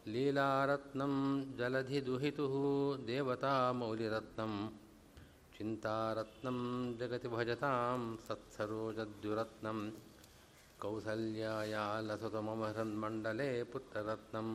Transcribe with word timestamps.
लीलारत्नं 0.07 1.43
जलधिदुहितुः 1.57 3.05
देवतामौलिरत्नम् 3.05 4.84
चिन्तारत्नं 5.57 6.57
जगति 6.99 7.27
भजतां 7.33 7.99
सत्सरोजद्युरत्नं 8.27 9.77
कौसल्याया 10.81 11.83
लसतममहन्मण्डले 12.07 13.47
पुत्ररत्नम् 13.73 14.49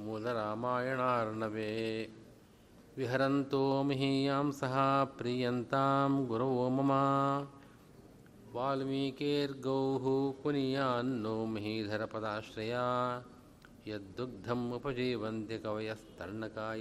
मूलरामायणार्णवे। 0.00 2.08
विहरन्तो 2.96 3.82
मिहीयां 3.82 4.50
सह, 4.50 5.04
प्रीयन्तां 5.04 6.26
गुरवो 6.26 6.68
मम। 6.68 6.88
वाल्मीकेर्गौः 8.52 10.42
पुनीयान्नो 10.42 11.46
महीधरपदाश्रया, 11.46 13.24
यद्दुग्धम् 13.86 14.72
उपजीवन्ति 14.72 15.58
कवयस्तर्णका 15.58 16.74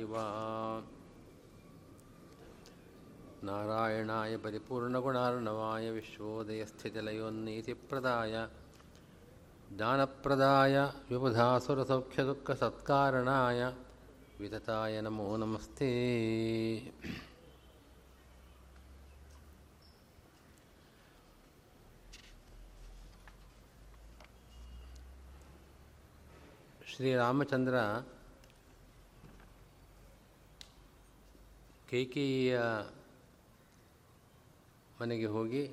ನಾರಾಯಣಾಯ 3.43 4.37
ಪರಿಪೂರ್ಣ 4.37 4.97
ಗುಣಾರ್ಣವಾಯ 4.97 5.89
ವಿಶ್ವೋದಯ 5.89 6.65
ಸ್ಥಿತಲಯೋ 6.65 7.29
ನೀತಿಪ್ರದಾಯ 7.29 8.45
ಜ್ಞಾನಪ್ರದಾಯ 9.73 10.77
ವಿಪದಾಸುರ 11.09 11.83
ಸತ್ಕಾರಣಾಯ 12.53 13.63
ವಿದತಾಯ 14.39 15.01
ನಮೋ 15.01 15.37
ನಮಸ್ತೆ 15.37 15.91
ಶ್ರೀರಾಮಚಂದ್ರ 26.87 27.75
ಕೈಕೇಯಿಯ 31.91 32.59
ಮನೆಗೆ 35.01 35.25
ಹೋಗಿ 35.25 35.67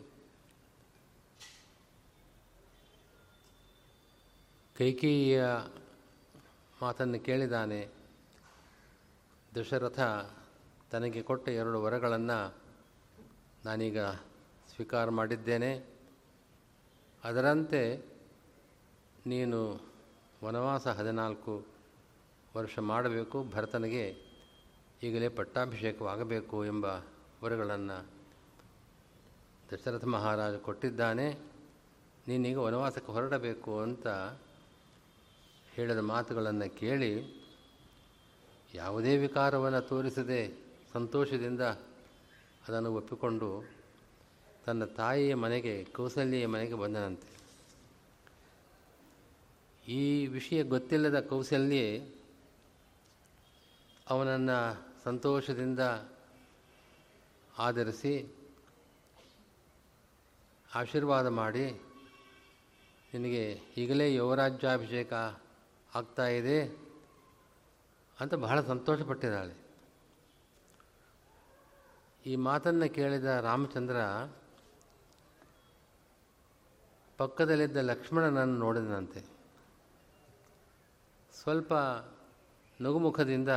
ಕೈಕೇಯಿಯ 4.78 5.44
ಮಾತನ್ನು 6.82 7.20
ಕೇಳಿದಾನೆ. 7.20 7.88
ದಶರಥ 9.56 10.00
ತನಗೆ 10.90 11.22
ಕೊಟ್ಟ 11.22 11.48
ಎರಡು 11.48 11.82
ವರಗಳನ್ನು 11.82 12.54
ನಾನೀಗ 13.64 14.00
ಸ್ವೀಕಾರ 14.74 15.08
ಮಾಡಿದ್ದೇನೆ. 15.08 15.86
ಅದರಂತೆ 17.24 17.98
ನೀನು 19.26 19.80
ವನವಾಸ 20.44 20.86
ಹದಿನಾಲ್ಕು 20.86 21.66
ವರ್ಷ 22.56 22.78
ಮಾಡಬೇಕು, 22.78 23.44
ಭರತನಿಗೆ 23.44 24.16
ಈಗಲೇ 25.02 25.28
ಪಟ್ಟಾಭಿಷೇಕವಾಗಬೇಕು 25.28 26.64
ಎಂಬ 26.64 26.84
ವರಗಳನ್ನು 27.44 28.13
ದಶರಥ 29.72 30.04
ಮಹಾರಾಜ 30.04 30.54
ಕೊಟ್ಟಿದ್ದಾನೆ, 30.56 31.26
ನೀನೀಗ 32.28 32.58
ವನವಾಸಕ್ಕೆ 32.58 33.12
ಹೊರಡಬೇಕು 33.12 33.78
ಅಂತ 33.78 34.06
ಹೇಳಿದ 35.74 35.98
ಮಾತುಗಳನ್ನು 35.98 36.76
ಕೇಳಿ 36.78 37.12
ಯಾವುದೇ 38.74 39.16
ವಿಕಾರವನ್ನು 39.16 39.80
ತೋರಿಸದೆ 39.80 40.40
ಸಂತೋಷದಿಂದ 40.92 41.60
ಅದನ್ನು 42.68 42.94
ಒಪ್ಪಿಕೊಂಡು 42.94 43.48
ತನ್ನ 44.66 44.84
ತಾಯಿಯ 44.84 45.34
ಮನೆಗೆ 45.34 45.84
ಕೌಸಲ್ಯ 45.84 46.46
ಮನೆಗೆ 46.46 46.74
ಬಂದನಂತೆ. 46.74 47.28
ಈ 49.88 50.26
ವಿಷಯ 50.26 50.62
ಗೊತ್ತಿಲ್ಲದ 50.62 51.20
ಕೌಸಲ್ಯ 51.20 51.80
ಅವನನ್ನು 54.10 54.58
ಸಂತೋಷದಿಂದ 55.04 55.80
ಆಧರಿಸಿ 57.58 58.33
ಆಶೀರ್ವಾದ 60.74 61.26
ಮಾಡಿ 61.26 61.66
ನಿನಗೆ 63.12 63.42
ಈಗಲೇ 63.76 64.14
ಯುವರಾಜ್ಯಾಭಿಷೇಕ 64.14 65.12
ಆಗ್ತಾ 65.94 66.26
ಇದೆ 66.26 66.58
ಅಂತ 68.20 68.34
ಬಹಳ 68.34 68.60
ಸಂತೋಷಪಟ್ಟಿದ್ದಾಳೆ. 68.60 69.54
ಈ 72.26 72.36
ಮಾತನ್ನು 72.36 72.94
ಕೇಳಿದ 72.94 73.24
ರಾಮಚಂದ್ರ, 73.24 73.96
ಪಕ್ಕದಲ್ಲಿದ್ದ 77.18 77.76
ಲಕ್ಷ್ಮಣನನ್ನು 77.76 78.58
ನೋಡಿದನಂತೆ. 78.58 79.20
ಸ್ವಲ್ಪ 81.34 81.72
ನಗುಮುಖದಿಂದ 82.80 83.48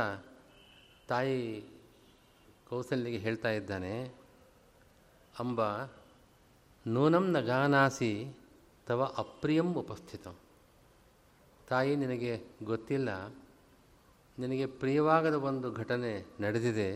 ತಾಯಿ 1.08 1.38
ಕೌಸಲ್ಯಗೆ 2.68 3.18
ಹೇಳ್ತಾ 3.18 3.50
ಇದ್ದಾನೆ, 3.50 3.94
ಅಂಬ 5.40 5.60
ನೂನಂ 6.94 7.24
ನ 7.32 7.38
ತವ 8.86 9.00
ಅಪ್ರಿಯಂ 9.18 9.68
ಉಪಸ್ಥಿತಂ. 9.74 10.34
ತಾಯಿ, 11.68 11.92
ನಿನಗೆ 11.96 12.32
ಗೊತ್ತಿಲ್ಲ, 12.64 13.10
ನಿನಗೆ 14.38 14.66
ಪ್ರಿಯವಾಗದ 14.80 15.36
ಒಂದು 15.48 15.68
ಘಟನೆ 15.72 16.12
ನಡೆದಿದೆ. 16.40 16.90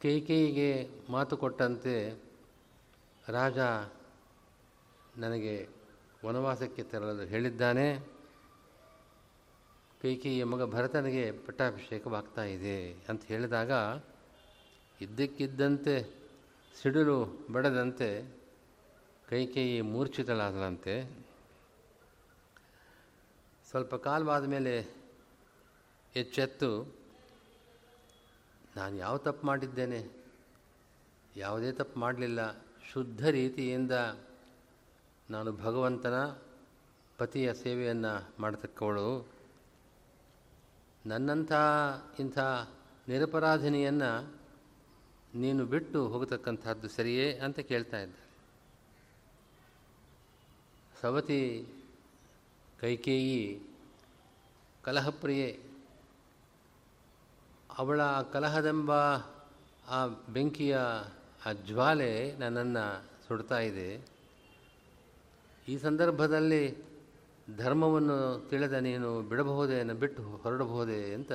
ಕೈಕೇಯಿಗೆ 0.00 0.70
ಮಾತು 1.10 1.36
ಕೊಟ್ಟಂತೆ 1.36 1.96
ರಾಜ 3.28 3.58
ನನಗೆ 5.16 5.54
ವನವಾಸಕ್ಕೆ 6.24 6.82
ತೆರಳಲು 6.82 7.26
ಹೇಳಿದ್ದಾನೆ. 7.26 7.86
ಕೈಕೇಯಿಯ 10.00 10.44
ಮಗ 10.44 10.62
ಭರತನಿಗೆ 10.74 11.24
ಪಟ್ಟಾಭಿಷೇಕವಾಗ್ತಾ 11.46 12.44
ಇದೆ 12.56 12.78
ಅಂತ 13.08 13.22
ಹೇಳಿದಾಗ, 13.24 13.72
ಇದ್ದಕ್ಕಿದ್ದಂತೆ 15.00 15.94
ಸಿಡಿಲು 16.78 17.46
ಬಡದಂತೆ 17.52 18.38
ಕೈಕೇಯಿ 19.28 19.80
ಮೂರ್ಛಿತಳಾದಳಂತೆ 19.80 20.94
ಸ್ವಲ್ಪ 23.70 23.94
ಕಾಲವಾದ 23.94 24.44
ಮೇಲೆ 24.44 24.94
ಎಚ್ಚೆತ್ತು, 26.16 26.94
ನಾನು 28.76 28.96
ಯಾವ 28.96 29.16
ತಪ್ಪು 29.16 29.46
ಮಾಡಿದ್ದೇನೆ? 29.46 30.10
ಯಾವುದೇ 31.36 31.72
ತಪ್ಪು 31.72 32.00
ಮಾಡಲಿಲ್ಲ. 32.00 32.40
ಶುದ್ಧ 32.92 33.26
ರೀತಿಯಿಂದ 33.26 33.90
ನಾನು 35.30 35.52
ಭಗವಂತನ 35.52 36.24
ಪತಿಯ 37.18 37.54
ಸೇವೆಯನ್ನು 37.54 38.28
ಮಾಡತಕ್ಕವಳು. 38.40 39.28
ನನ್ನಂಥ 41.06 41.52
ಇಂಥ 42.18 42.38
ನಿರಪರಾಧಿನಿಯನ್ನು 43.08 44.39
ನೀನು 45.34 45.66
ಬಿಟ್ಟು 45.66 46.08
ಹೋಗತಕ್ಕಂಥದ್ದು 46.08 46.88
ಸರಿಯೇ 46.88 47.38
ಅಂತ 47.38 47.58
ಕೇಳ್ತಾ 47.58 48.00
ಇದ್ದ. 48.00 48.14
ಸವತಿ 51.00 51.66
ಕೈಕೇಯಿ 52.80 53.60
ಕಲಹಪ್ರಿಯೆ, 54.82 55.60
ಅವಳ 57.78 58.00
ಕಲಹದೆಂಬ 58.20 58.92
ಆ 59.88 60.06
ಬೆಂಕಿಯ 60.06 60.78
ಆ 61.46 61.52
ಜ್ವಾಲೆ 61.52 62.36
ನನ್ನನ್ನು 62.36 63.04
ಸುಡ್ತಾ 63.28 63.58
ಇದೆ. 63.58 64.00
ಈ 65.68 65.78
ಸಂದರ್ಭದಲ್ಲಿ 65.78 66.90
ಧರ್ಮವನ್ನು 67.56 68.48
ತಿಳಿದ 68.50 68.72
ನೀನು 68.72 69.22
ಬಿಡಬಹುದೇ 69.22 69.84
ಬಿಟ್ಟು 69.84 70.22
ಹೊರಡಬಹುದೇ 70.22 71.14
ಅಂತ 71.14 71.32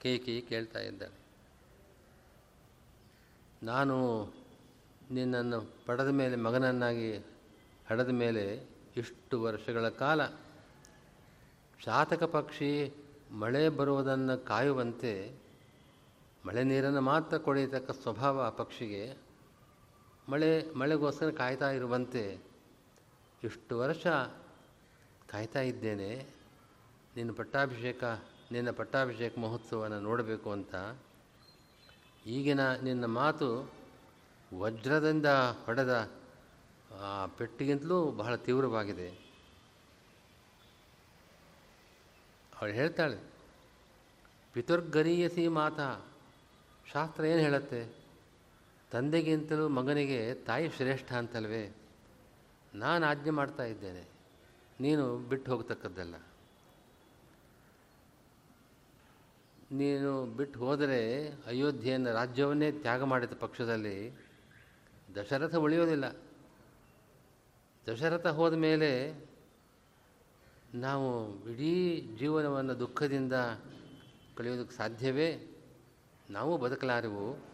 ಕೇಕಿ 0.00 0.42
ಕೇಳ್ತಾ 0.48 0.78
ಇದ್ದಾಳೆ. 0.78 1.19
ನಾನು 3.62 4.26
ನಿನ್ನನ್ನು 5.10 5.72
ಪಡೆದ 5.86 6.08
ಮೇಲೆ 6.08 6.36
ಮಗನನ್ನಾಗಿ 6.36 7.16
ಹಡೆದ 7.90 8.08
ಮೇಲೆ 8.08 8.66
ಇಷ್ಟು 8.96 9.42
ವರ್ಷಗಳ 9.42 9.88
ಕಾಲ 9.88 10.26
ಶಾತಕ 11.84 12.22
ಪಕ್ಷಿ 12.22 12.92
ಮಳೆ 13.32 13.68
ಬರುವುದನ್ನು 13.68 14.44
ಕಾಯುವಂತೆ 14.44 15.34
ಮಳೆ 16.46 16.64
ನೀರನ್ನು 16.64 17.00
ಮಾತ್ರ 17.00 17.36
ಕೊಡೆಯತಕ್ಕ 17.36 17.90
ಸ್ವಭಾವ 17.90 18.40
ಆ 18.40 18.50
ಪಕ್ಷಿಗೆ. 18.50 19.16
ಮಳೆ, 20.28 20.74
ಮಳೆಗೋಸ್ಕರ 20.74 21.30
ಕಾಯ್ತಾ 21.30 21.70
ಇರುವಂತೆ 21.70 22.38
ಇಷ್ಟು 23.44 23.78
ವರ್ಷ 23.78 24.06
ಕಾಯ್ತಾ 25.28 25.60
ಇದ್ದೇನೆ. 25.60 26.26
ನಿನ್ನ 27.16 27.30
ಪಟ್ಟಾಭಿಷೇಕ 27.36 28.04
ನಿನ್ನ 28.52 28.70
ಪಟ್ಟಾಭಿಷೇಕ 28.70 29.38
ಮಹೋತ್ಸವನ 29.38 29.98
ನೋಡಬೇಕು 29.98 30.52
ಅಂತ 30.52 30.74
ಈಗಿನ 32.24 32.62
ನಿನ್ನ 32.82 33.04
ಮಾತು 33.04 33.48
ವಜ್ರದಿಂದ 34.52 35.26
ಹೊಡೆದ 35.64 35.94
ಪೆಟ್ಟಿಗಿಂತಲೂ 37.38 37.98
ಬಹಳ 38.10 38.34
ತೀವ್ರವಾಗಿದೆ. 38.36 39.08
ಅವಳು 42.52 42.72
ಹೇಳ್ತಾಳೆ, 42.72 43.18
ಪಿತುರ್ಗರೀಯಸಿ 44.54 45.44
ಮಾತಾ, 45.48 45.88
ಶಾಸ್ತ್ರ 46.92 47.24
ಏನು 47.24 47.40
ಹೇಳುತ್ತೆ? 47.40 47.82
ತಂದೆಗಿಂತಲೂ 48.92 49.68
ಮಗನಿಗೆ 49.68 50.20
ತಾಯಿ 50.34 50.68
ಶ್ರೇಷ್ಠ 50.68 51.12
ಅಂತಲ್ವೇ? 51.12 51.64
ನಾನು 52.74 53.02
ಆಜ್ಞೆ 53.06 53.30
ಮಾಡ್ತಾ 53.30 53.64
ಇದ್ದೇನೆ, 53.64 54.04
ನೀನು 54.80 55.04
ಬಿಟ್ಟು 55.18 55.48
ಹೋಗ್ತಕ್ಕದ್ದಲ್ಲ. 55.52 56.16
ನೀನು 59.72 60.26
ಬಿಟ್ಟು 60.26 60.60
ಹೋದರೆ 60.60 61.28
ಅಯೋಧ್ಯೆಯನ್ನು 61.46 62.12
ರಾಜ್ಯವನ್ನೇ 62.12 62.72
ತ್ಯಾಗ 62.72 63.02
ಮಾಡಿದ 63.02 63.32
ಪಕ್ಷದಲ್ಲಿ 63.32 64.18
ದಶರಥ 65.16 65.54
ಉಳಿಯೋದಿಲ್ಲ. 65.54 66.16
ದಶರಥ 67.88 68.26
ಹೋದ 68.26 68.54
ಮೇಲೆ 68.54 69.14
ನಾವು 70.74 71.34
ಇಡೀ 71.50 72.00
ಜೀವನವನ್ನು 72.18 72.78
ದುಃಖದಿಂದ 72.78 73.32
ಕಳೆಯೋದಕ್ಕೆ 74.36 74.76
ಸಾಧ್ಯವೇ? 74.76 75.46
ನಾವು 76.30 76.56
ಬದುಕಲಾರೆವು. 76.56 77.44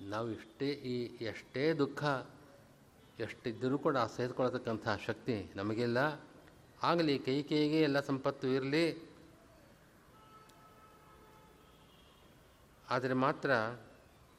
ನಾವು 0.00 0.30
ಇಷ್ಟೇ 0.30 0.68
ಈ 0.68 1.24
ಎಷ್ಟೇ 1.24 1.72
ದುಃಖ, 1.72 2.04
ಎಷ್ಟಿದ್ದರೂ 3.18 3.78
ಕೂಡ 3.78 3.96
ಸಹಿಸ್ಕೊಳ್ತಕ್ಕಂಥ 3.98 4.88
ಶಕ್ತಿ 5.06 5.50
ನಮಗಿಲ್ಲ. 5.56 5.98
ಆಗಲಿ, 6.82 7.18
ಕೈ 7.18 7.42
ಕೈಗೆ 7.42 7.80
ಎಲ್ಲ 7.80 8.00
ಸಂಪತ್ತು 8.00 8.48
ಇರಲಿ. 8.48 9.05
ಆದರೆ 12.90 13.14
ಮಾತ್ರ 13.14 13.50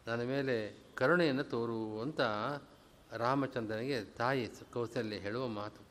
ನನ್ನ 0.08 0.22
ಮೇಲೆ 0.22 0.76
ಕರುಣೆಯನ್ನು 0.96 1.44
ತೋರು 1.44 2.02
ಅಂತ 2.02 2.22
ರಾಮಚಂದ್ರನಿಗೆ 3.12 4.02
ತಾಯಿ 4.02 4.50
ಕೌಸಲ್ಯ 4.74 5.16
ಹೇಳುವ 5.16 5.48
ಮಾತು. 5.48 5.82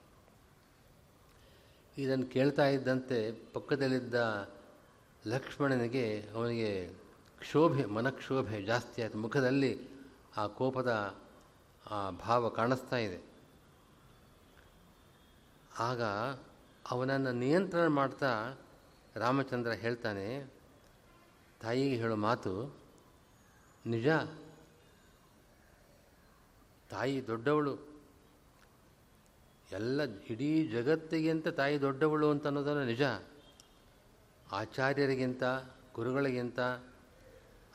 ಇದನ್ನು 1.99 2.27
ಕೇಳ್ತಾ 2.27 2.67
ಇದ್ದಂತೆ 2.67 3.33
ಪಕ್ಕದಲ್ಲಿದ್ದ 3.33 4.49
ಲಕ್ಷ್ಮಣನಿಗೆ 5.27 6.23
ಅವನಿಗೆ 6.35 6.89
ಕ್ಷೋಭೆ, 7.39 7.85
ಮನಕ್ಷೋಭೆ 7.85 8.63
ಜಾಸ್ತಿ 8.63 9.03
ಆಯಿತು. 9.03 9.19
ಮುಖದಲ್ಲಿ 9.19 9.89
ಆ 10.37 10.47
ಕೋಪದ 10.47 11.17
ಆ 11.91 12.11
ಭಾವ 12.11 12.49
ಕಾಣಿಸ್ತಾ 12.49 12.97
ಇದೆ. 12.97 13.23
ಆಗ 15.79 16.03
ಅವನನ್ನು 16.91 17.33
ನಿಯಂತ್ರಣ 17.33 17.87
ಮಾಡ್ತಾ 17.87 18.59
ರಾಮಚಂದ್ರ 19.17 19.71
ಹೇಳ್ತಾನೆ 19.71 20.57
ತಾಯಿಗೆ 21.61 21.97
ಹೇಳೋ 21.97 22.17
ಮಾತು 22.17 22.77
ನಿಜ. 23.87 24.09
ತಾಯಿ 26.91 27.27
ದೊಡ್ಡವಳು. 27.27 27.77
ಎಲ್ಲ 29.73 30.03
ಇಡೀ 30.03 30.69
ಜಗತ್ತಿಗಿಂತ 30.69 31.49
ತಾಯಿ 31.49 31.81
ದೊಡ್ಡವಳು 31.81 32.31
ಅಂತ 32.31 32.47
ಅನ್ನೋದನ್ನು 32.47 32.85
ನಿಜ. 32.85 33.03
ಆಚಾರ್ಯರಿಗಿಂತ, 34.53 35.43
ಗುರುಗಳಿಗಿಂತ, 35.95 36.61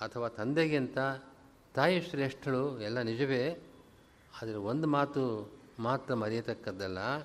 ಅಥವಾ 0.01 0.27
ತಂದೆಗಿಂತ 0.27 0.97
ತಾಯಿ 1.73 2.01
ಶ್ರೇಷ್ಠಳು 2.01 2.81
ಎಲ್ಲ 2.81 3.01
ನಿಜವೇ. 3.01 3.53
ಆದರೆ 4.41 4.55
ಒಂದು 4.55 4.87
ಮಾತು 4.87 5.51
ಮಾತ್ರ 5.79 6.13
ಮರೆಯತಕ್ಕದ್ದಲ್ಲ, 6.13 7.19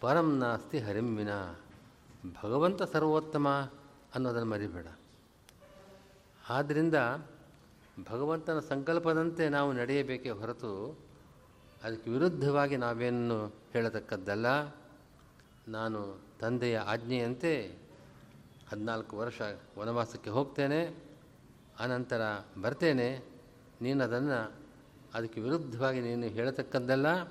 ಪರಂ 0.00 0.38
ನಾಸ್ತಿ 0.38 0.78
ಭಗವಂತ 2.42 2.82
ಸರ್ವೋತ್ತಮ 2.82 3.48
ಅನ್ನೋದನ್ನು 4.14 4.50
ಮರಿಬೇಡ. 4.50 4.86
ಆದ್ದರಿಂದ 6.48 6.94
ಭಗವಂತನ 8.10 8.58
ಸಂಕಲ್ಪದಂತೆ 8.58 9.48
ನಾವು 9.48 9.72
ನಡೆಯಬೇಕೇ 9.72 10.30
ಹೊರತು 10.30 10.98
ಅದಕ್ಕೆ 11.84 12.10
ವಿರುದ್ಧವಾಗಿ 12.10 12.76
ನಾವೇನು 12.76 13.46
ಹೇಳತಕ್ಕದ್ದಲ್ಲ. 13.46 14.46
ನಾನು 15.68 16.20
ತಂದೆಯ 16.40 16.78
ಆಜ್ಞೆಯಂತೆ 16.78 17.78
ಹದಿನಾಲ್ಕು 18.72 19.18
ವರ್ಷ 19.18 19.40
ವನವಾಸಕ್ಕೆ 19.78 20.30
ಹೋಗ್ತೇನೆ 20.30 21.04
ಅನಂತರ 21.80 22.20
ಬರ್ತೇನೆ. 22.62 23.24
ನೀನು 23.82 24.04
ಅದನ್ನು 24.04 24.52
ಅದಕ್ಕೆ 25.14 25.40
ವಿರುದ್ಧವಾಗಿ 25.40 26.00
ನೀನು 26.00 26.26
ಹೇಳತಕ್ಕದ್ದಲ್ಲ. 26.26 27.22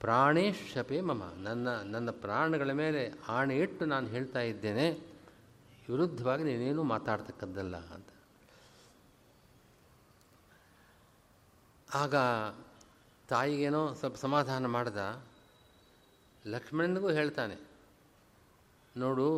ಪ್ರಾಣೇಶಪೇ 0.00 1.00
ಮಮ. 1.00 1.32
ನನ್ನ 1.42 1.68
ನನ್ನ 1.68 2.10
ಪ್ರಾಣಗಳ 2.10 2.70
ಮೇಲೆ 2.70 3.12
ಆಣೆ 3.28 3.58
ಇಟ್ಟು 3.58 3.84
ನಾನು 3.84 4.06
ಹೇಳ್ತಾ 4.06 4.40
ಇದ್ದೇನೆ. 4.40 5.05
ವಿರುದ್ಧವಾಗಿ 5.88 6.44
ನೀನೇನು 6.44 6.82
ಮಾತಾಡ್ತಕ್ಕದ್ದಲ್ಲ 6.82 7.76
ಅಂತ. 7.76 8.10
ಆಗ 11.94 12.14
ತಾಯಿಗೇನೋ 13.28 13.94
ಸ್ವಲ್ಪ 13.94 14.16
ಸಮಾಧಾನ 14.16 14.66
ಮಾಡ್ದ, 14.66 14.98
ಲಕ್ಷ್ಮಣನಿಗೂ 16.46 17.08
ಹೇಳ್ತಾನೆ, 17.08 17.56
ನೋಡು, 18.96 19.28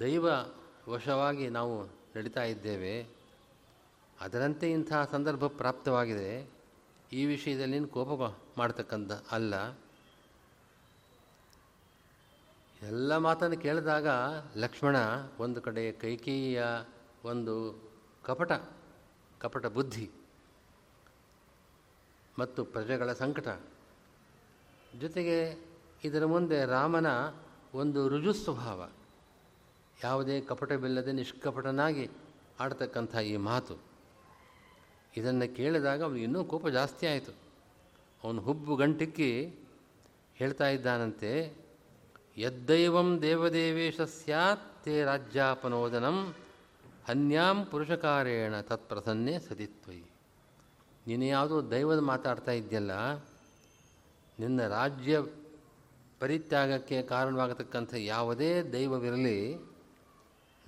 ದೈವ 0.00 0.26
ವಶವಾಗಿ 0.88 1.48
ನಾವು 1.48 1.74
ನಡೀತಾ 2.16 2.42
ಇದ್ದೇವೆ, 2.42 2.94
ಅದರಂತೆ 4.20 4.70
ಇಂಥ 4.70 4.92
ಸಂದರ್ಭ 5.12 5.46
ಪ್ರಾಪ್ತವಾಗಿದೆ, 5.46 6.30
ಈ 7.12 7.26
ವಿಷಯದಲ್ಲಿ 7.26 7.78
ಕೋಪ 7.88 8.36
ಮಾಡ್ತಕ್ಕಂಥ 8.58 9.12
ಅಲ್ಲ. 9.32 9.54
ಎಲ್ಲ 12.82 13.16
ಮಾತನ್ನು 13.16 13.56
ಕೇಳಿದಾಗ 13.56 14.08
ಲಕ್ಷ್ಮಣ 14.56 14.96
ಒಂದು 15.38 15.60
ಕಡೆ 15.60 15.92
ಕೈಕೇಯಿಯ 15.92 16.64
ಒಂದು 17.24 17.82
ಕಪಟ 18.24 18.52
ಕಪಟ 19.40 19.66
ಬುದ್ಧಿ 19.66 20.10
ಮತ್ತು 22.38 22.64
ಪ್ರಜೆಗಳ 22.64 23.12
ಸಂಕಟ. 23.12 23.48
ಜೊತೆಗೆ 25.00 25.58
ಇದರ 26.04 26.24
ಮುಂದೆ 26.24 26.64
ರಾಮನ 26.64 27.06
ಒಂದು 27.74 28.08
ರುಜು 28.08 28.32
ಸ್ವಭಾವ, 28.32 28.90
ಯಾವುದೇ 30.02 30.40
ಕಪಟವಿಲ್ಲದೆ 30.40 31.12
ನಿಷ್ಕಪಟನಾಗಿ 31.12 32.10
ಆಡ್ತಕ್ಕಂಥ 32.60 33.16
ಈ 33.16 33.36
ಮಾತು. 33.36 33.76
ಇದನ್ನು 35.16 35.56
ಕೇಳಿದಾಗ 35.56 36.02
ಅವನು 36.02 36.16
ಇನ್ನೂ 36.16 36.44
ಕೋಪ 36.44 36.68
ಜಾಸ್ತಿ 36.68 37.06
ಆಯಿತು. 37.06 37.32
ಅವನು 38.24 38.40
ಹುಬ್ಬು 38.40 38.76
ಗಂಟಿಕ್ಕಿ 38.76 39.54
ಹೇಳ್ತಾ 40.34 40.68
ಇದ್ದಾನಂತೆ 40.68 41.30
ಯದ್ದೈವಂ 42.40 43.22
ದೇವದೇವೇಶ 43.22 44.00
ಸ್ಯಾತ್ 44.00 44.84
ತೇ 44.84 45.04
ರಾಜ್ಯಾಪನೋದನಂ 45.04 46.34
ಹನ್ಯಾಂ 47.08 47.64
ಪುರುಷಕಾರೇಣ 47.64 48.60
ತತ್ಪ್ರಸನ್ನೇ 48.60 49.38
ಸದಿತ್ವಯಿ 49.38 50.04
ನೀನು 51.06 51.24
ಯಾವುದೋ 51.24 51.70
ದೈವದ 51.70 51.98
ಮಾತಾಡ್ತಾ 51.98 52.52
ಇದೆಯಲ್ಲ 52.52 52.90
ನಿನ್ನ 54.38 54.68
ರಾಜ್ಯ 54.68 55.22
ಪರಿತ್ಯಾಗಕ್ಕೆ 56.20 57.02
ಕಾರಣವಾಗತಕ್ಕಂಥ 57.02 57.94
ಯಾವುದೇ 57.94 58.62
ದೈವವಿರಲಿ, 58.62 59.38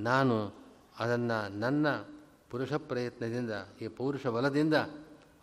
ನಾನು 0.01 0.55
ಅದನ್ನು 0.99 1.59
ನನ್ನ 1.59 1.87
ಪುರುಷ 2.51 2.73
ಪ್ರಯತ್ನದಿಂದ, 2.73 3.51
ಈ 3.81 3.89
ಪೌರುಷ 3.89 4.27
ಬಲದಿಂದ 4.27 4.75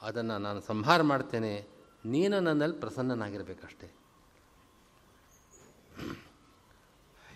ಅದನ್ನು 0.02 0.38
ನಾನು 0.38 0.62
ಸಂಹಾರ 0.62 1.02
ಮಾಡ್ತೇನೆ. 1.02 1.54
ನೀನು 2.06 2.40
ನನ್ನಲ್ಲಿ 2.40 2.78
ಪ್ರಸನ್ನನಾಗಿರಬೇಕಷ್ಟೆ. 2.80 3.99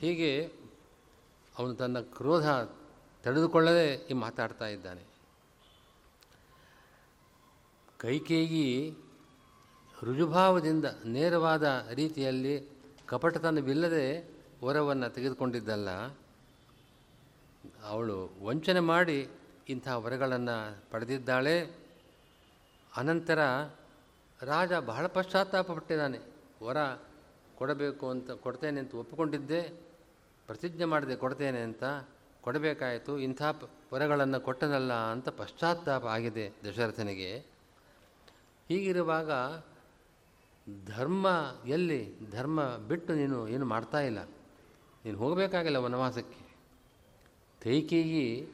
ಹೀಗೆ 0.04 0.32
ಅವನು 1.56 1.74
ತನ್ನ 1.76 1.98
ಕ್ರೋಧ 2.16 2.48
ತಡೆದುಕೊಳ್ಳದೆ 3.24 3.86
ಈ 4.12 4.14
ಮಾತಾಡ್ತಾ 4.14 4.68
ಇದ್ದಾನೆ. 4.68 5.04
ಕೈಕೇಯಿ 7.98 8.66
ರುಜುಭಾವದಿಂದ 10.04 10.86
ನೇರವಾದ 11.06 11.66
ರೀತಿಯಲ್ಲಿ 11.94 12.56
ಕಪಟತನವಿಲ್ಲದೆ 13.08 14.06
ವರವನ್ನು 14.64 15.10
ತೆಗೆದುಕೊಂಡಿದ್ದಲ್ಲ, 15.10 15.90
ಅವಳು 17.84 18.18
ವಂಚನೆ 18.46 18.80
ಮಾಡಿ 18.80 19.18
ಇಂಥ 19.70 19.88
ವರಗಳನ್ನು 20.04 20.58
ಪಡೆದಿದ್ದಾಳೆ. 20.92 21.56
ಅನಂತರ 22.98 23.40
ರಾಜ 24.42 24.74
ಬಹಳ 24.74 25.08
ಪಶ್ಚಾತ್ತಾಪಪಟ್ಟಿದ್ದಾನೆ. 25.08 26.20
ವರ 26.64 26.78
ಕೊಡಬೇಕು 27.56 28.06
ಅಂತ 28.10 28.32
ಕೊಡ್ತೇನೆ 28.32 28.80
ಅಂತ 28.80 28.94
ಒಪ್ಪಿಕೊಂಡಿದ್ದೆ. 28.96 29.62
ಪ್ರತಿಜ್ಞೆ 30.48 30.86
ಮಾಡಿದೆ 30.86 31.16
ಕೊಡ್ತೇನೆ 31.16 31.62
ಅಂತ 31.62 31.84
ಕೊಡಬೇಕಾಯಿತು, 32.42 33.20
ಇಂಥ 33.20 33.42
ವರಗಳನ್ನು 33.94 34.40
ಕೊಟ್ಟನಲ್ಲ 34.40 34.94
ಅಂತ 34.94 35.30
ಪಶ್ಚಾತ್ತಾಪ 35.30 36.06
ಆಗಿದೆ 36.06 36.52
ದಶರಥನಿಗೆ. 36.70 37.38
ಹೀಗಿರುವಾಗ 38.70 39.32
ಧರ್ಮ, 40.86 41.28
ಎಲ್ಲಿ 41.66 42.16
ಧರ್ಮ 42.32 42.78
ಬಿಟ್ಟು 42.78 43.14
ನೀನು 43.14 43.48
ಏನು 43.48 43.66
ಮಾಡ್ತಾ 43.66 44.00
ಇಲ್ಲ? 44.00 44.24
ನೀನು 45.06 45.18
ಹೋಗಬೇಕಾಗಿಲ್ಲ 45.18 45.78
ವನವಾಸಕ್ಕೆ. 45.78 46.44
ಕೈಕೇಯಿ 47.64 48.46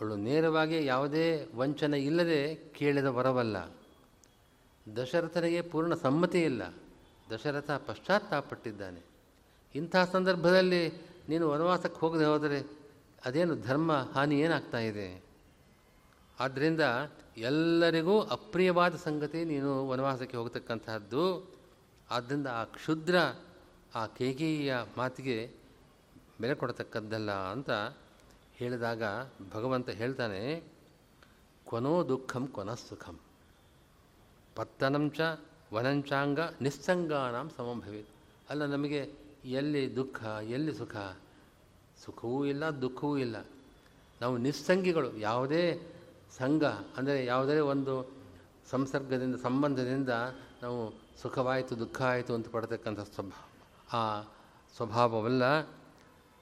ಅವಳು 0.00 0.16
ನೇರವಾಗಿ 0.16 0.86
ಯಾವುದೇ 0.86 1.48
ವಂಚನೆ 1.54 1.98
ಇಲ್ಲದೆ 1.98 2.54
ಕೇಳಿದ 2.54 3.04
ವರವಲ್ಲ. 3.04 3.56
ದಶರಥನಿಗೆ 4.96 5.62
ಪೂರ್ಣ 5.62 5.94
ಸಮ್ಮತಿ 5.94 6.42
ಇಲ್ಲ. 6.42 6.62
ದಶರಥ 7.34 7.70
ಪಶ್ಚಾತ್ತಾಪಟ್ಟಿದ್ದಾನೆ 7.70 9.00
ಇಂಥ 9.74 9.96
ಸಂದರ್ಭದಲ್ಲಿ 10.12 11.10
ನೀನು 11.30 11.44
ವನವಾಸಕ್ಕೆ 11.52 11.98
ಹೋಗದೆ 12.00 12.26
ಹೋದರೆ 12.32 12.58
ಅದೇನು 13.26 13.54
ಧರ್ಮ 13.68 13.92
ಹಾನಿ 14.14 14.36
ಏನಾಗ್ತಾ 14.44 14.80
ಇದೆ? 14.90 15.08
ಆದ್ದರಿಂದ 16.38 16.84
ಎಲ್ಲರಿಗೂ 17.50 18.14
ಅಪ್ರಿಯವಾದ 18.36 18.94
ಸಂಗತಿ 19.06 19.40
ನೀನು 19.44 19.70
ವನವಾಸಕ್ಕೆ 19.88 20.36
ಹೋಗತಕ್ಕಂತಹದ್ದು. 20.40 21.24
ಆದ್ದರಿಂದ 22.10 22.48
ಆ 22.60 22.62
ಕ್ಷುದ್ರ, 22.76 23.16
ಆ 23.94 24.02
ಕೇಕೆಯ 24.18 24.74
ಮಾತಿಗೆ 24.96 25.38
ಬೆಲೆ 26.40 26.54
ಕೊಡತಕ್ಕದ್ದಲ್ಲ 26.54 27.30
ಅಂತ 27.54 27.70
ಹೇಳಿದಾಗ 28.58 29.02
ಭಗವಂತ 29.54 29.88
ಹೇಳ್ತಾನೆ 30.00 30.42
ಕೊನೋ 31.66 31.94
ದುಃಖಂ 32.08 32.44
ಕೊನ 32.56 32.70
ಸುಖಂ. 32.86 33.16
ಪತ್ತನಂಚ 34.56 35.20
ವನಂಚಾಂಗ 35.74 36.40
ನಿಸ್ಸಂಗಾನಾಂ 36.60 37.48
ಸಮಂಭವಿ 37.56 38.02
ಅಲ್ಲ, 38.50 38.62
ನಮಗೆ 38.74 39.00
ಎಲ್ಲಿ 39.44 39.96
ದುಃಖ, 39.96 40.24
ಎಲ್ಲಿ 40.24 40.74
ಸುಖ? 40.74 40.96
ಸುಖವೂ 42.04 42.44
ಇಲ್ಲ, 42.44 42.70
ದುಃಖವೂ 42.70 43.16
ಇಲ್ಲ. 43.16 43.46
ನಾವು 44.20 44.36
ನಿಸ್ಸಂಗಿಗಳು, 44.36 45.16
ಯಾವುದೇ 45.16 45.92
ಸಂಘ, 46.36 46.64
ಅಂದರೆ 46.96 47.24
ಯಾವುದೇ 47.24 47.58
ಒಂದು 47.58 48.12
ಸಂಸರ್ಗದಿಂದ, 48.70 49.36
ಸಂಬಂಧದಿಂದ 49.36 50.08
ನಾವು 50.62 51.00
ಸುಖವಾಯಿತು, 51.22 51.78
ದುಃಖ 51.78 52.02
ಆಯಿತು 52.02 52.34
ಅಂತ 52.34 52.48
ಪಡ್ತಕ್ಕಂಥ 52.48 53.00
ಸ್ವಭಾವ 53.00 53.48
ಆ 53.92 54.22
ಸ್ವಭಾವವಲ್ಲ. 54.76 55.60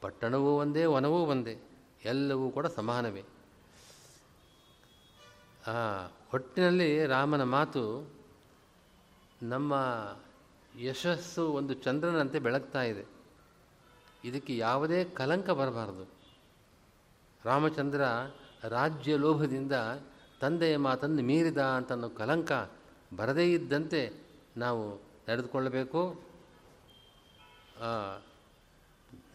ಪಟ್ಟಣವೂ 0.00 0.50
ಒಂದೇ, 0.58 0.84
ವನವೂ 0.84 1.18
ಒಂದೇ, 1.18 1.60
ಎಲ್ಲವೂ 2.04 2.50
ಕೂಡ 2.50 2.66
ಸಮಾನವೇ. 2.66 3.24
ಒಟ್ಟಿನಲ್ಲಿ 6.34 7.06
ರಾಮನ 7.06 7.42
ಮಾತು 7.42 8.10
ನಮ್ಮ 9.42 9.74
ಯಶಸ್ಸು 10.78 11.42
ಒಂದು 11.52 11.74
ಚಂದ್ರನಂತೆ 11.74 12.38
ಬೆಳಗ್ತಾ 12.38 12.82
ಇದೆ. 12.82 13.04
ಇದಕ್ಕೆ 14.24 14.56
ಯಾವುದೇ 14.56 15.04
ಕಲಂಕ 15.04 15.50
ಬರಬಾರದು. 15.50 16.04
ರಾಮಚಂದ್ರ 17.44 18.02
ರಾಜ್ಯ 18.68 19.16
ಲೋಭದಿಂದ 19.16 19.72
ತಂದೆಯ 20.40 20.76
ಮಾತನ್ನು 20.76 21.22
ಮೀರಿದ 21.22 21.58
ಅಂತ 21.58 21.92
ಕಲಂಕ 21.92 22.52
ಬರದೇ 23.16 23.46
ಇದ್ದಂತೆ 23.52 24.00
ನಾವು 24.56 24.82
ನಡೆದುಕೊಳ್ಳಬೇಕು. 25.28 26.00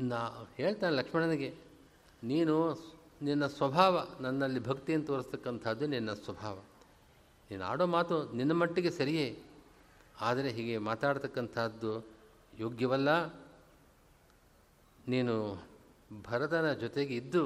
ನಾ 0.01 0.19
ಹೇಳ್ತಾನೆ 0.57 0.95
ಲಕ್ಷ್ಮಣನಿಗೆ, 0.95 1.49
ನೀನು 2.23 2.55
ನಿನ್ನ 3.21 3.45
ಸ್ವಭಾವ 3.47 3.95
ನನ್ನಲ್ಲಿ 4.19 4.59
ಭಕ್ತಿಯನ್ನು 4.59 5.07
ತೋರಿಸ್ತಕ್ಕಂಥದ್ದು 5.07 5.87
ನಿನ್ನ 5.87 6.13
ಸ್ವಭಾವ. 6.13 6.55
ನೀನು 7.51 7.63
ಆಡೋ 7.65 7.85
ಮಾತು 7.85 8.15
ನಿನ್ನ 8.33 8.51
ಮಟ್ಟಿಗೆ 8.51 8.91
ಸರಿಯೇ. 8.91 9.27
ಆದರೆ 10.23 10.49
ಹೀಗೆ 10.49 10.75
ಮಾತಾಡ್ತಕ್ಕಂಥದ್ದು 10.89 11.93
ಯೋಗ್ಯವಲ್ಲ. 12.59 13.09
ನೀನು 15.07 15.35
ಭರತನ 16.23 16.67
ಜೊತೆಗೆ 16.73 17.13
ಇದ್ದು 17.15 17.43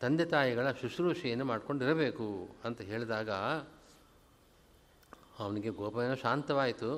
ತಂದೆ 0.00 0.24
ತಾಯಿಗಳ 0.24 0.70
ಶುಶ್ರೂಷೆಯನ್ನು 0.80 1.44
ಮಾಡಿಕೊಂಡಿರಬೇಕು 1.44 2.26
ಅಂತ 2.64 2.80
ಹೇಳಿದಾಗ 2.80 3.30
ಅವನಿಗೆ 5.38 5.70
ಗೋಪನ 5.80 6.14
ಶಾಂತವಾಯಿತು. 6.22 6.90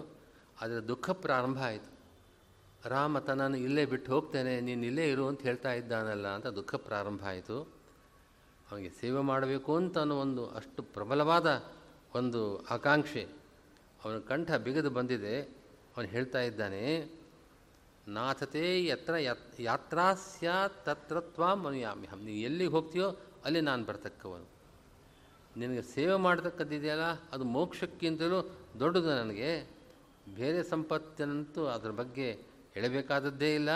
ಆದರೆ 0.62 0.80
ದುಃಖ 0.88 1.10
ಪ್ರಾರಂಭ 1.24 1.58
ಆಯಿತು. 1.62 1.90
ರಾಮ 2.88 3.18
ತನ್ನನ್ನು 3.18 3.58
ಇಲ್ಲೇ 3.58 3.84
ಬಿಟ್ಟು 3.84 4.08
ಹೋಗ್ತೇನೆ, 4.12 4.54
ನೀನು 4.60 4.82
ಇಲ್ಲೇ 4.86 5.04
ಇರು 5.10 5.24
ಅಂತ 5.28 5.40
ಹೇಳ್ತಾ 5.42 5.72
ಇದ್ದಾನಲ್ಲ 5.72 6.26
ಅಂತ 6.36 6.48
ದುಃಖ 6.58 6.74
ಪ್ರಾರಂಭ 6.88 7.22
ಆಯಿತು. 7.24 7.56
ಅವನಿಗೆ 8.70 8.90
ಸೇವೆ 9.00 9.20
ಮಾಡಬೇಕು 9.20 9.72
ಅಂತ 9.76 9.98
ಅನ್ನೋ 9.98 10.16
ಒಂದು 10.16 10.42
ಅಷ್ಟು 10.58 10.80
ಪ್ರಬಲವಾದ 10.94 11.48
ಒಂದು 12.14 12.40
ಆಕಾಂಕ್ಷೆ 12.66 13.24
ಅವನ 14.04 14.18
ಕಂಠ 14.18 14.50
ಬಿಗಿದು 14.52 14.90
ಬಂದಿದೆ. 14.90 15.40
ಅವನು 15.96 16.08
ಹೇಳ್ತಾ 16.08 16.40
ಇದ್ದಾನೆ, 16.40 16.82
ನಾಥತೆ 18.08 18.84
ಯತ್ರ 18.84 19.14
ಯತ್, 19.18 19.60
ಯಾತ್ರಾ 19.60 20.14
ಸ್ಯಾತ್ 20.14 20.84
ತತ್ರ 20.84 21.20
ತ್ವಾಂ 21.20 21.66
ಅನುಯಾಮ್ಯಹಂ 21.66 22.18
ನೀನು 22.18 22.38
ಎಲ್ಲಿಗೆ 22.38 22.70
ಹೋಗ್ತೀಯೋ 22.70 23.08
ಅಲ್ಲಿ 23.44 23.60
ನಾನು 23.60 23.84
ಬರ್ತಕ್ಕವನು. 23.84 24.46
ನಿನಗೆ 25.56 25.82
ಸೇವೆ 25.82 26.14
ಮಾಡತಕ್ಕದ್ದಿದೆಯಲ್ಲ, 26.14 27.06
ಅದು 27.32 27.44
ಮೋಕ್ಷಕ್ಕಿಂತಲೂ 27.44 28.50
ದೊಡ್ಡದು 28.78 29.10
ನನಗೆ. 29.16 29.68
ಬೇರೆ 30.34 30.62
ಸಂಪತ್ತಿನಂತೂ 30.62 31.66
ಅದರ 31.66 31.90
ಬಗ್ಗೆ 31.90 32.32
ಹೇಳಬೇಕಾದದ್ದೇ 32.74 33.54
ಇಲ್ಲ. 33.54 33.70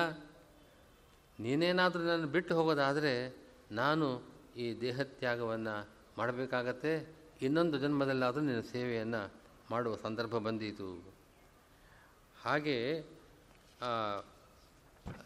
ನೀನೇನಾದರೂ 1.41 2.03
ನನ್ನ 2.03 2.27
ಬಿಟ್ಟು 2.27 2.55
ಹೋಗೋದಾದರೆ 2.55 3.37
ನಾನು 3.71 4.23
ಈ 4.57 4.81
ದೇಹತ್ಯಾಗವನ್ನು 4.81 5.89
ಮಾಡಬೇಕಾಗತ್ತೆ. 6.19 6.93
ಇನ್ನೊಂದು 7.43 7.79
ಜನ್ಮದಲ್ಲಾದರೂ 7.79 8.43
ನಿನ್ನ 8.43 8.61
ಸೇವೆಯನ್ನು 8.61 9.23
ಮಾಡುವ 9.71 9.97
ಸಂದರ್ಭ 9.97 10.37
ಬಂದಿತು. 10.37 11.15
ಹಾಗೆ 12.43 13.01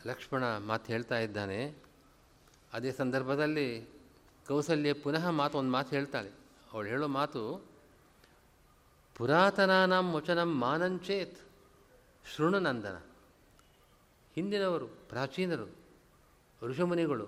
ಲಕ್ಷ್ಮಣ 0.06 0.56
ಮಾತು 0.58 0.92
ಹೇಳ್ತಾ 0.92 1.18
ಇದ್ದಾನೆ. 1.18 1.74
ಅದೇ 2.72 2.92
ಸಂದರ್ಭದಲ್ಲಿ 2.92 3.88
ಕೌಸಲ್ಯ 4.46 4.92
ಪುನಃ 4.92 5.30
ಮಾತು, 5.30 5.58
ಒಂದು 5.58 5.70
ಮಾತು 5.70 5.90
ಹೇಳ್ತಾಳೆ. 5.90 6.30
ಅವಳು 6.72 6.88
ಹೇಳೋ 6.88 7.08
ಮಾತು, 7.08 7.42
ಪುರಾತನಾನಾಂ 9.16 10.12
ವಚನಂ 10.12 10.60
ಮಾನಂಚೇತ್ 10.60 11.38
ಶೃಣನಂದನ. 12.36 12.96
ಹಿಂದಿನವರು, 14.34 14.86
ಪ್ರಾಚೀನರು, 14.86 15.68
ಋಷಮುನಿಗಳು, 16.62 17.26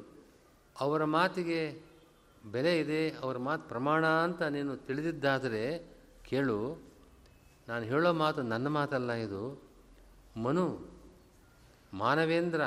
ಅವರ 0.81 1.05
ಮಾತಿಗೆ 1.05 1.83
ಬೆಲೆ 2.45 2.81
ಇದೆ, 2.81 3.11
ಅವರ 3.11 3.37
ಮಾತು 3.37 3.69
ಪ್ರಮಾಣ 3.69 4.07
ಅಂತ 4.07 4.43
ನೀನು 4.43 4.77
ತಿಳಿದಿದ್ದಾದರೆ 4.77 5.65
ಕೇಳು. 6.25 6.90
ನಾನು 7.71 7.85
ಹೇಳೋ 7.85 8.13
ಮಾತು 8.13 8.43
ನನ್ನ 8.43 8.69
ಮಾತಲ್ಲ 8.69 9.13
ಇದು. 9.13 9.63
ಮನು, 10.43 10.89
ಮಾನವೇಂದ್ರ, 11.95 12.63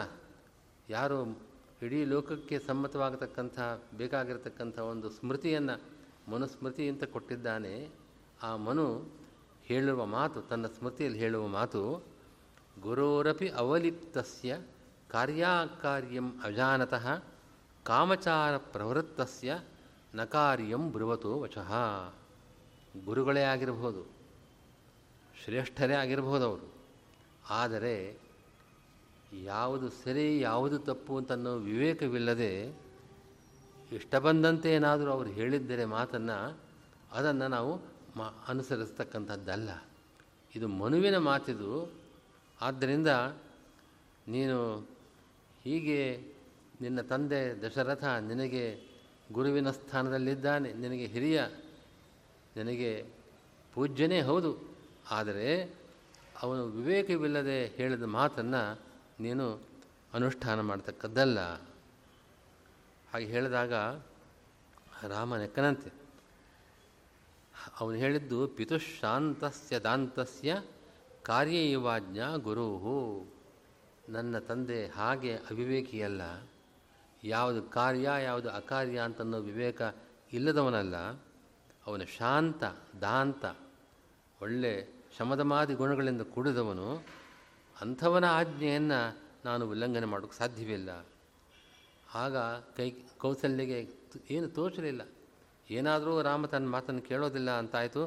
ಯಾರು 0.89 1.37
ಇಡೀ 1.81 2.05
ಲೋಕಕ್ಕೆ 2.05 2.59
ಸಮ್ಮತವಾಗತಕ್ಕಂಥ, 2.59 3.59
ಬೇಕಾಗಿರತಕ್ಕಂಥ 3.97 4.79
ಒಂದು 4.79 5.09
ಸ್ಮೃತಿಯನ್ನು, 5.09 5.81
ಮನುಸ್ಮೃತಿ 6.31 6.89
ಅಂತ 6.89 7.03
ಕೊಟ್ಟಿದ್ದಾನೆ. 7.03 7.89
ಆ 8.43 8.55
ಮನು 8.55 9.11
ಹೇಳುವ 9.63 10.05
ಮಾತು, 10.05 10.41
ತನ್ನ 10.41 10.67
ಸ್ಮೃತಿಯಲ್ಲಿ 10.67 11.19
ಹೇಳುವ 11.19 11.47
ಮಾತು, 11.47 12.05
ಗುರೋರಪಿ 12.81 13.49
ಅವಲಿಪ್ತಸ್ಯ 13.49 14.59
ಕಾರ್ಯಾಕಾರ್ಯಂ 15.09 16.41
ಅಜಾನತಃ, 16.43 17.23
ಕಾಮಚಾರ 17.83 18.57
ಪ್ರವೃತ್ತಸ್ಯ 18.57 19.59
ನಕಾರ್ಯಂ 20.15 20.69
ಕಾರ್ಯಂ 20.69 20.91
ಬ್ರುವತೋ 20.91 21.39
ವಚಃ. 21.39 21.73
ಗುರುಗಳೇ 23.05 23.41
ಆಗಿರಬಹುದು. 23.41 24.22
ಶ್ರೇಷ್ಠರೇ 25.43 25.93
ಆಗಿರಬಹುದು 25.93 26.45
ಅವರು 26.45 26.73
ಆದರೆ 27.49 28.17
ಯಾವುದು 29.43 29.89
ಸರಿ, 29.89 30.39
ಯಾವುದು 30.39 30.79
ತಪ್ಪು 30.79 31.17
ಅಂತ 31.17 31.31
ಅನ್ನೋ 31.31 31.55
ವಿವೇಕವಿಲ್ಲದೆ 31.55 32.65
ಇಷ್ಟ 33.91 34.15
ಬಂದಂತೆ 34.15 34.73
ಏನಾದರೂ 34.73 35.11
ಅವರು 35.11 35.29
ಹೇಳಿದ್ದರೆ 35.29 35.85
ಮಾತನ್ನು 35.85 36.59
ಅದನ್ನು 37.11 37.47
ನಾವು 37.47 37.93
ಮ, 38.17 38.43
ಅನುಸರಿಸ್ತಕ್ಕಂಥದ್ದಲ್ಲ. 38.47 39.69
ಇದು 40.55 40.67
ಮನುವಿನ 40.67 41.17
ಮಾತಿದು. 41.17 41.91
ಆದ್ದರಿಂದ 42.61 43.07
ನೀನು 44.27 44.87
ಹೀಗೆ 45.63 46.17
ನಿನ್ನ 46.81 47.01
ತಂದೆ 47.01 47.61
ದಶರಥ 47.61 48.03
ನಿನಗೆ 48.03 48.79
ಗುರುವಿನ 49.31 49.71
ಸ್ಥಾನದಲ್ಲಿದ್ದಾನೆ. 49.71 50.73
ನಿನಗೆ 50.73 51.05
ಹಿರಿಯ, 51.05 51.43
ನಿನಗೆ 52.55 53.05
ಪೂಜ್ಯನೇ 53.73 54.21
ಹೌದು. 54.21 54.72
ಆದರೆ 55.11 55.75
ಅವನು 56.41 56.65
ವಿವೇಕವಿಲ್ಲದೆ 56.65 57.65
ಹೇಳಿದ 57.67 58.01
ಮಾತನ್ನು 58.01 58.79
ನೀನು 59.19 59.61
ಅನುಷ್ಠಾನ 60.13 60.59
ಮಾಡ್ತಕ್ಕದ್ದಲ್ಲ. 60.59 61.39
ಹಾಗೆ 63.11 63.25
ಹೇಳಿದಾಗ 63.25 63.73
ರಾಮ 65.07 65.35
ನೆಕ್ಕನಂತೆ, 65.35 65.91
ಅವನು 67.79 67.95
ಹೇಳಿದ್ದು 67.95 68.47
ಪಿತುಶಾಂತಸ್ಯ 68.47 69.79
ದಾಂತಸ್ಯ 69.79 70.61
ಕಾರ್ಯ 71.23 71.77
ಗುರುಹು. 72.37 73.31
ನನ್ನ 74.09 74.39
ತಂದೆ 74.39 74.87
ಹಾಗೆ 74.87 75.35
ಅವಿವೇಕಿಯಲ್ಲ, 75.35 76.21
ಯಾವುದು 77.23 77.61
ಕಾರ್ಯ, 77.61 78.09
ಯಾವುದು 78.23 78.49
ಅಕಾರ್ಯ 78.49 78.99
ಅಂತನ್ನೋ 78.99 79.39
ವಿವೇಕ 79.39 79.81
ಇಲ್ಲದವನಲ್ಲ. 80.33 80.95
ಅವನು 81.87 82.05
ಶಾಂತ, 82.05 82.63
ದಾಂತ 83.01 83.45
ಒಳ್ಳೆ 84.43 84.71
ಶಮದಮಾದಿ 85.17 85.73
ಗುಣಗಳಿಂದ 85.81 86.23
ಕೂಡಿದವನು, 86.33 86.87
ಅಂಥವನ 87.75 88.25
ಆಜ್ಞೆಯನ್ನು 88.39 88.99
ನಾನು 89.45 89.63
ಉಲ್ಲಂಘನೆ 89.71 90.07
ಮಾಡೋಕ್ಕೆ 90.13 90.37
ಸಾಧ್ಯವಿಲ್ಲ 90.37 90.89
ಆಗ 92.21 92.37
ಕೈ 92.77 92.87
ಕೌಸಲ್ಯಗೆ 93.21 93.79
ಏನು 94.29 94.47
ತೋಚಲಿಲ್ಲ 94.47 95.01
ಏನಾದರೂ 95.69 96.13
ರಾಮ 96.21 96.45
ತನ್ನ 96.45 96.67
ಮಾತನ್ನು 96.75 97.01
ಕೇಳೋದಿಲ್ಲ 97.01 97.49
ಅಂತಾಯಿತು. 97.61 98.01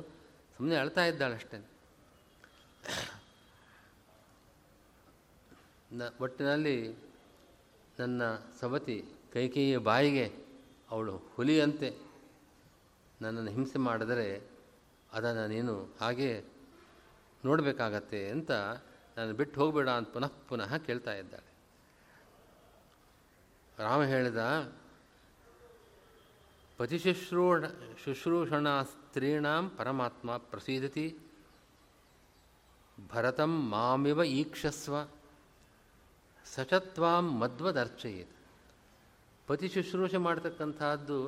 ಸುಮ್ಮನೆ 0.57 0.77
ಅಳ್ತಾ 0.83 1.03
ಇದ್ದಾಳಷ್ಟೇ. 1.11 1.59
ನ 5.93 6.03
ಒಟ್ಟಿನಲ್ಲಿ 6.21 6.77
ನನ್ನ 7.99 8.23
ಸವತಿ 8.61 8.97
ಕೈಕೇಯಿಯ 9.33 9.77
ಬಾಯಿಗೆ 9.89 10.27
ಅವಳು 10.91 11.15
ಹುಲಿಯಂತೆ 11.35 11.91
ನನ್ನನ್ನು 13.23 13.51
ಹಿಂಸೆ 13.51 13.79
ಮಾಡಿದರೆ 13.89 14.27
ಅದನ್ನು 15.17 15.47
ನೀನು 15.47 15.75
ಹಾಗೆ 16.01 16.45
ನೋಡಬೇಕಾಗತ್ತೆ 17.45 18.29
ಅಂತ 18.31 18.51
ನಾನು 19.17 19.33
ಬಿಟ್ಟು 19.33 19.61
ಹೋಗಬೇಡ 19.61 19.89
ಅಂತ 19.89 20.09
ಪುನಃ 20.09 20.31
ಪುನಃ 20.49 20.77
ಕೇಳ್ತಾ 20.77 21.13
ಇದ್ದಾಳೆ. 21.15 21.49
ರಾಮ 23.79 24.03
ಹೇಳಿದ 24.03 24.73
ಪತಿಶುಶ್ರೂಷ 26.77 27.65
ಶುಶ್ರೂಷಣ 28.05 28.83
ಸ್ತ್ರೀಣಾಂ 28.83 29.71
ಪರಮಾತ್ಮ 29.71 30.37
ಪ್ರಸೀದತಿ, 30.37 31.19
ಭರತಂ 33.09 33.71
ಮಾಮಿವ 33.71 34.25
ಈಕ್ಷಸ್ವ, 34.25 34.97
ಸಚತ್ವಾಂ 36.45 37.39
ಮದ್ವದರ್ಚಯೇತ್. 37.41 38.37
ಪತಿ 39.47 39.69
ಶುಶ್ರೂಷೆ 39.69 40.17
ಮಾಡ್ತಕ್ಕಂಥದ್ದು 40.17 41.19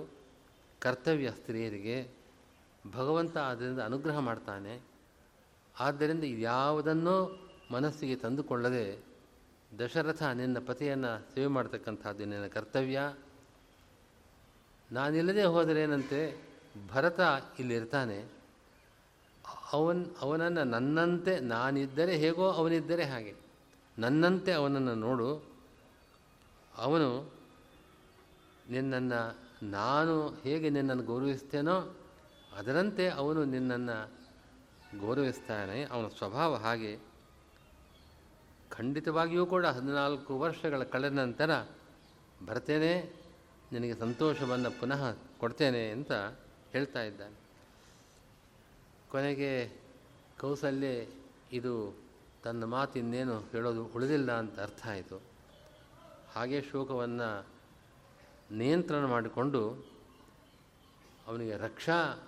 ಕರ್ತವ್ಯ 0.81 1.31
ಸ್ತ್ರೀಯರಿಗೆ. 1.31 2.18
ಭಗವಂತ 2.93 3.39
ಅದರಿಂದ 3.39 3.81
ಅನುಗ್ರಹ 3.81 4.19
ಮಾಡ್ತಾನೆ. 4.19 4.81
ಆದ್ದರಿಂದ 5.81 6.25
ಯಾವುದನ್ನೋ 6.25 7.41
ಮನಸ್ಸಿಗೆ 7.73 8.17
ತಂದುಕೊಳ್ಳದೆ 8.17 9.05
ದಶರಥ 9.79 10.23
ನಿನ್ನ 10.23 10.59
ಪತಿಯನ್ನು 10.67 11.35
ಸೇವೆ 11.35 11.47
ಮಾಡ್ತಕ್ಕಂಥದ್ದು 11.47 12.25
ನಿನ್ನ 12.25 12.47
ಕರ್ತವ್ಯ. 12.47 13.15
ನಾನಿಲ್ಲದೆ 14.93 15.45
ಹೋದರೇನಂತೆ 15.45 16.49
ಭರತ 16.93 17.21
ಇಲ್ಲಿರ್ತಾನೆ 17.59 18.39
ಅವನ್, 19.73 20.05
ಅವನನ್ನು 20.21 20.65
ನನ್ನಂತೆ 20.65 21.41
ನಾನಿದ್ದರೆ 21.41 22.17
ಹೇಗೋ 22.17 22.51
ಅವನಿದ್ದರೆ 22.51 23.05
ಹಾಗೆ. 23.05 23.35
ನನ್ನಂತೆ 23.99 24.53
ಅವನನ್ನು 24.53 24.95
ನೋಡು. 24.95 25.43
ಅವನು 26.77 27.33
ನಿನ್ನನ್ನು, 28.71 29.39
ನಾನು 29.63 30.29
ಹೇಗೆ 30.29 30.71
ನಿನ್ನನ್ನು 30.71 31.03
ಗೌರವಿಸ್ತೇನೋ 31.03 31.98
ಅದರಂತೆ 32.59 33.09
ಅವನು 33.11 33.45
ನಿನ್ನನ್ನು 33.45 34.11
ಗೌರವಿಸ್ತಾನೆ. 35.01 35.85
ಅವನ 35.85 36.09
ಸ್ವಭಾವ 36.09 36.57
ಹಾಗೆ. 36.57 36.99
ಖಂಡಿತವಾಗಿಯೂ 38.71 39.47
ಕೂಡ 39.47 39.67
ಹದಿನಾಲ್ಕು 39.67 40.39
ವರ್ಷಗಳ 40.39 40.83
ಕಳೆದ 40.83 41.13
ನಂತರ 41.13 41.51
ಬರ್ತೇನೆ, 42.47 43.15
ನಿನಗೆ 43.73 43.95
ಸಂತೋಷವನ್ನು 43.95 44.81
ಪುನಃ 44.81 45.17
ಕೊಡ್ತೇನೆ 45.41 45.91
ಅಂತ 45.91 46.13
ಹೇಳ್ತಾ 46.73 47.03
ಇದ್ದಾನೆ. 47.03 47.35
ಕೊನೆಗೆ 49.11 49.81
ಕೌಸಲ್ಯ, 50.41 50.87
ಇದು 51.53 51.99
ತನ್ನ 52.45 52.65
ಮಾತು 52.65 52.99
ಇನ್ನೇನು 52.99 53.41
ಹೇಳೋದು 53.41 53.85
ಉಳಿದಿಲ್ಲ 53.85 54.33
ಅಂತ 54.33 54.61
ಅರ್ಥ 54.61 54.87
ಆಯಿತು. 54.87 55.23
ಹಾಗೆ 56.35 56.63
ಶೋಕವನ್ನು 56.63 57.47
ನಿಯಂತ್ರಣ 58.51 59.05
ಮಾಡಿಕೊಂಡು 59.05 59.87
ಅವನಿಗೆ 61.27 61.57
ರಕ್ಷಾ 61.57 62.28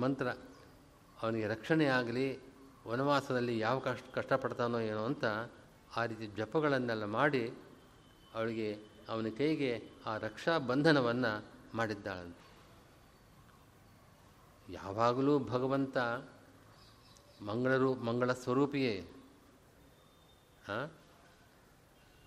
ಮಂತ್ರ, 0.00 0.28
ಅವನಿಗೆ 1.22 1.46
ರಕ್ಷಣೆ 1.46 1.86
ಆಗಲಿ, 1.86 2.38
ವನವಾಸದಲ್ಲಿ 2.86 3.58
ಯಾವ 3.58 3.78
ಕಷ್ಟ, 3.78 4.04
ಕಷ್ಟಪಡ್ತಾನೋ 4.14 4.78
ಏನೋ 4.80 5.04
ಅಂತ 5.04 5.24
ಆ 5.96 6.04
ರೀತಿ 6.04 6.26
ಜಪಗಳನ್ನೆಲ್ಲ 6.26 7.04
ಮಾಡಿ 7.04 7.50
ಅವಳಿಗೆ, 8.34 8.78
ಅವನ 9.08 9.26
ಕೈಗೆ 9.38 9.90
ಆ 10.06 10.16
ರಕ್ಷಾ 10.16 10.58
ಬಂಧನವನ್ನು 10.58 11.44
ಮಾಡಿದ್ದಾಳಂತೆ. 11.74 12.44
ಯಾವಾಗಲೂ 14.72 15.38
ಭಗವಂತ 15.38 15.98
ಮಂಗಳರು, 17.46 17.94
ಮಂಗಳ 17.94 18.32
ಸ್ವರೂಪಿಯೇ. 18.32 19.06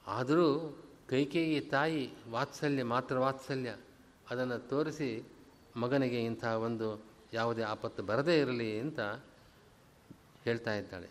ಆದರೂ 0.08 0.78
ಕೈಕೇಯಿ 1.10 1.60
ತಾಯಿ 1.60 2.14
ವಾತ್ಸಲ್ಯ 2.32 2.84
ಮಾತ್ರ 2.84 3.18
ವಾತ್ಸಲ್ಯ 3.18 3.76
ಅದನ್ನು 4.30 4.70
ತೋರಿಸಿ 4.70 5.30
ಮಗನಿಗೆ 5.78 6.24
ಇಂಥ 6.24 6.44
ಒಂದು 6.44 7.17
ಯಾವುದೇ 7.34 7.62
ಆಪತ್ತು 7.62 8.04
ಬರದೇ 8.04 8.40
ಇರಲಿ 8.40 8.80
ಅಂತ 8.80 9.00
ಹೇಳ್ತಾ 10.44 10.74
ಇದ್ದಾಳೆ. 10.74 11.10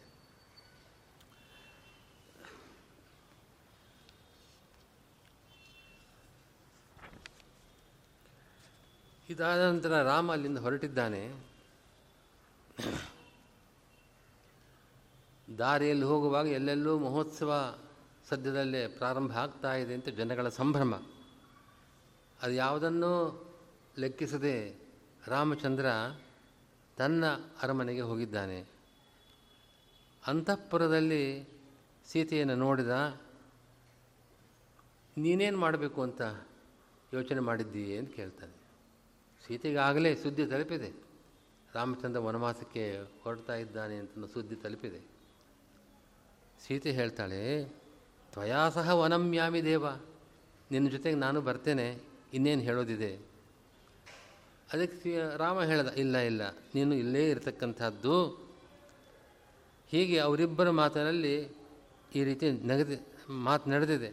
ಇದಾದ 9.29 9.61
ನಂತರ 9.61 10.03
ರಾಮ 10.03 10.33
ಅಲ್ಲಿಂದ 10.33 10.59
ಹೊರಟಿದ್ದಾನೆ. 10.59 11.35
ದಾರಿಯಲ್ಲಿ 15.59 16.05
ಹೋಗುವಾಗ 16.05 16.47
ಎಲ್ಲೆಲ್ಲೂ 16.47 16.99
ಮಹೋತ್ಸವ 16.99 17.79
ಸದ್ಯದಲ್ಲೇ 18.29 18.89
ಪ್ರಾರಂಭ 18.89 19.37
ಆಗ್ತಾ 19.37 19.75
ಇದೆ 19.75 19.95
ಅಂತ 19.95 20.09
ಜನಗಳ 20.09 20.49
ಸಂಭ್ರಮ. 20.49 20.95
ಅದು 22.43 22.53
ಯಾವುದನ್ನೂ 22.53 23.43
ಲೆಕ್ಕಿಸದೆ 23.99 24.86
ರಾಮಚಂದ್ರ 25.27 25.87
ತನ್ನ 26.97 27.25
ಅರಮನೆಗೆ 27.63 28.01
ಹೋಗಿದ್ದಾನೆ. 28.01 28.67
ಅಂತಃಪುರದಲ್ಲಿ 30.27 31.49
ಸೀತೆಯನ್ನು 32.07 32.57
ನೋಡಿದ, 32.57 33.21
ನೀನೇನು 35.17 35.59
ಮಾಡಬೇಕು 35.59 36.03
ಅಂತ 36.03 36.23
ಯೋಚನೆ 37.15 37.41
ಮಾಡಿದ್ದೀಯೇ 37.41 37.99
ಅಂತ 37.99 38.15
ಕೇಳ್ತಾನೆ. 38.15 38.53
ಸೀತೆಗಾಗಲೇ 39.47 40.15
ಸುದ್ದಿ 40.15 40.47
ತಲುಪಿದೆ. 40.47 40.91
ರಾಮಚಂದ್ರ 41.75 42.21
ವನವಾಸಕ್ಕೆ 42.21 42.85
ಹೊರಡ್ತಾ 43.23 43.55
ಇದ್ದಾನೆ 43.55 43.97
ಅಂತ 43.97 44.33
ಸುದ್ದಿ 44.33 44.57
ತಲುಪಿದೆ. 44.57 45.01
ಸೀತೆ 46.67 46.93
ಹೇಳ್ತಾಳೆ, 46.93 47.65
ತ್ವಯಾ 48.33 48.69
ಸಹ 48.69 48.89
ವನಮ್ಯಾಮಿ 48.95 49.65
ದೇವ. 49.65 49.87
ನಿನ್ನ 50.71 50.89
ಜೊತೆಗೆ 50.89 51.17
ನಾನು 51.17 51.41
ಬರ್ತೇನೆ. 51.41 52.01
ಇನ್ನೇನು 52.35 52.63
ಹೇಳೋದಿದೆ? 52.63 53.36
ಅದಕ್ಕೆ 54.73 55.11
ರಾಮ 55.37 55.59
ಹೇಳ್ದ, 55.63 55.91
ಇಲ್ಲ 56.03 56.17
ಇಲ್ಲ, 56.17 56.43
ನೀನು 56.75 56.95
ಇಲ್ಲೇ 56.95 57.31
ಇರತಕ್ಕಂಥದ್ದು. 57.31 58.17
ಹೀಗೆ 59.93 60.19
ಅವರಿಬ್ಬರ 60.19 60.71
ಮಾತಿನಲ್ಲಿ 60.71 61.35
ಈ 62.15 62.25
ರೀತಿ 62.25 62.47
ನಗದಿ, 62.51 62.97
ಮಾತು 63.47 63.71
ನಡೆದಿದೆ. 63.71 64.11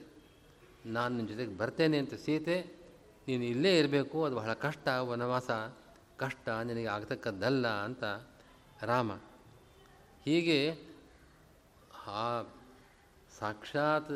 ನಾನು 0.85 1.11
ನಿನ್ನ 1.15 1.29
ಜೊತೆಗೆ 1.29 1.57
ಬರ್ತೇನೆ 1.57 1.97
ಅಂತ 2.03 2.13
ಸೀತೆ, 2.13 2.57
ನೀನು 3.27 3.43
ಇಲ್ಲೇ 3.43 3.71
ಇರಬೇಕು, 3.79 4.17
ಅದು 4.23 4.35
ಬಹಳ 4.35 4.53
ಕಷ್ಟ, 4.53 4.87
ವನವಾಸ 5.09 5.49
ಕಷ್ಟ, 6.17 6.49
ನಿನಗೆ 6.49 6.87
ಆಗ್ತಕ್ಕದ್ದಲ್ಲ 6.87 7.67
ಅಂತ 7.67 8.03
ರಾಮ. 8.83 9.11
ಹೀಗೆ 10.25 10.59
ಆ 12.07 12.43
ಸಾಕ್ಷಾತ್ 13.39 14.13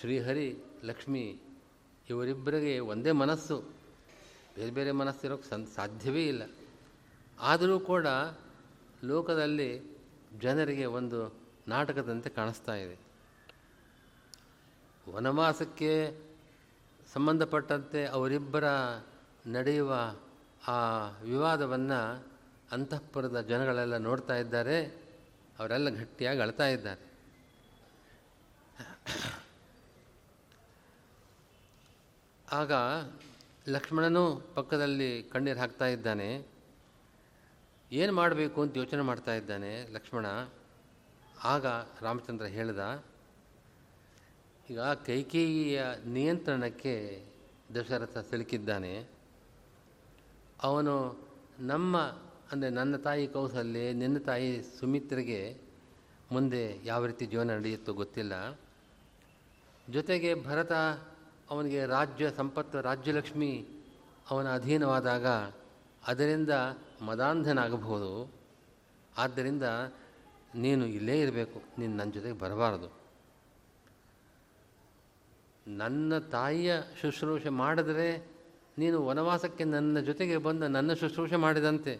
ಶ್ರೀಹರಿ, 0.00 0.48
ಲಕ್ಷ್ಮಿ 0.84 1.24
ಇವರಿಬ್ಬರಿಗೆ 2.10 2.78
ಒಂದೇ 2.92 3.12
ಮನಸ್ಸು. 3.12 3.73
ಬೇರೆ 4.54 4.70
ಬೇರೆ 4.70 4.90
ಮನಸ್ಸಿರೋಕ್ಕೆ 4.90 5.48
ಸನ್ 5.48 5.66
ಸಾಧ್ಯವೇ 5.66 6.28
ಇಲ್ಲ. 6.28 6.42
ಆದರೂ 7.40 7.80
ಕೂಡ 7.80 8.06
ಲೋಕದಲ್ಲಿ 9.04 9.82
ಜನರಿಗೆ 10.40 10.84
ಒಂದು 10.84 11.36
ನಾಟಕದಂತೆ 11.68 12.30
ಕಾಣಿಸ್ತಾ 12.30 12.74
ಇದೆ. 12.74 12.98
ವನವಾಸಕ್ಕೆ 15.12 16.20
ಸಂಬಂಧಪಟ್ಟಂತೆ 17.12 18.06
ಅವರಿಬ್ಬರ 18.06 18.64
ನಡೆಯುವ 19.46 20.16
ಆ 20.68 21.08
ವಿವಾದವನ್ನು 21.08 22.26
ಅಂತಃಪುರದ 22.72 23.40
ಜನಗಳೆಲ್ಲ 23.40 23.96
ನೋಡ್ತಾ 23.96 24.36
ಇದ್ದಾರೆ. 24.36 24.86
ಅವರೆಲ್ಲ 25.58 25.88
ಗಟ್ಟಿಯಾಗಿ 25.88 26.40
ಅಳ್ತಾ 26.40 26.66
ಇದ್ದಾರೆ. 26.66 27.14
ಆಗ 32.52 32.72
ಲಕ್ಷ್ಮಣನು 33.66 34.22
ಪಕ್ಕದಲ್ಲಿ 34.54 35.10
ಕಣ್ಣೀರು 35.32 35.58
ಹಾಕ್ತಾ 35.60 35.86
ಇದ್ದಾನೆ. 35.92 36.26
ಏನು 37.90 38.12
ಮಾಡಬೇಕು 38.18 38.58
ಅಂತ 38.62 38.74
ಯೋಚನೆ 38.80 39.02
ಮಾಡ್ತಾ 39.08 39.34
ಇದ್ದಾನೆ 39.40 39.70
ಲಕ್ಷ್ಮಣ. 39.92 40.26
ಆಗ 41.52 41.66
ರಾಮಚಂದ್ರ 42.06 42.46
ಹೇಳ್ದ, 42.56 42.80
ಈಗ 44.70 44.80
ಕೈಕೇಯಿಯ 45.06 45.80
ನಿಯಂತ್ರಣಕ್ಕೆ 46.16 46.94
ದಶರಥ 47.76 48.16
ಸಿಲುಕಿದ್ದಾನೆ. 48.30 48.92
ಅವನು 50.68 50.94
ನಮ್ಮ, 51.72 51.96
ಅಂದರೆ 52.52 52.70
ನನ್ನ 52.80 52.96
ತಾಯಿ 53.06 53.26
ಕೌಸಲ್ಯ, 53.36 53.86
ನಿನ್ನ 54.02 54.24
ತಾಯಿ 54.28 54.50
ಸುಮಿತ್ರಿಗೆ 54.78 55.40
ಮುಂದೆ 56.32 56.62
ಯಾವ 56.84 57.00
ರೀತಿ 57.06 57.24
ಜೀವನ 57.32 57.50
ನಡೆಯುತ್ತೋ 57.58 57.94
ಗೊತ್ತಿಲ್ಲ. 58.02 58.34
ಜೊತೆಗೆ 59.88 60.30
ಭರತ 60.46 60.72
ಅವನಿಗೆ 61.50 61.86
ರಾಜ್ಯ 61.86 62.30
ಸಂಪತ್ತು, 62.30 62.80
ರಾಜ್ಯಲಕ್ಷ್ಮಿ 62.80 63.66
ಅವನ 64.30 64.54
ಅಧೀನವಾದಾಗ 64.54 65.26
ಅದರಿಂದ 66.06 66.50
ಮದಾಂಧನಾಗಬಹುದು. 67.02 68.32
ಆದ್ದರಿಂದ 69.18 69.62
ನೀನು 70.54 70.86
ಇಲ್ಲೇ 70.86 71.20
ಇರಬೇಕು, 71.20 71.62
ನೀನು 71.78 71.96
ನನ್ನ 71.96 72.10
ಜೊತೆಗೆ 72.10 72.38
ಬರಬಾರದು. 72.38 72.88
ನನ್ನ 75.66 76.18
ತಾಯಿಯ 76.18 76.72
ಶುಶ್ರೂಷೆ 77.00 77.48
ಮಾಡಿದರೆ 77.48 78.08
ನೀನು 78.78 79.06
ವನವಾಸಕ್ಕೆ 79.06 79.64
ನನ್ನ 79.64 80.00
ಜೊತೆಗೆ 80.00 80.36
ಬಂದ 80.36 80.62
ನನ್ನ 80.62 80.92
ಶುಶ್ರೂಷೆ 80.92 81.36
ಮಾಡಿದಂತೆ. 81.36 81.94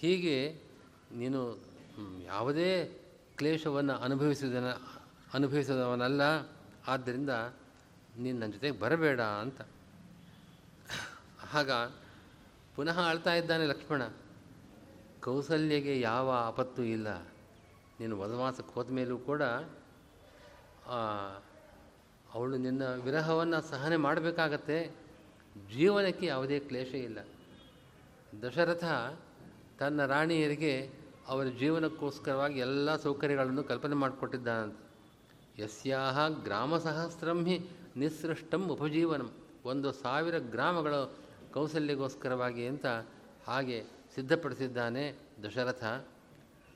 ಹೀಗೆ 0.00 0.36
ನೀನು 1.12 1.40
ಯಾವುದೇ 2.24 2.70
ಕ್ಲೇಶವನ್ನು 3.36 3.94
ಅನುಭವಿಸಿದನ 3.94 4.68
ಅನುಭವಿಸಿದವನಲ್ಲ. 5.34 6.22
ಆದ್ದರಿಂದ 6.86 7.30
ನೀನು 8.18 8.38
ನನ್ನ 8.38 8.52
ಜೊತೆಗೆ 8.52 8.80
ಬರಬೇಡ 8.80 9.20
ಅಂತ. 9.20 9.60
ಆಗ 11.54 11.70
ಪುನಃ 12.76 13.08
ಅಳ್ತಾ 13.08 13.34
ಇದ್ದಾನೆ 13.34 13.66
ಲಕ್ಷ್ಮಣ. 13.66 14.02
ಕೌಸಲ್ಯಗೆ 15.22 16.00
ಯಾವ 16.00 16.30
ಆಪತ್ತು 16.30 16.82
ಇಲ್ಲ. 16.82 17.08
ನೀನು 18.00 18.18
ವನವಾಸಕ್ಕೆ 18.18 18.74
ಹೋದ 18.74 18.90
ಮೇಲೂ 18.90 19.18
ಕೂಡ 19.18 19.42
ಅವಳು 22.34 22.56
ನಿನ್ನ 22.56 22.94
ವಿರಹವನ್ನು 22.94 23.60
ಸಹನೆ 23.68 23.96
ಮಾಡಬೇಕಾಗತ್ತೆ. 23.96 24.96
ಜೀವನಕ್ಕೆ 25.72 26.26
ಯಾವುದೇ 26.26 26.58
ಕ್ಲೇಶ 26.58 26.94
ಇಲ್ಲ. 26.94 27.18
ದಶರಥ 28.42 28.84
ತನ್ನ 29.78 30.06
ರಾಣಿಯರಿಗೆ 30.06 30.90
ಅವರ 31.28 31.44
ಜೀವನಕ್ಕೋಸ್ಕರವಾಗಿ 31.44 32.58
ಎಲ್ಲ 32.60 32.96
ಸೌಕರ್ಯಗಳನ್ನು 32.96 33.64
ಕಲ್ಪನೆ 33.64 33.94
ಮಾಡಿಕೊಟ್ಟಿದ್ದಾನಂತೆ. 33.94 34.91
ಯಸ್ಯಾಹ 35.58 36.28
ಗ್ರಾಮ 36.28 36.78
ಸಹಸ್ರಂ 36.78 37.44
ಹಿ 37.44 37.70
ನಿಸೃಷ್ಟಂ 37.96 38.68
ಉಪಜೀವನಂ. 38.68 39.32
ಒಂದು 39.64 39.92
ಸಾವಿರ 39.92 40.38
ಗ್ರಾಮಗಳು 40.38 41.14
ಕೌಸಲ್ಯಗೋಸ್ಕರವಾಗಿ 41.52 42.66
ಅಂತ 42.66 42.86
ಹಾಗೆ 43.46 43.84
ಸಿದ್ಧಪಡಿಸಿದ್ದಾನೆ 44.14 45.18
ದಶರಥ. 45.44 45.84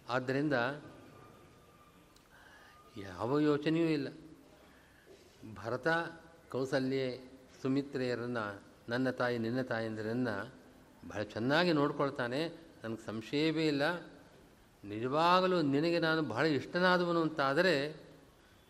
ಆದ್ದರಿಂದ 0.08 0.52
ಯಾವ 2.96 3.38
ಯೋಚನೆಯೂ 3.38 3.86
ಇಲ್ಲ. 3.86 4.08
ಭರತ 5.54 5.88
ಕೌಸಲ್ಯೆ 6.50 7.32
ಸುಮಿತ್ರೆಯರನ್ನು, 7.62 8.62
ನನ್ನ 8.88 9.10
ತಾಯಿ, 9.10 9.38
ನಿನ್ನ 9.38 9.62
ತಾಯಂದಿರನ್ನು 9.62 10.54
ಬಹಳ 11.08 11.22
ಚೆನ್ನಾಗಿ 11.22 11.72
ನೋಡ್ಕೊಳ್ತಾನೆ. 11.72 12.48
ನನಗೆ 12.84 13.06
ಸಂಶಯವೇ 13.06 13.66
ಇಲ್ಲ. 13.66 13.96
ನಿಜವಾಗಲೂ 14.84 15.62
ನಿನಗೆ 15.62 15.98
ನಾನು 15.98 16.22
ಬಹಳ 16.22 16.46
ಇಷ್ಟನಾದವನು 16.46 17.22
ಅಂತಾದರೆ 17.22 18.05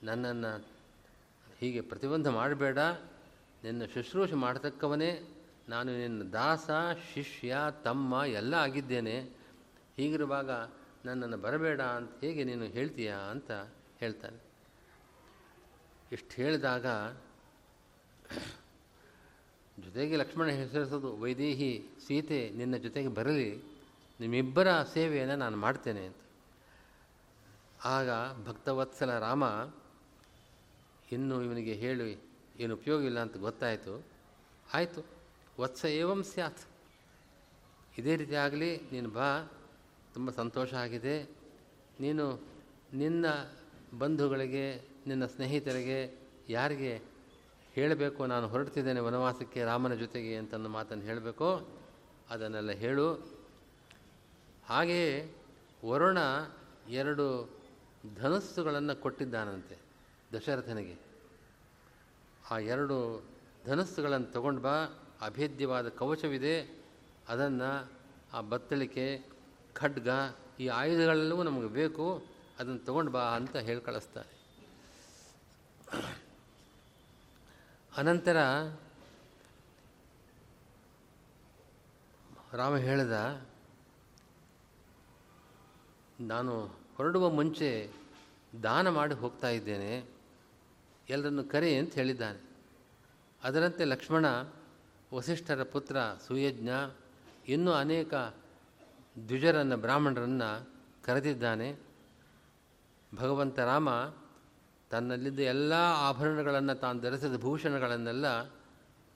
ನನ್ನನ್ನು 0.02 0.64
ಹೀಗೆ 1.58 1.80
ಪ್ರತಿಬಂಧ 1.80 2.28
ಮಾಡಬೇಡ. 2.28 2.78
ನಿನ್ನ 3.64 3.84
ಶುಶ್ರೂಷೆ 3.94 4.34
ಮಾಡತಕ್ಕವನೇ, 4.34 5.28
ನಾನು 5.68 5.98
ನಿನ್ನ 5.98 6.22
ದಾಸ, 6.22 6.70
ಶಿಷ್ಯ, 7.14 7.56
ತಮ್ಮ 7.84 8.22
ಎಲ್ಲ 8.26 8.54
ಆಗಿದ್ದೇನೆ. 8.54 9.20
ಹೀಗಿರುವಾಗ 9.96 10.50
ನನ್ನನ್ನು 11.04 11.36
ಬರಬೇಡ 11.36 11.80
ಅಂತ 11.80 12.10
ಹೇಗೆ 12.20 12.44
ನೀನು 12.44 12.64
ಹೇಳ್ತೀಯಾ 12.64 13.16
ಅಂತ 13.16 13.50
ಹೇಳ್ತಾನೆ. 13.98 14.42
ಇಷ್ಟು 16.12 16.36
ಹೇಳಿದಾಗ 16.36 16.86
ಜೊತೆಗೆ 19.84 20.16
ಲಕ್ಷ್ಮಣ 20.16 20.46
ಹೆಸರಿಸೋದು, 20.46 21.16
ವೈದೇಹಿ 21.16 21.88
ಸೀತೆ 22.06 22.50
ನಿನ್ನ 22.50 22.76
ಜೊತೆಗೆ 22.76 23.08
ಬರಲಿ, 23.08 23.62
ನಿಮ್ಮಿಬ್ಬರ 24.20 24.82
ಸೇವೆಯನ್ನು 24.82 25.36
ನಾನು 25.36 25.56
ಮಾಡ್ತೇನೆ 25.56 26.06
ಅಂತ. 26.06 26.16
ಆಗ 27.84 28.08
ಭಕ್ತವತ್ಸಲ 28.46 29.18
ರಾಮ 29.18 29.44
ಇನ್ನು 31.12 31.42
ಇವನಿಗೆ 31.42 31.72
ಹೇಳಿ, 31.72 32.18
ಏನು 32.58 32.74
ಉಪಯೋಗ 32.74 33.02
ಇಲ್ಲ 33.02 33.18
ಅಂತ 33.18 33.36
ಗೊತ್ತಾಯಿತು. 33.36 34.04
ಆಯಿತು, 34.74 35.04
ವತ್ಸ 35.60 35.84
ಏವಂ 35.84 36.22
ಸ್ಯಾತ್. 36.22 36.58
ಇದೇ 37.98 38.16
ರೀತಿ 38.16 38.34
ಆಗಲಿ, 38.34 38.76
ನೀನು 38.76 39.08
ಬಾ, 39.08 39.42
ತುಂಬ 40.14 40.30
ಸಂತೋಷ 40.30 40.74
ಆಗಿದೆ. 40.74 41.24
ನೀನು 42.00 42.40
ನಿನ್ನ 42.94 43.26
ಬಂಧುಗಳಿಗೆ, 43.98 44.76
ನಿನ್ನ 45.06 45.26
ಸ್ನೇಹಿತರಿಗೆ 45.26 46.18
ಯಾರಿಗೆ 46.48 47.02
ಹೇಳಬೇಕು? 47.72 48.26
ನಾನು 48.26 48.48
ಹೊರಡ್ತಿದ್ದೇನೆ 48.48 49.00
ವನವಾಸಕ್ಕೆ 49.00 49.64
ರಾಮನ 49.64 49.94
ಜೊತೆಗೆ 49.94 50.36
ಅಂತನ್ನ 50.36 50.66
ಮಾತನ್ನು 50.66 51.04
ಹೇಳಬೇಕೋ. 51.04 51.68
ಅದನ್ನೆಲ್ಲ 52.30 52.70
ಹೇಳು. 52.70 53.36
ಹಾಗೆಯೇ 54.66 55.34
ವರುಣ 55.84 56.18
ಎರಡು 56.88 57.50
ಧನಸ್ಸುಗಳನ್ನು 58.16 59.00
ಕೊಟ್ಟಿದ್ದಾನಂತೆ. 59.00 59.85
ದಶರಥನಿಗೆ, 60.34 60.96
ಆ 62.50 62.58
ಎರಡು 62.58 62.96
ಧನಸ್ಸುಗಳನ್ನು 63.66 64.28
ತಗೊಂಡು 64.32 64.60
ಬಾ, 64.60 64.74
ಅಭೇದ್ಯವಾದ 65.20 65.88
ಕವಚವಿದೆ, 65.88 66.56
ಅದನ್ನು 67.28 67.70
ಆ 68.32 68.40
ಬತ್ತಳಿಕೆ, 68.40 69.06
ಖಡ್ಗ, 69.74 70.08
ಈ 70.60 70.66
ಆಯುಧಗಳೆಲ್ಲವೂ 70.68 71.42
ನಮಗೆ 71.42 71.68
ಬೇಕು, 71.68 72.06
ಅದನ್ನು 72.58 72.80
ತಗೊಂಡು 72.84 73.10
ಬಾ 73.12 73.22
ಅಂತ 73.38 73.56
ಹೇಳಿ 73.56 73.80
ಕಳಿಸ್ತಾರೆ 73.80 74.32
ಅನಂತರ 77.92 78.38
ರಾಮ 82.52 82.74
ಹೇಳಿದ, 82.76 83.16
ನಾನು 86.20 86.52
ಹೊರಡುವ 86.96 87.24
ಮುಂಚೆ 87.30 87.70
ದಾನ 88.62 88.88
ಮಾಡಿ 88.88 89.14
ಹೋಗ್ತಾ 89.14 89.48
ಇದ್ದೇನೆ. 89.48 90.15
ಎಲ್ಲರನ್ನು 91.08 91.44
ಕರೆ 91.44 91.76
ಅಂತ 91.76 91.94
ಹೇಳಿದ್ದಾನೆ 91.94 92.40
ಅದರಂತೆ 93.44 93.84
ಲಕ್ಷ್ಮಣ, 93.84 94.26
ವಸಿಷ್ಠರ 95.14 95.62
ಪುತ್ರ 95.62 95.96
ಸುಯಜ್ಞ, 96.26 96.68
ಇನ್ನೂ 97.48 97.72
ಅನೇಕ 97.72 98.14
ದ್ವಿಜರನ್ನು, 99.28 99.76
ಬ್ರಾಹ್ಮಣರನ್ನು 99.76 100.68
ಕರೆದಿದ್ದಾನೆ. 101.04 101.76
ಭಗವಂತ 103.14 103.58
ರಾಮ 103.58 103.88
ತನ್ನಲ್ಲಿದ್ದ 104.90 105.38
ಎಲ್ಲ 105.38 105.72
ಆಭರಣಗಳನ್ನು 105.96 106.74
ತಾನು 106.74 107.00
ಧರಿಸಿದ 107.00 107.40
ಭೂಷಣಗಳನ್ನೆಲ್ಲ 107.40 108.26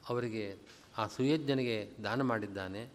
ಅವರಿಗೆ, 0.09 0.59
ಆ 0.99 1.07
ಸುಯಜ್ಞನಿಗೆ 1.07 1.91
ದಾನ 2.05 2.23
ಮಾಡಿದ್ದಾನೆ. 2.23 2.89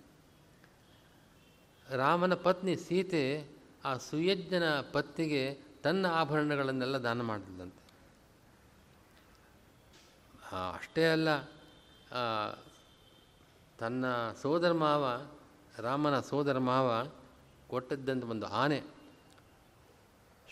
ರಾಮನ 1.89 2.33
ಪತ್ನಿ 2.33 2.75
ಸೀತೆ 2.75 3.47
ಆ 3.85 3.97
ಸುಯಜ್ಞನ 3.97 4.81
ಪತ್ನಿಗೆ 4.81 5.59
ತನ್ನ 5.83 6.05
ಆಭರಣಗಳನ್ನೆಲ್ಲ 6.05 6.97
ದಾನ 6.97 7.21
ಮಾಡಿದಂತೆ. 7.21 7.84
ಅಷ್ಟೇ 10.51 11.05
ಅಲ್ಲ 11.11 11.29
ತನ್ನ 13.79 14.05
ಸೋದರ 14.41 14.71
ಮಾವ, 14.71 15.03
ರಾಮನ 15.77 16.19
ಸೋದರ 16.19 16.57
ಮಾವ 16.57 17.07
ಕೊಟ್ಟದ್ದಂಥ 17.67 18.23
ಒಂದು 18.23 18.45
ಆನೆ. 18.45 18.83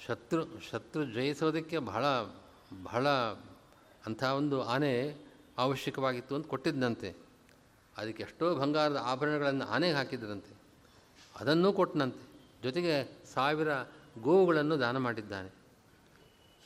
ಶತ್ರು 0.07 0.59
ಶತ್ರು 0.71 1.05
ಜಯಿಸೋದಕ್ಕೆ 1.05 1.77
ಬಹಳ 1.77 2.05
ಬಹಳ 2.83 3.07
ಅಂಥ 4.05 4.23
ಒಂದು 4.23 4.63
ಆನೆ 4.63 5.15
ಅವಶ್ಯಕವಾಗಿತ್ತು 5.57 6.35
ಅಂತ 6.35 6.47
ಕೊಟ್ಟಿದ್ದಂತೆ 6.47 7.15
ಅದಕ್ಕೆ 7.97 8.23
ಎಷ್ಟೋ 8.23 8.55
ಬಂಗಾರದ 8.55 8.99
ಆಭರಣಗಳನ್ನು 9.03 9.65
ಆನೆಗೆ 9.65 9.93
ಹಾಕಿದ್ರಂತೆ. 9.93 10.55
ಅದನ್ನೂ 11.39 11.73
ಕೊಟ್ಟನಂತೆ 11.73 12.23
ಜೊತೆಗೆ 12.63 12.95
ಸಾವಿರ 13.33 13.67
ಗೋವುಗಳನ್ನು 14.21 14.79
ದಾನ 14.79 14.97
ಮಾಡಿದ್ದಾನೆ. 14.97 15.53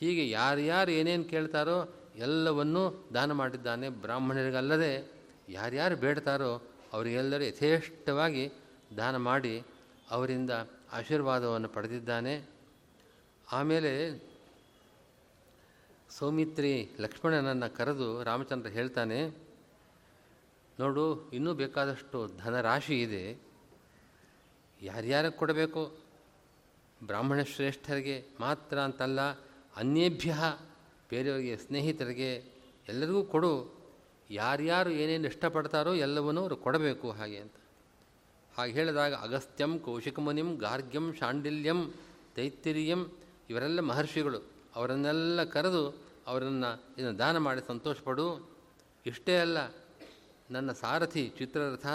ಹೀಗೆ 0.00 0.30
ಯಾರ್ಯಾರು 0.30 0.90
ಏನೇನು 0.90 1.24
ಕೇಳ್ತಾರೋ 1.24 1.88
ಎಲ್ಲವನ್ನೂ 2.18 2.82
ದಾನ 3.14 3.32
ಮಾಡಿದ್ದಾನೆ 3.32 3.88
ಬ್ರಾಹ್ಮಣರಿಗಲ್ಲದೆ 4.02 4.92
ಯಾರ್ಯಾರು 5.48 5.96
ಬೇಡ್ತಾರೋ 5.96 6.52
ಅವರಿಗೆಲ್ಲರೂ 6.92 7.44
ಯಥೇಷ್ಟವಾಗಿ 7.44 8.44
ದಾನ 8.96 9.16
ಮಾಡಿ 9.28 9.54
ಅವರಿಂದ 10.10 10.52
ಆಶೀರ್ವಾದವನ್ನು 10.92 11.68
ಪಡೆದಿದ್ದಾನೆ. 11.68 12.34
ಆಮೇಲೆ 13.52 13.92
ಸೌಮಿತ್ರಿ 16.10 16.72
ಲಕ್ಷ್ಮಣನನ್ನು 17.00 17.68
ಕರೆದು 17.76 18.08
ರಾಮಚಂದ್ರ 18.22 18.70
ಹೇಳ್ತಾನೆ, 18.70 19.18
ನೋಡು, 20.80 21.04
ಇನ್ನೂ 21.30 21.50
ಬೇಕಾದಷ್ಟು 21.54 22.18
ಧನರಾಶಿ 22.38 22.96
ಇದೆ. 23.02 23.24
ಯಾರ್ಯಾರಿಗೆ 24.82 25.36
ಕೊಡಬೇಕು? 25.36 25.82
ಬ್ರಾಹ್ಮಣ 27.00 27.40
ಶ್ರೇಷ್ಠರಿಗೆ 27.54 28.16
ಮಾತ್ರ 28.40 28.76
ಅಂತಲ್ಲ, 28.80 29.20
ಅನ್ಯೇಭ್ಯ 29.76 30.34
ಬೇರೆಯವರಿಗೆ 31.10 31.56
ಸ್ನೇಹಿತರಿಗೆ 31.56 32.30
ಎಲ್ಲರಿಗೂ 32.88 33.22
ಕೊಡು. 33.34 33.52
ಯಾರ್ಯಾರು 34.30 34.90
ಏನೇನು 34.90 35.26
ಇಷ್ಟಪಡ್ತಾರೋ 35.26 35.92
ಎಲ್ಲವನ್ನೂ 36.06 36.40
ಅವರು 36.40 36.56
ಕೊಡಬೇಕು 36.56 37.10
ಹಾಗೆ 37.10 37.38
ಅಂತ. 37.38 37.56
ಹಾಗೆ 38.56 38.72
ಹೇಳಿದಾಗ 38.72 39.14
ಅಗಸ್ತ್ಯಂ, 39.14 39.78
ಕೌಶಿಕಮುನಿಂ, 39.78 40.48
ಗಾರ್ಗ್ಯಂ, 40.56 41.06
ಶಾಂಡಿಲ್ಯಂ, 41.14 41.80
ತೈತ್ತಿರಿಯಂ 42.36 43.02
ಇವರೆಲ್ಲ 43.50 43.80
ಮಹರ್ಷಿಗಳು. 43.80 44.40
ಅವರನ್ನೆಲ್ಲ 44.76 45.44
ಕರೆದು 45.44 45.82
ಅವರನ್ನು 46.26 46.70
ಇದನ್ನು 46.98 47.18
ದಾನ 47.18 47.36
ಮಾಡಿ 47.38 47.60
ಸಂತೋಷಪಡು. 47.66 48.26
ಇಷ್ಟೇ 49.06 49.36
ಅಲ್ಲ, 49.36 49.58
ನನ್ನ 50.50 50.72
ಸಾರಥಿ 50.72 51.22
ಚಿತ್ರರಥ, 51.38 51.86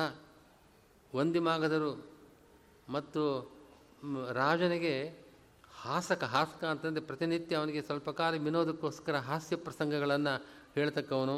ವಂದಿಮಾಗದರು 1.15 1.91
ಮತ್ತು 2.89 3.23
ರಾಜನಿಗೆ 4.33 4.95
ಹಾಸಕ 5.83 6.23
ಹಾಸಕ 6.23 6.63
ಅಂತಂದರೆ 6.63 7.03
ಪ್ರತಿನಿತ್ಯ 7.03 7.55
ಅವನಿಗೆ 7.55 7.81
ಸ್ವಲ್ಪ 7.81 8.09
ಕಾಲ 8.09 8.33
ವಿನೋದಕ್ಕೋಸ್ಕರ 8.33 9.15
ಹಾಸ್ಯ 9.15 9.55
ಪ್ರಸಂಗಗಳನ್ನು 9.55 10.45
ಹೇಳ್ತಕ್ಕವನು. 10.73 11.37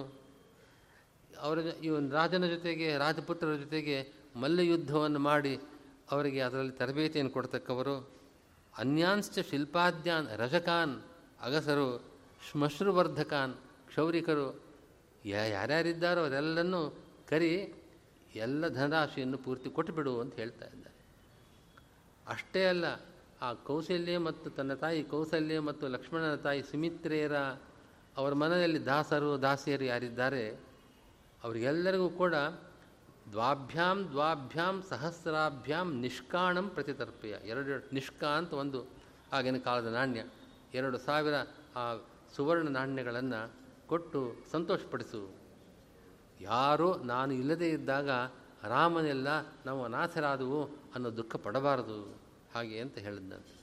ಅವರ 1.39 1.57
ಇವನ್ 1.57 2.11
ರಾಜನ 2.11 2.45
ಜೊತೆಗೆ, 2.45 2.97
ರಾಜಪುತ್ರರ 2.97 3.55
ಜೊತೆಗೆ 3.55 4.13
ಮಲ್ಲಯುದ್ಧವನ್ನು 4.35 5.19
ಮಾಡಿ 5.19 5.59
ಅವರಿಗೆ 6.11 6.41
ಅದರಲ್ಲಿ 6.41 6.71
ತರಬೇತಿಯನ್ನು 6.71 7.33
ಕೊಡ್ತಕ್ಕವರು. 7.33 8.09
ಅನ್ಯಾಂಶ್ಚ 8.77 9.39
ಶಿಲ್ಪಾದ್ಯಾನ್, 9.39 10.27
ರಜಕಾನ್, 10.35 11.01
ಅಗಸರು, 11.41 12.03
ಶ್ಮಶ್ರುವರ್ಧಕಾನ್, 12.51 13.53
ಕ್ಷೌರಿಕರು 13.87 14.61
ಯಾರ್ಯಾರಿದ್ದಾರೋ 15.25 16.21
ಅವರೆಲ್ಲನೂ 16.21 16.81
ಕರಿ 17.29 17.73
ಎಲ್ಲ 18.35 18.67
ಧನರಾಶಿಯನ್ನು 18.67 19.37
ಪೂರ್ತಿ 19.37 19.69
ಕೊಟ್ಟುಬಿಡು 19.69 20.19
ಅಂತ 20.19 20.35
ಹೇಳ್ತಾ 20.35 20.65
ಇದ್ದಾರೆ. 20.65 20.95
ಅಷ್ಟೇ 22.27 22.65
ಅಲ್ಲ 22.65 22.85
ಆ 23.41 23.53
ಕೌಶಲ್ಯ 23.53 24.17
ಮತ್ತು 24.17 24.49
ತನ್ನ 24.49 24.73
ತಾಯಿ 24.73 25.03
ಕೌಶಲ್ಯ 25.03 25.59
ಮತ್ತು 25.59 25.87
ಲಕ್ಷ್ಮಣನ 25.87 26.35
ತಾಯಿ 26.35 26.63
ಸುಮಿತ್ರೆಯರ 26.63 27.35
ಅವರ 28.17 28.33
ಮನೆಯಲ್ಲಿ 28.33 28.85
ದಾಸರು, 28.85 29.41
ದಾಸಿಯರು 29.41 29.83
ಯಾರಿದ್ದಾರೆ, 29.83 30.59
ಅವರಿಗೆಲ್ಲರಿಗೂ 31.43 32.09
ಕೂಡ 32.09 32.33
ದ್ವಾಭ್ಯಾಂ 33.31 34.07
ದ್ವಾಭ್ಯಾಂ, 34.11 34.83
ಸಹಸ್ರಾಭ್ಯಾಂ 34.89 36.01
ನಿಷ್ಕಾಣಂ 36.01 36.69
ಪ್ರತಿತರ್ಪೆಯ. 36.69 37.35
ಎರಡು 37.45 37.93
ನಿಷ್ಕಾ 37.93 38.27
ಅಂತ 38.27 38.53
ಒಂದು 38.53 38.85
ಆಗಿನ 39.33 39.57
ಕಾಲದ 39.57 39.85
ನಾಣ್ಯ. 39.85 40.25
ಎರಡು 40.73 40.97
ಸಾವಿರ 40.97 41.33
ಆ 41.75 41.97
ಸುವರ್ಣ 42.35 42.69
ನಾಣ್ಯಗಳನ್ನು 42.69 43.53
ಕೊಟ್ಟು 43.87 44.35
ಸಂತೋಷಪಡಿಸು. 44.51 45.35
ಯಾರೋ 46.41 46.95
ನಾನು 46.97 47.33
ಇಲ್ಲದೇ 47.33 47.69
ಇದ್ದಾಗ 47.69 48.09
ರಾಮನೆಲ್ಲ 48.63 49.27
ನಾವು 49.65 49.83
ಅನಾಥರಾದವು 49.83 50.65
ಅನ್ನೋ 50.65 51.17
ದುಃಖ 51.17 51.35
ಪಡಬಾರದು. 51.35 52.24
ಹಾಗೆ 52.55 52.79
ಅಂತ 52.79 52.97
ಹೇಳಿದ್ದಂತೆ 52.97 53.53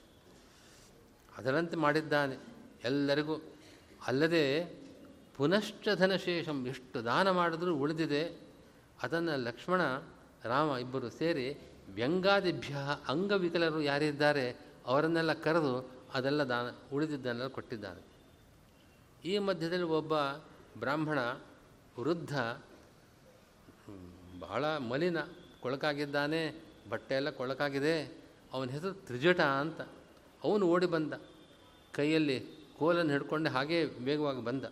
ಅದರಂತೆ 1.38 1.76
ಮಾಡಿದ್ದಾನೆ. 1.76 2.36
ಎಲ್ಲರಿಗೂ 2.84 3.34
ಅಲ್ಲದೆ 4.06 4.44
ಪುನಶ್ಚ 5.36 5.88
ಧನಶೇಷಂ 5.94 6.66
ಎಷ್ಟು 6.66 7.04
ದಾನ 7.04 7.30
ಮಾಡಿದ್ರೂ 7.30 7.72
ಉಳಿದಿದೆ. 7.74 8.22
ಅದನ್ನು 9.02 9.34
ಲಕ್ಷ್ಮಣ, 9.44 9.80
ರಾಮ 10.44 10.70
ಇಬ್ಬರು 10.76 11.10
ಸೇರಿ 11.10 11.46
ವ್ಯಂಗಾದಿಭ್ಯ 11.88 12.74
ಅಂಗವಿಕಲರು 13.08 13.80
ಯಾರಿದ್ದಾರೆ 13.80 14.46
ಅವರನ್ನೆಲ್ಲ 14.86 15.32
ಕರೆದು 15.32 15.74
ಅದೆಲ್ಲ 16.14 16.42
ದಾನ 16.42 16.66
ಉಳಿದಿದ್ದನ್ನೆಲ್ಲ 16.92 17.48
ಕೊಟ್ಟಿದ್ದಾನೆ. 17.48 18.02
ಈ 19.24 19.38
ಮಧ್ಯದಲ್ಲಿ 19.38 19.88
ಒಬ್ಬ 20.00 20.14
ಬ್ರಾಹ್ಮಣ 20.78 21.18
ವೃದ್ಧ 21.98 22.34
ಬಹಳ 24.38 24.64
ಮಲಿನ 24.90 25.18
ಕೊಳಕಾಗಿದ್ದಾನೆ, 25.62 26.42
ಬಟ್ಟೆ 26.90 27.14
ಎಲ್ಲ 27.14 27.30
ಕೊಳಕಾಗಿದೆ. 27.30 28.21
ಅವನ 28.52 28.68
ಹೆಸರು 28.68 28.94
ತ್ರಿಜಟ 28.94 29.40
ಅಂತ 29.40 29.80
ಅವನು 30.44 30.64
ಓಡಿ 30.66 30.86
ಬಂದ. 30.86 31.12
ಕೈಯಲ್ಲಿ 31.92 32.38
ಕೋಲನ್ನು 32.78 33.12
ಹಿಡ್ಕೊಂಡು 33.12 33.50
ಹಾಗೇ 33.50 33.84
ವೇಗವಾಗಿ 33.84 34.42
ಬಂದ. 34.44 34.64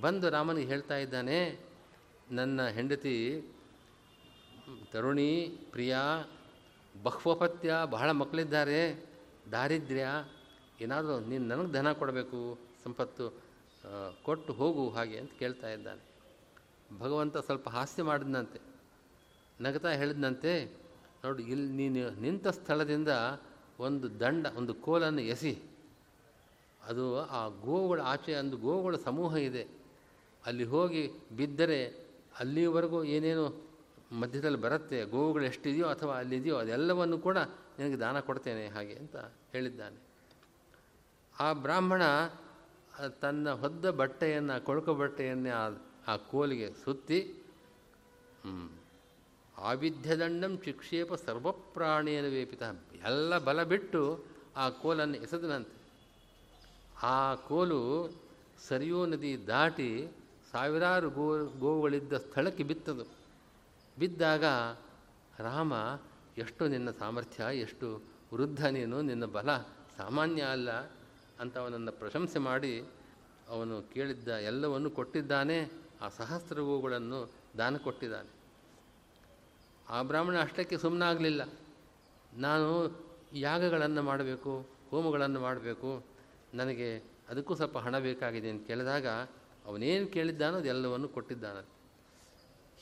ಬಂದು 0.00 0.30
ರಾಮನಿಗೆ 0.30 0.66
ಹೇಳ್ತಾ 0.66 0.96
ಇದ್ದಾನೆ, 0.96 1.38
ನನ್ನ 2.30 2.66
ಹೆಂಡತಿ, 2.68 3.16
ತರುಣಿ, 4.92 5.32
ಪ್ರಿಯ, 5.70 5.96
ಬಹ್ವಪತ್ಯ, 7.02 7.70
ಬಹಳ 7.84 8.10
ಮಕ್ಕಳಿದ್ದಾರೆ, 8.10 8.80
ದಾರಿದ್ರ್ಯ, 9.52 10.06
ಏನಾದರೂ 10.80 11.20
ನೀನು 11.20 11.44
ನನಗೆ 11.44 11.72
ಧನ 11.72 11.92
ಕೊಡಬೇಕು, 11.92 12.58
ಸಂಪತ್ತು 12.84 13.26
ಕೊಟ್ಟು 14.22 14.52
ಹೋಗು 14.52 14.90
ಹಾಗೆ 14.90 15.18
ಅಂತ 15.18 15.32
ಕೇಳ್ತಾ 15.38 15.68
ಇದ್ದಾನೆ. 15.68 16.02
ಭಗವಂತ 16.98 17.36
ಸ್ವಲ್ಪ 17.38 17.68
ಹಾಸ್ಯ 17.68 18.02
ಮಾಡಿದ್ನಂತೆ. 18.02 18.60
ನಗತಾ 19.60 19.90
ಹೇಳಿದ್ನಂತೆ 19.92 20.52
ನೋಡಿ, 21.24 21.42
ಇಲ್ಲಿ 21.42 21.72
ನೀನು 21.78 22.10
ನಿಂತ 22.20 22.48
ಸ್ಥಳದಿಂದ 22.48 23.08
ಒಂದು 23.78 24.06
ದಂಡ, 24.20 24.46
ಒಂದು 24.56 24.72
ಕೋಲನ್ನು 24.74 25.22
ಎಸಿ. 25.32 25.52
ಅದು 26.82 27.04
ಆ 27.38 27.40
ಗೋವುಗಳ 27.48 28.00
ಆಚೆ, 28.02 28.32
ಒಂದು 28.38 28.56
ಗೋವುಗಳ 28.56 28.96
ಸಮೂಹ 28.96 29.32
ಇದೆ. 29.36 29.64
ಅಲ್ಲಿ 30.46 30.64
ಹೋಗಿ 30.64 31.02
ಬಿದ್ದರೆ 31.36 31.80
ಅಲ್ಲಿವರೆಗೂ 32.40 32.98
ಏನೇನು 33.04 33.44
ಮಧ್ಯದಲ್ಲಿ 34.12 34.60
ಬರುತ್ತೆ, 34.60 34.98
ಗೋವುಗಳು 35.04 35.44
ಎಷ್ಟಿದೆಯೋ 35.44 35.86
ಅಥವಾ 35.86 36.14
ಅಲ್ಲಿದೆಯೋ 36.18 36.56
ಅದೆಲ್ಲವನ್ನು 36.56 37.18
ಕೂಡ 37.18 37.38
ನಿನಗೆ 37.78 37.98
ದಾನ 38.00 38.20
ಕೊಡ್ತೇನೆ 38.20 38.64
ಹಾಗೆ 38.66 38.94
ಅಂತ 38.94 39.16
ಹೇಳಿದ್ದಾನೆ. 39.52 39.98
ಆ 41.40 41.52
ಬ್ರಾಹ್ಮಣ 41.64 42.02
ತನ್ನ 43.20 43.52
ಹೊದ್ದ 43.62 43.90
ಬಟ್ಟೆಯನ್ನು, 43.90 44.64
ಕೊಳಕು 44.64 44.94
ಬಟ್ಟೆಯನ್ನೇ 44.94 45.52
ಆ 46.08 46.16
ಕೋಲಿಗೆ 46.30 46.68
ಸುತ್ತಿ 46.84 47.20
ಆವಿಧ್ಯದಂಡಂ 49.60 50.56
ಚಿಕ್ಷೇಪ 50.56 51.14
ಸರ್ವಪ್ರಾಣಿಯನ 51.14 52.24
ವೇಪಿತ 52.24 52.62
ಎಲ್ಲ 53.04 53.38
ಬಲ 53.38 53.62
ಬಿಟ್ಟು 53.62 54.24
ಆ 54.56 54.68
ಕೋಲನ್ನು 54.68 55.18
ಎಸೆದನಂತೆ 55.18 55.76
ಆ 57.02 57.34
ಕೋಲು 57.34 58.10
ಸರಿಯೋ 58.68 59.06
ನದಿ 59.06 59.46
ದಾಟಿ 59.46 60.08
ಸಾವಿರಾರು 60.52 61.10
ಗೋ, 61.10 61.46
ಗೋವುಗಳಿದ್ದ 61.46 62.12
ಸ್ಥಳಕ್ಕೆ 62.12 62.64
ಬಿತ್ತದು. 62.64 63.04
ಬಿದ್ದಾಗ 63.98 64.44
ರಾಮ, 65.38 65.72
ಎಷ್ಟು 66.38 66.68
ನಿನ್ನ 66.68 66.90
ಸಾಮರ್ಥ್ಯ, 66.90 67.56
ಎಷ್ಟು 67.56 68.02
ವೃದ್ಧ 68.34 68.64
ನೀನು, 68.64 69.02
ನಿನ್ನ 69.02 69.24
ಬಲ 69.24 69.56
ಸಾಮಾನ್ಯ 69.96 70.42
ಅಲ್ಲ 70.42 70.70
ಅಂತ 71.40 71.58
ಅವನನ್ನು 71.58 71.92
ಪ್ರಶಂಸೆ 71.92 72.38
ಮಾಡಿ 72.38 72.80
ಅವನು 73.48 73.82
ಕೇಳಿದ್ದ 73.94 74.28
ಎಲ್ಲವನ್ನು 74.28 74.90
ಕೊಟ್ಟಿದ್ದಾನೆ, 74.90 75.70
ಆ 76.02 76.08
ಸಹಸ್ರ 76.08 76.60
ಗೋವುಗಳನ್ನು 76.60 77.30
ದಾನ 77.58 77.76
ಕೊಟ್ಟಿದ್ದಾನೆ. 77.76 78.39
ಆ 79.90 79.98
ಬ್ರಾಹ್ಮಣ 80.02 80.36
ಅಷ್ಟಕ್ಕೆ 80.42 80.76
ಸುಮ್ಮನಾಗಲಿಲ್ಲ 80.78 81.42
ನಾನು 82.46 82.68
ಯಾಗಗಳನ್ನು 83.38 84.02
ಮಾಡಬೇಕು, 84.02 84.52
ಹೋಮಗಳನ್ನು 84.90 85.40
ಮಾಡಬೇಕು, 85.40 85.90
ನನಗೆ 86.54 86.88
ಅದಕ್ಕೂ 87.30 87.52
ಸ್ವಲ್ಪ 87.54 87.78
ಹಣ 87.78 87.96
ಬೇಕಾಗಿದೆ 87.98 88.48
ಅಂತ 88.50 88.62
ಕೇಳಿದಾಗ 88.66 89.06
ಅವನೇನು 89.68 90.06
ಕೇಳಿದ್ದಾನೋ 90.06 90.58
ಅದೆಲ್ಲವನ್ನು 90.58 91.08
ಕೊಟ್ಟಿದ್ದಾನೆ. 91.16 91.62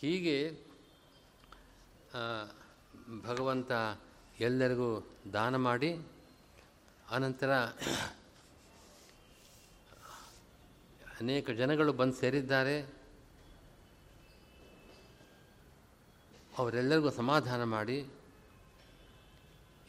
ಹೀಗೆ 0.01 0.37
ಭಗವಂತ 3.27 3.73
ಎಲ್ಲರಿಗೂ 4.41 4.91
ದಾನ 5.33 5.57
ಮಾಡಿ, 5.69 5.91
ಆನಂತರ 7.17 7.51
ಅನೇಕ 11.21 11.51
ಜನಗಳು 11.61 11.93
ಬಂದು 11.93 12.17
ಸೇರಿದ್ದಾರೆ. 12.23 12.77
ಅವರೆಲ್ಲರಿಗೂ 16.59 17.11
ಸಮಾಧಾನ 17.11 17.63
ಮಾಡಿ, 17.65 17.99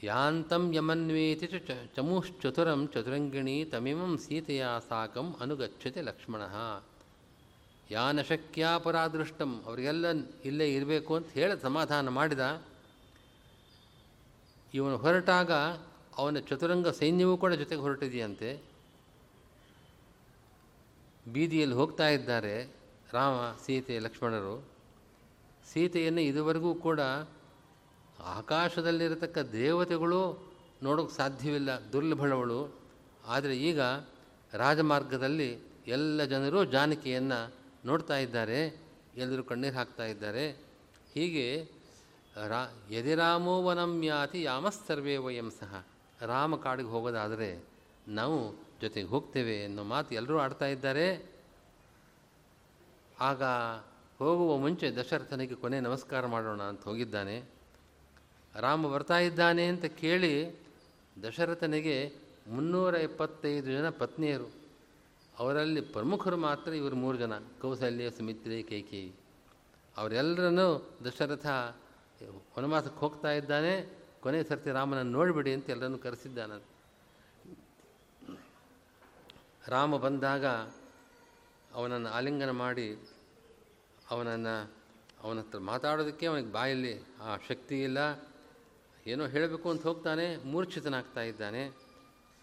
ಯಾಂತಂ 0.04 0.64
ಯಮನ್ವೇತಿ 0.74 1.48
ಚ 1.48 1.72
ಚಮುಶ್ಚತುರಂ 1.96 2.82
ಚತುರಂಗಿಣಿ 2.94 3.66
ತಮಿಮಂ 3.66 4.18
ಸೀತೆಯ 4.18 4.66
ಸಾಕಂ 4.90 5.36
ಅನುಗಚ್ಚತೆ 5.40 6.02
ಲಕ್ಷ್ಮಣ. 6.02 6.42
ಯಾನ 7.92 8.22
ಶಕ್ಯಾಪರಾದೃಷ್ಟಂ 8.22 9.52
ಅವರಿಗೆಲ್ಲ 9.66 10.06
ಇಲ್ಲೇ 10.46 10.68
ಇರಬೇಕು 10.76 11.16
ಅಂತ 11.16 11.30
ಹೇಳಿ 11.30 11.62
ಸಮಾಧಾನ 11.62 12.10
ಮಾಡಿದ. 12.10 12.44
ಇವನು 14.74 14.98
ಹೊರಟಾಗ 14.98 15.52
ಅವನ 16.18 16.40
ಚತುರಂಗ 16.40 16.88
ಸೈನ್ಯವೂ 16.88 17.38
ಕೂಡ 17.38 17.54
ಜೊತೆಗೆ 17.54 17.82
ಹೊರಟಿದೆಯಂತೆ. 17.82 18.50
ಬೀದಿಯಲ್ಲಿ 21.34 21.76
ಹೋಗ್ತಾ 21.76 22.08
ಇದ್ದಾರೆ 22.10 22.56
ರಾಮ, 23.14 23.38
ಸೀತೆ, 23.66 24.00
ಲಕ್ಷ್ಮಣರು. 24.00 24.79
ಸೀತೆಯನ್ನು 25.72 26.22
ಇದುವರೆಗೂ 26.22 26.72
ಕೂಡ 26.76 27.00
ಆಕಾಶದಲ್ಲಿರತಕ್ಕ 28.38 29.38
ದೇವತೆಗಳು 29.38 30.22
ನೋಡೋಕ್ಕೆ 30.84 31.16
ಸಾಧ್ಯವಿಲ್ಲ, 31.16 31.72
ದುರ್ಲಭಳವಳು. 31.94 32.60
ಆದರೆ 33.26 33.56
ಈಗ 33.58 33.82
ರಾಜಮಾರ್ಗದಲ್ಲಿ 34.54 35.50
ಎಲ್ಲ 35.88 36.24
ಜನರು 36.24 36.60
ಜಾನಕಿಯನ್ನು 36.66 37.40
ನೋಡ್ತಾ 37.86 38.18
ಇದ್ದಾರೆ, 38.18 38.60
ಎಲ್ಲರೂ 39.18 39.44
ಕಣ್ಣೀರು 39.44 39.76
ಹಾಕ್ತಾ 39.76 40.06
ಇದ್ದಾರೆ. 40.06 40.46
ಹೀಗೆ 41.14 41.48
ರಾ, 42.48 42.62
ಯದಿರಾಮೋ 42.92 43.56
ವನಂ 43.64 43.94
ಯಾತಿ 44.04 44.42
ಯಾಮಸ್ತರ್ವೇ 44.44 45.18
ವಯಂ 45.18 45.50
ಸಹ. 45.60 45.86
ರಾಮ 46.22 46.56
ಕಾಡಿಗೆ 46.56 46.90
ಹೋಗೋದಾದರೆ 46.90 47.50
ನಾವು 48.08 48.38
ಜೊತೆಗೆ 48.82 49.08
ಹೋಗ್ತೇವೆ 49.08 49.56
ಅನ್ನೋ 49.66 49.84
ಮಾತು 49.84 50.16
ಎಲ್ಲರೂ 50.16 50.38
ಆಡ್ತಾ 50.38 50.66
ಇದ್ದಾರೆ. 50.66 51.08
ಆಗ 53.20 53.44
ಹೋಗುವ 54.20 54.58
ಮುಂಚೆ 54.58 54.92
ದಶರಥನಿಗೆ 54.92 55.56
ಕೊನೆ 55.56 55.80
ನಮಸ್ಕಾರ 55.80 56.26
ಮಾಡೋಣ 56.26 56.62
ಅಂತ 56.62 56.84
ಹೋಗಿದ್ದಾನೆ. 56.84 57.36
ರಾಮ 58.56 58.88
ಬರ್ತಾ 58.94 59.18
ಇದ್ದಾನೆ 59.20 59.66
ಅಂತ 59.66 59.86
ಕೇಳಿ 59.86 60.60
ದಶರಥನಿಗೆ 61.24 62.16
ಮುನ್ನೂರ 62.48 62.96
ಎಪ್ಪತ್ತೈದು 62.96 63.72
ಜನ 63.72 63.90
ಪತ್ನಿಯರು. 63.90 64.52
ಅವರಲ್ಲಿ 65.38 65.82
ಪ್ರಮುಖರು 65.82 66.38
ಮಾತ್ರ 66.38 66.72
ಇವರು 66.72 66.96
ಮೂರು 66.96 67.18
ಜನ, 67.18 67.34
ಕೌಸಲ್ಯ, 67.62 68.10
ಸುಮಿತ್ರೆ, 68.12 68.64
ಕೈಕಿ 68.64 69.04
ಅವರೆಲ್ಲರನ್ನೂ 69.98 70.68
ದಶರಥ 71.06 71.46
ವನವಾಸಕ್ಕೆ 72.58 73.00
ಹೋಗ್ತಾ 73.00 73.32
ಇದ್ದಾನೆ. 73.32 73.74
ಕೊನೆ 74.22 74.44
ಸರ್ತಿ 74.44 74.72
ರಾಮನನ್ನು 74.72 75.12
ನೋಡಿಬಿಡಿ 75.12 75.54
ಅಂತ 75.54 75.70
ಎಲ್ಲರನ್ನು 75.70 75.98
ಕರೆಸಿದ್ದಾನ. 75.98 76.52
ರಾಮ 79.68 79.98
ಬಂದಾಗ 79.98 80.46
ಅವನನ್ನು 81.74 82.10
ಆಲಿಂಗನ 82.10 82.50
ಮಾಡಿ 82.50 82.88
ಅವನನ್ನು 84.10 84.56
ಅವನ 85.24 85.40
ಹತ್ರ 85.40 85.60
ಮಾತಾಡೋದಕ್ಕೆ 85.60 86.26
ಅವನಿಗೆ 86.26 86.52
ಬಾಯಲ್ಲಿ 86.52 86.94
ಆ 87.22 87.38
ಶಕ್ತಿ 87.48 87.84
ಇಲ್ಲ. 87.84 87.98
ಏನೋ 89.08 89.28
ಹೇಳಬೇಕು 89.28 89.70
ಅಂತ 89.70 89.84
ಹೋಗ್ತಾನೆ, 89.84 90.38
ಮೂರ್ಛಿತನಾಗ್ತಾ 90.38 91.22
ಇದ್ದಾನೆ. 91.22 91.78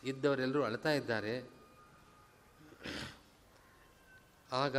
ಇದ್ದವರೆಲ್ಲರೂ 0.05 0.62
ಅಳ್ತಾ 0.62 0.90
ಇದ್ದಾರೆ. 0.90 1.35
ಆಗ 4.52 4.76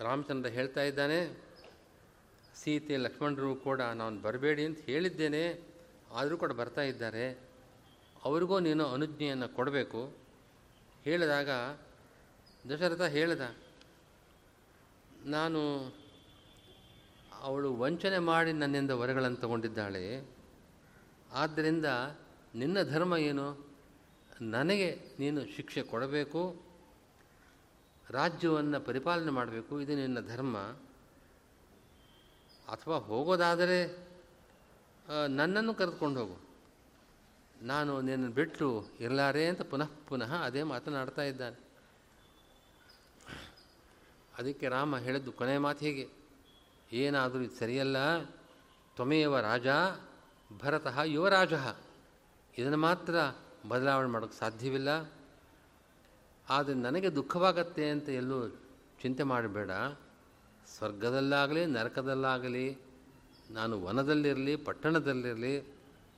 ರಾಮಚಂದ್ರ 0.00 0.50
ಹೇಳ್ತಾ 0.50 0.82
ಇದ್ದಾನೆ, 0.82 1.18
ಸೀತೆ 2.54 2.96
ಲಕ್ಷ್ಮಣರು 2.96 3.56
ಕೂಡ 3.56 3.80
ನಾನು 3.80 4.20
ಬರಬೇಡಿ 4.20 4.64
ಅಂತ 4.64 4.78
ಹೇಳಿದ್ದೇನೆ, 4.78 5.60
ಆದರೂ 6.12 6.36
ಕೂಡ 6.36 6.52
ಬರ್ತಾ 6.52 6.82
ಇದ್ದಾರೆ. 6.82 7.38
ಅವ್ರಿಗೂ 8.24 8.58
ನೀನು 8.58 8.86
ಅನುಜ್ಞೆಯನ್ನು 8.86 9.48
ಕೊಡಬೇಕು. 9.48 10.24
ಹೇಳಿದಾಗ 11.04 11.50
ದಶರಥ 12.68 13.00
ಹೇಳಿದ, 13.00 13.44
ನಾನು 15.24 15.60
ಅವಳು 17.40 17.76
ವಂಚನೆ 17.76 18.18
ಮಾಡಿ 18.18 18.52
ನನ್ನಿಂದ 18.52 18.90
ವರಗಳನ್ನು 18.90 19.36
ತಗೊಂಡಿದ್ದಾಳೆ. 19.36 20.04
ಆದ್ದರಿಂದ 21.32 21.86
ನಿನ್ನ 22.54 22.82
ಧರ್ಮ 22.82 23.16
ಏನು? 23.16 23.46
ನನಗೆ 24.40 24.88
ನೀನು 25.18 25.40
ಶಿಕ್ಷೆ 25.56 25.82
ಕೊಡಬೇಕು. 25.82 26.62
ರಾಜ್ಯವನ್ನು 28.10 28.80
ಪರಿಪಾಲನೆ 28.80 29.30
ಮಾಡಬೇಕು. 29.30 29.80
ಇದು 29.80 29.94
ನಿನ್ನ 29.96 30.20
ಧರ್ಮ. 30.20 30.56
ಅಥವಾ 32.68 32.96
ಹೋಗೋದಾದರೆ 32.98 33.78
ನನ್ನನ್ನು 35.28 35.74
ಕರೆದುಕೊಂಡು 35.74 36.20
ಹೋಗು. 36.20 36.36
ನಾನು 37.62 38.00
ನಿನ್ನನ್ನು 38.00 38.34
ಬಿಟ್ಟು 38.34 38.66
ಇರಲಾರೆ 39.00 39.46
ಅಂತ 39.46 39.62
ಪುನಃ 39.62 39.90
ಪುನಃ 40.08 40.32
ಅದೇ 40.42 40.62
ಮಾತನಾಡ್ತಾ 40.62 41.22
ಇದ್ದಾನೆ. 41.22 41.63
ಅದಕ್ಕೆ 44.38 44.68
ರಾಮ 44.68 44.98
ಹೇಳಿದ್ದು 44.98 45.32
ಕೊನೆ 45.32 45.58
ಮಾತು 45.58 45.84
ಹೀಗೆ, 45.84 46.08
ಏನಾದರೂ 46.92 47.40
ಇದು 47.40 47.54
ಸರಿಯಲ್ಲ, 47.54 48.24
ತ್ವಮೇವ 48.94 49.38
ರಾಜ 49.38 49.66
ಭರತಃ 50.58 51.00
ಯುವರಾಜ. 51.02 51.52
ಇದನ್ನು 52.58 52.76
ಮಾತ್ರ 52.76 53.14
ಬದಲಾವಣೆ 53.68 54.08
ಮಾಡೋಕ್ಕೆ 54.08 54.38
ಸಾಧ್ಯವಿಲ್ಲ. 54.38 55.12
ಆದರೆ 56.48 56.74
ನನಗೆ 56.74 57.14
ದುಃಖವಾಗತ್ತೆ 57.14 57.90
ಅಂತ 57.90 58.08
ಎಲ್ಲೂ 58.08 58.48
ಚಿಂತೆ 59.02 59.22
ಮಾಡಬೇಡ. 59.22 59.70
ಸ್ವರ್ಗದಲ್ಲಾಗಲಿ, 60.66 61.66
ನರಕದಲ್ಲಾಗಲಿ, 61.66 62.78
ನಾನು 63.50 63.84
ವನದಲ್ಲಿರಲಿ, 63.84 64.56
ಪಟ್ಟಣದಲ್ಲಿರಲಿ 64.56 65.60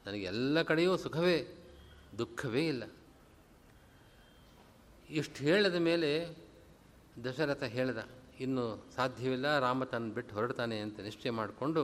ನನಗೆಲ್ಲ 0.06 0.62
ಕಡೆಯೂ 0.62 0.96
ಸುಖವೇ, 0.96 1.48
ದುಃಖವೇ 2.18 2.68
ಇಲ್ಲ. 2.68 2.82
ಇಷ್ಟು 5.10 5.44
ಹೇಳಿದ 5.44 5.74
ಮೇಲೆ 5.74 6.36
ದಶರಥ 7.24 7.62
ಹೇಳಿದ, 7.62 8.08
ಇನ್ನು 8.40 8.64
ಸಾಧ್ಯವಿಲ್ಲ, 8.96 9.58
ರಾಮ 9.58 9.84
ತನ್ನ 9.84 10.12
ಬಿಟ್ಟು 10.12 10.34
ಹೊರಡ್ತಾನೆ 10.34 10.78
ಅಂತ 10.78 11.00
ನಿಶ್ಚಯ 11.00 11.30
ಮಾಡಿಕೊಂಡು, 11.30 11.82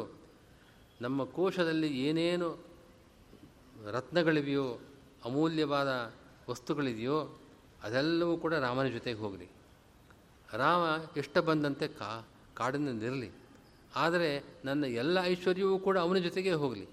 ನಮ್ಮ 1.01 1.25
ಕೋಶದಲ್ಲಿ 1.25 1.99
ಏನೇನು 1.99 2.49
ರತ್ನಗಳಿವೆಯೋ, 3.91 4.79
ಅಮೂಲ್ಯವಾದ 5.25 6.13
ವಸ್ತುಗಳಿದೆಯೋ, 6.51 7.39
ಅದೆಲ್ಲವೂ 7.83 8.37
ಕೂಡ 8.37 8.55
ರಾಮನ 8.55 8.87
ಜೊತೆಗೆ 8.87 9.19
ಹೋಗಲಿ. 9.19 9.49
ರಾಮ 10.55 10.83
ಇಷ್ಟ 11.17 11.39
ಬಂದಂತೆ 11.39 11.89
ಕಾ 11.89 12.27
ಕಾಡಿನಲ್ಲಿರಲಿ 12.55 13.31
ಆದರೆ 13.97 14.61
ನನ್ನ 14.65 14.85
ಎಲ್ಲ 14.85 15.19
ಐಶ್ವರ್ಯವೂ 15.23 15.79
ಕೂಡ 15.79 15.99
ಅವನ 15.99 16.19
ಜೊತೆಗೇ 16.19 16.53
ಹೋಗಲಿ. 16.53 16.87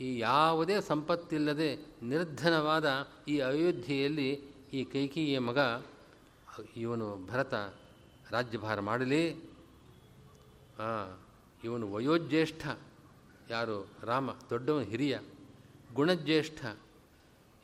ಈ 0.00 0.18
ಯಾವುದೇ 0.18 0.80
ಸಂಪತ್ತಿಲ್ಲದೆ 0.80 1.76
ನಿರ್ಧನವಾದ 2.02 3.08
ಈ 3.28 3.38
ಅಯೋಧ್ಯೆಯಲ್ಲಿ 3.40 4.30
ಈ 4.72 4.84
ಕೈಕೇಯಿಯ 4.84 5.38
ಮಗ 5.38 5.58
ಇವನು 6.76 7.26
ಭರತ 7.26 7.54
ರಾಜ್ಯಭಾರ 8.30 8.80
ಮಾಡಲಿ. 8.80 9.30
ಇವನು 11.64 11.92
ವಯೋಜ್ಯೇಷ್ಠ. 11.92 12.68
ಯಾರು? 13.50 13.88
ರಾಮ, 14.02 14.30
ದೊಡ್ಡವನು 14.30 14.84
ಹಿರಿಯ. 14.84 15.18
ಗುಣಜ್ಯೇಷ್ಠ. 15.94 16.66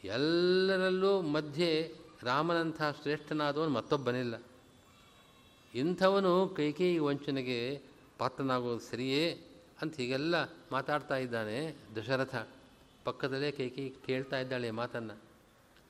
ಎಲ್ಲರಲ್ಲೂ 0.05 1.21
ಮಧ್ಯೆ 1.21 1.95
ರಾಮನಂಥ 2.23 2.83
ಶ್ರೇಷ್ಠನಾದವನು 3.03 3.71
ಮತ್ತೊಬ್ಬನಿಲ್ಲ. 3.71 4.43
ಇಂಥವನು 5.75 6.49
ಕೈಕೇಯಿ 6.49 6.99
ವಂಚನೆಗೆ 6.99 7.83
ಪಾತ್ರನಾಗೋದು 8.19 8.81
ಸರಿಯೇ 8.81 9.43
ಅಂತ 9.83 9.97
ಹೀಗೆಲ್ಲ 9.97 10.35
ಮಾತಾಡ್ತಾ 10.73 11.17
ಇದ್ದಾನೆ 11.17 11.77
ದಶರಥ. 11.97 12.35
ಪಕ್ಕದಲ್ಲೇ 13.05 13.51
ಕೈಕೇಯಿ 13.53 13.95
ಕೇಳ್ತಾ 14.07 14.39
ಇದ್ದಾಳೆ 14.39 14.71
ಮಾತನ್ನು. 14.71 15.15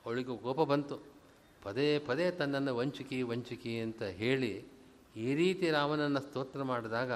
ಅವಳಿಗೂ 0.07 0.39
ಕೋಪ 0.39 0.61
ಬಂತು. 0.61 1.18
ಪದೇ 1.63 1.99
ಪದೇ 1.99 2.31
ತನ್ನನ್ನು 2.31 2.77
ವಂಚುಕಿ 2.77 3.23
ವಂಚುಕಿ 3.23 3.81
ಅಂತ 3.81 4.03
ಹೇಳಿ 4.03 4.69
ಈ 5.17 5.35
ರೀತಿ 5.35 5.71
ರಾಮನನ್ನು 5.71 6.21
ಸ್ತೋತ್ರ 6.21 6.63
ಮಾಡಿದಾಗ 6.63 7.13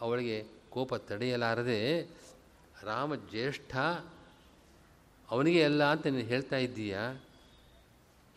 ಅವಳಿಗೆ 0.00 0.42
ಕೋಪ 0.70 0.94
ತಡೆಯಲಾರದೆ 0.94 2.00
ರಾಮ 2.82 3.14
ಜ್ಯೇಷ್ಠ, 3.14 3.76
ಅವನಿಗೆ 5.30 5.58
ಎಲ್ಲ 5.58 5.84
ಅಂತ 5.84 6.06
ನೀನು 6.06 6.28
ಹೇಳ್ತಾ 6.28 6.56
ಇದ್ದೀಯ? 6.56 6.98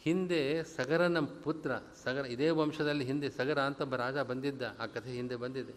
ಹಿಂದೆ 0.04 0.64
ಸಗರನ 0.64 1.20
ಪುತ್ರ, 1.44 1.72
ಸಗರ, 2.04 2.26
ಇದೇ 2.26 2.50
ವಂಶದಲ್ಲಿ 2.50 3.06
ಹಿಂದೆ 3.06 3.30
ಸಗರ 3.30 3.60
ಅಂತ 3.60 3.82
ಒಬ್ಬ 3.82 3.96
ರಾಜ 3.96 4.18
ಬಂದಿದ್ದ, 4.18 4.62
ಆ 4.80 4.86
ಕಥೆ 4.86 5.12
ಹಿಂದೆ 5.12 5.36
ಬಂದಿದೆ. 5.36 5.74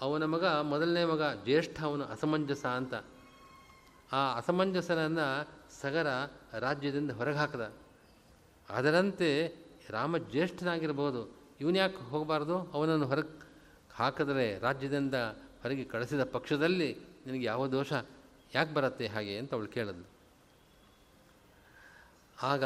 ಅವನ 0.00 0.24
ಮಗ, 0.24 0.44
ಮೊದಲನೇ 0.44 1.04
ಮಗ 1.04 1.22
ಜ್ಯೇಷ್ಠ, 1.44 1.82
ಅವನು 1.82 2.04
ಅಸಮಂಜಸ 2.04 2.66
ಅಂತ. 2.66 2.94
ಆ 4.12 4.34
ಅಸಮಂಜಸನನ್ನು 4.34 5.48
ಸಗರ 5.80 6.06
ರಾಜ್ಯದಿಂದ 6.58 7.10
ಹೊರಗೆ 7.10 7.36
ಹಾಕಿದ. 7.36 7.72
ಅದರಂತೆ 8.68 9.28
ರಾಮ 9.90 10.16
ಜ್ಯೇಷ್ಠನಾಗಿರ್ಬೋದು 10.18 11.20
ಇವನು 11.60 11.76
ಯಾಕೆ 11.76 11.96
ಹೋಗಬಾರ್ದು? 11.96 12.56
ಅವನನ್ನು 12.72 13.06
ಹೊರಗೆ 13.06 13.34
ಹಾಕಿದರೆ 13.94 14.58
ರಾಜ್ಯದಿಂದ 14.58 15.14
ಹೊರಗೆ 15.62 15.84
ಕಳಿಸಿದ 15.84 16.22
ಪಕ್ಷದಲ್ಲಿ 16.24 16.88
ನಿನಗೆ 17.26 17.44
ಯಾವ 17.44 17.66
ದೋಷ? 17.68 17.92
ಯಾಕೆ 18.54 18.74
ಬರುತ್ತೆ 18.74 19.06
ಹಾಗೆ 19.06 19.38
ಅಂತ 19.38 19.54
ಅವಳು 19.54 19.66
ಕೇಳಿದ್ಲು. 19.66 20.06
ಆಗ 22.42 22.64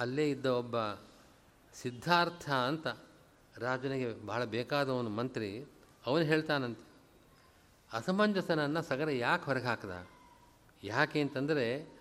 ಅಲ್ಲೇ 0.00 0.30
ಇದ್ದ 0.30 0.46
ಒಬ್ಬ 0.46 0.76
ಸಿದ್ಧಾರ್ಥ 1.74 2.50
ಅಂತ 2.50 2.86
ರಾಜನಿಗೆ 3.58 4.26
ಬಹಳ 4.26 4.44
ಬೇಕಾದವನು 4.44 5.10
ಮಂತ್ರಿ, 5.10 5.50
ಅವನು 6.06 6.24
ಹೇಳ್ತಾನಂತೆ, 6.24 6.84
ಅಸಮಂಜಸನನ್ನು 7.92 8.82
ಸಗರ 8.82 9.10
ಯಾಕೆ 9.10 9.44
ಹೊರಗೆ 9.44 9.66
ಹಾಕಿದ? 9.66 9.94
ಯಾಕೆ 10.84 11.20
ಅಂತಂದರೆ 11.20 11.97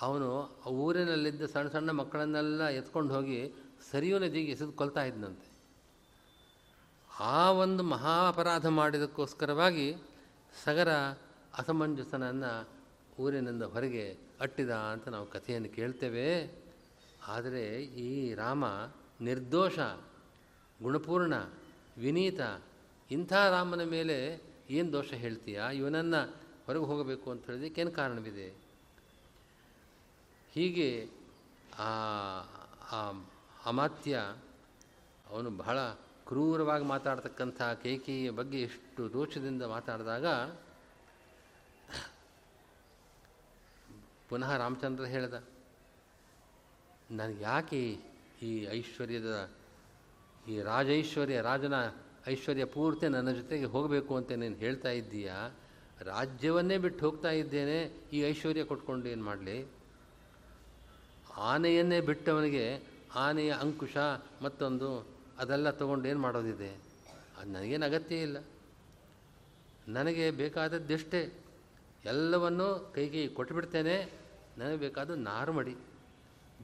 ಅವನು 0.00 0.28
ಊರಿನಲ್ಲಿದ್ದ 0.68 1.44
ಸಣ್ಣ 1.44 1.68
ಸಣ್ಣ 1.68 1.90
ಮಕ್ಕಳನ್ನೆಲ್ಲ 1.90 2.68
ಎತ್ಕೊಂಡು 2.68 3.14
ಹೋಗಿ 3.14 3.54
ಸರಿಯೂ 3.90 4.18
ನದಿಗೆ 4.18 4.52
ಎಸೆದು 4.52 4.72
ಕೊಲ್ತಾ 4.72 5.04
ಇದ್ದಂತೆ 5.04 5.48
ಆ 7.20 7.50
ಒಂದು 7.50 7.82
ಮಹಾ 7.82 8.28
ಅಪರಾಧ 8.28 8.66
ಮಾಡಿದಕ್ಕೋಸ್ಕರವಾಗಿ 8.66 9.96
ಸಗರ 10.64 10.88
ಅಸಮಂಜಸನನ್ನು 11.58 12.52
ಊರಿನಿಂದ 13.22 13.62
ಹೊರಗೆ 13.62 14.18
ಅಟ್ಟಿದ 14.40 14.70
ಅಂತ 14.70 15.08
ನಾವು 15.08 15.26
ಕಥೆಯನ್ನು 15.26 15.68
ಕೇಳ್ತೇವೆ. 15.68 16.60
ಆದರೆ 17.28 17.82
ಈ 17.82 18.34
ರಾಮ 18.34 18.64
ನಿರ್ದೋಷ, 19.20 19.78
ಗುಣಪೂರ್ಣ, 20.82 21.34
ವಿನೀತ 21.96 22.40
ಇಂಥ 23.10 23.32
ರಾಮನ 23.32 23.82
ಮೇಲೆ 23.84 24.40
ಏನು 24.70 24.92
ದೋಷ 24.92 25.12
ಹೇಳ್ತೀಯಾ? 25.12 25.70
ಇವನನ್ನು 25.70 26.20
ಹೊರಗೆ 26.66 26.84
ಹೋಗಬೇಕು 26.84 27.30
ಅಂತ 27.30 27.46
ಹೇಳಿದಕ್ಕೇನು 27.46 27.90
ಕಾರಣವಿದೆ? 27.90 28.69
ಹೀಗೆ 30.54 30.88
ಆ 31.78 31.90
ಅಮಾತ್ಯ 33.66 34.14
ಅವನು 35.30 35.50
ಬಹಳ 35.50 35.78
ಕ್ರೂರವಾಗಿ 36.28 36.84
ಮಾತಾಡ್ತಕ್ಕಂಥ 36.84 37.62
ಕೇಕೆಯ 37.82 38.30
ಬಗ್ಗೆ 38.30 38.58
ಎಷ್ಟು 38.60 39.02
ದೋಷದಿಂದ 39.12 39.62
ಮಾತಾಡಿದಾಗ 39.62 40.26
ಪುನಃ 44.28 44.50
ರಾಮಚಂದ್ರ 44.56 45.04
ಹೇಳಿದ 45.04 45.36
ನನಗೆ 47.10 47.40
ಯಾಕೆ 47.42 47.80
ಈ 48.42 48.50
ಐಶ್ವರ್ಯದ, 48.70 49.30
ಈ 50.48 50.62
ರಾಜೈಶ್ವರ್ಯ, 50.62 51.40
ರಾಜನ 51.40 51.74
ಐಶ್ವರ್ಯ 52.26 52.64
ಪೂರ್ತಿ 52.64 53.06
ನನ್ನ 53.08 53.30
ಜೊತೆಗೆ 53.30 53.64
ಹೋಗಬೇಕು 53.64 54.12
ಅಂತ 54.16 54.32
ನೀನು 54.32 54.54
ಹೇಳ್ತಾ 54.54 54.90
ಇದ್ದೀಯಾ? 54.90 55.38
ರಾಜ್ಯವನ್ನೇ 56.02 56.78
ಬಿಟ್ಟು 56.78 57.00
ಹೋಗ್ತಾ 57.06 57.30
ಇದ್ದೇನೆ, 57.30 57.78
ಈ 58.12 58.20
ಐಶ್ವರ್ಯ 58.28 58.64
ಕೊಟ್ಕೊಂಡು 58.64 59.08
ಏನು 59.08 59.24
ಮಾಡಲಿ? 59.24 59.56
ಆನೆಯನ್ನೇ 61.36 62.00
ಬಿಟ್ಟವನಿಗೆ 62.00 62.82
ಆನೆಯ 63.14 63.52
ಅಂಕುಶ 63.52 63.96
ಮತ್ತೊಂದು, 64.42 65.06
ಅದೆಲ್ಲ 65.38 65.70
ತೊಗೊಂಡು 65.70 66.08
ಏನು 66.08 66.20
ಮಾಡೋದಿದೆ? 66.20 66.70
ಅದು 67.38 67.52
ನನಗೇನು 67.52 67.86
ಅಗತ್ಯ 67.86 68.16
ಇಲ್ಲ. 68.16 68.36
ನನಗೆ 69.88 70.30
ಬೇಕಾದದ್ದೆಷ್ಟೇ, 70.30 71.32
ಎಲ್ಲವನ್ನೂ 72.04 72.92
ಕೈಗೆ 72.94 73.28
ಕೊಟ್ಟುಬಿಡ್ತೇನೆ 73.28 74.12
ನನಗೆ 74.58 74.76
ಬೇಕಾದ 74.76 75.10
ನಾರುಮಡಿ, 75.10 75.76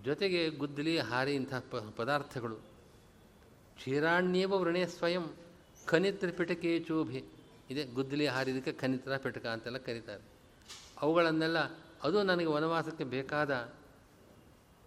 ಜೊತೆಗೆ 0.04 0.48
ಗುದ್ದಲಿ, 0.48 0.98
ಹಾರಿ 0.98 1.34
ಇಂಥ 1.34 1.54
ಪ, 1.54 1.76
ಪದಾರ್ಥಗಳು. 1.96 2.56
ಕ್ಷೀರಾಣ್ಯವ 3.76 4.52
ವೃಣೆ 4.60 4.86
ಸ್ವಯಂ, 4.86 5.34
ಖನಿತ್ರ 5.86 6.28
ಪಿಟಕೆ 6.36 6.80
ಚೂಭಿ. 6.80 7.24
ಇದೆ, 7.70 7.84
ಗುದ್ದಲಿ 7.84 8.26
ಹಾರಿದಕ್ಕೆ 8.26 8.72
ಖನಿತ್ರ, 8.72 9.16
ಪಿಟಕ 9.16 9.46
ಅಂತೆಲ್ಲ 9.46 9.78
ಕರೀತಾರೆ. 9.78 10.22
ಅವುಗಳನ್ನೆಲ್ಲ, 11.00 11.58
ಅದು 12.02 12.22
ನನಗೆ 12.22 12.46
ವನವಾಸಕ್ಕೆ 12.46 13.04
ಬೇಕಾದ 13.04 13.72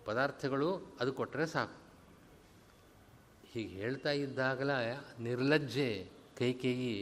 ಪದಾರ್ಥಗಳು 0.05 0.69
ಅದು 0.99 1.11
ಕೊಟ್ಟರೆ 1.13 1.45
ಸಾಕು. 1.45 1.77
ಹೀಗೆ 3.51 3.73
ಹೇಳ್ತಾ 3.81 4.11
ಇದ್ದಾಗಲ 4.23 4.71
ನಿರ್ಲಜ್ಜೆ 5.19 5.89
ಕೈಕೇಯಿ, 6.37 6.95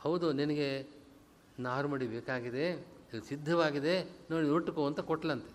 ಹೌದು 0.00 0.26
ನಿನಗೆ 0.32 0.68
ನಾರುಮಡಿ 1.58 2.06
ಬೇಕಾಗಿದೆ, 2.06 2.66
ಇದು 3.10 3.22
ಸಿದ್ಧವಾಗಿದೆ, 3.28 3.94
ನೋಡಿ 4.30 4.48
ಉಟ್ಟುಕೋ 4.48 4.82
ಅಂತ 4.86 5.00
ಕೊಟ್ಲಂತೆ. 5.00 5.52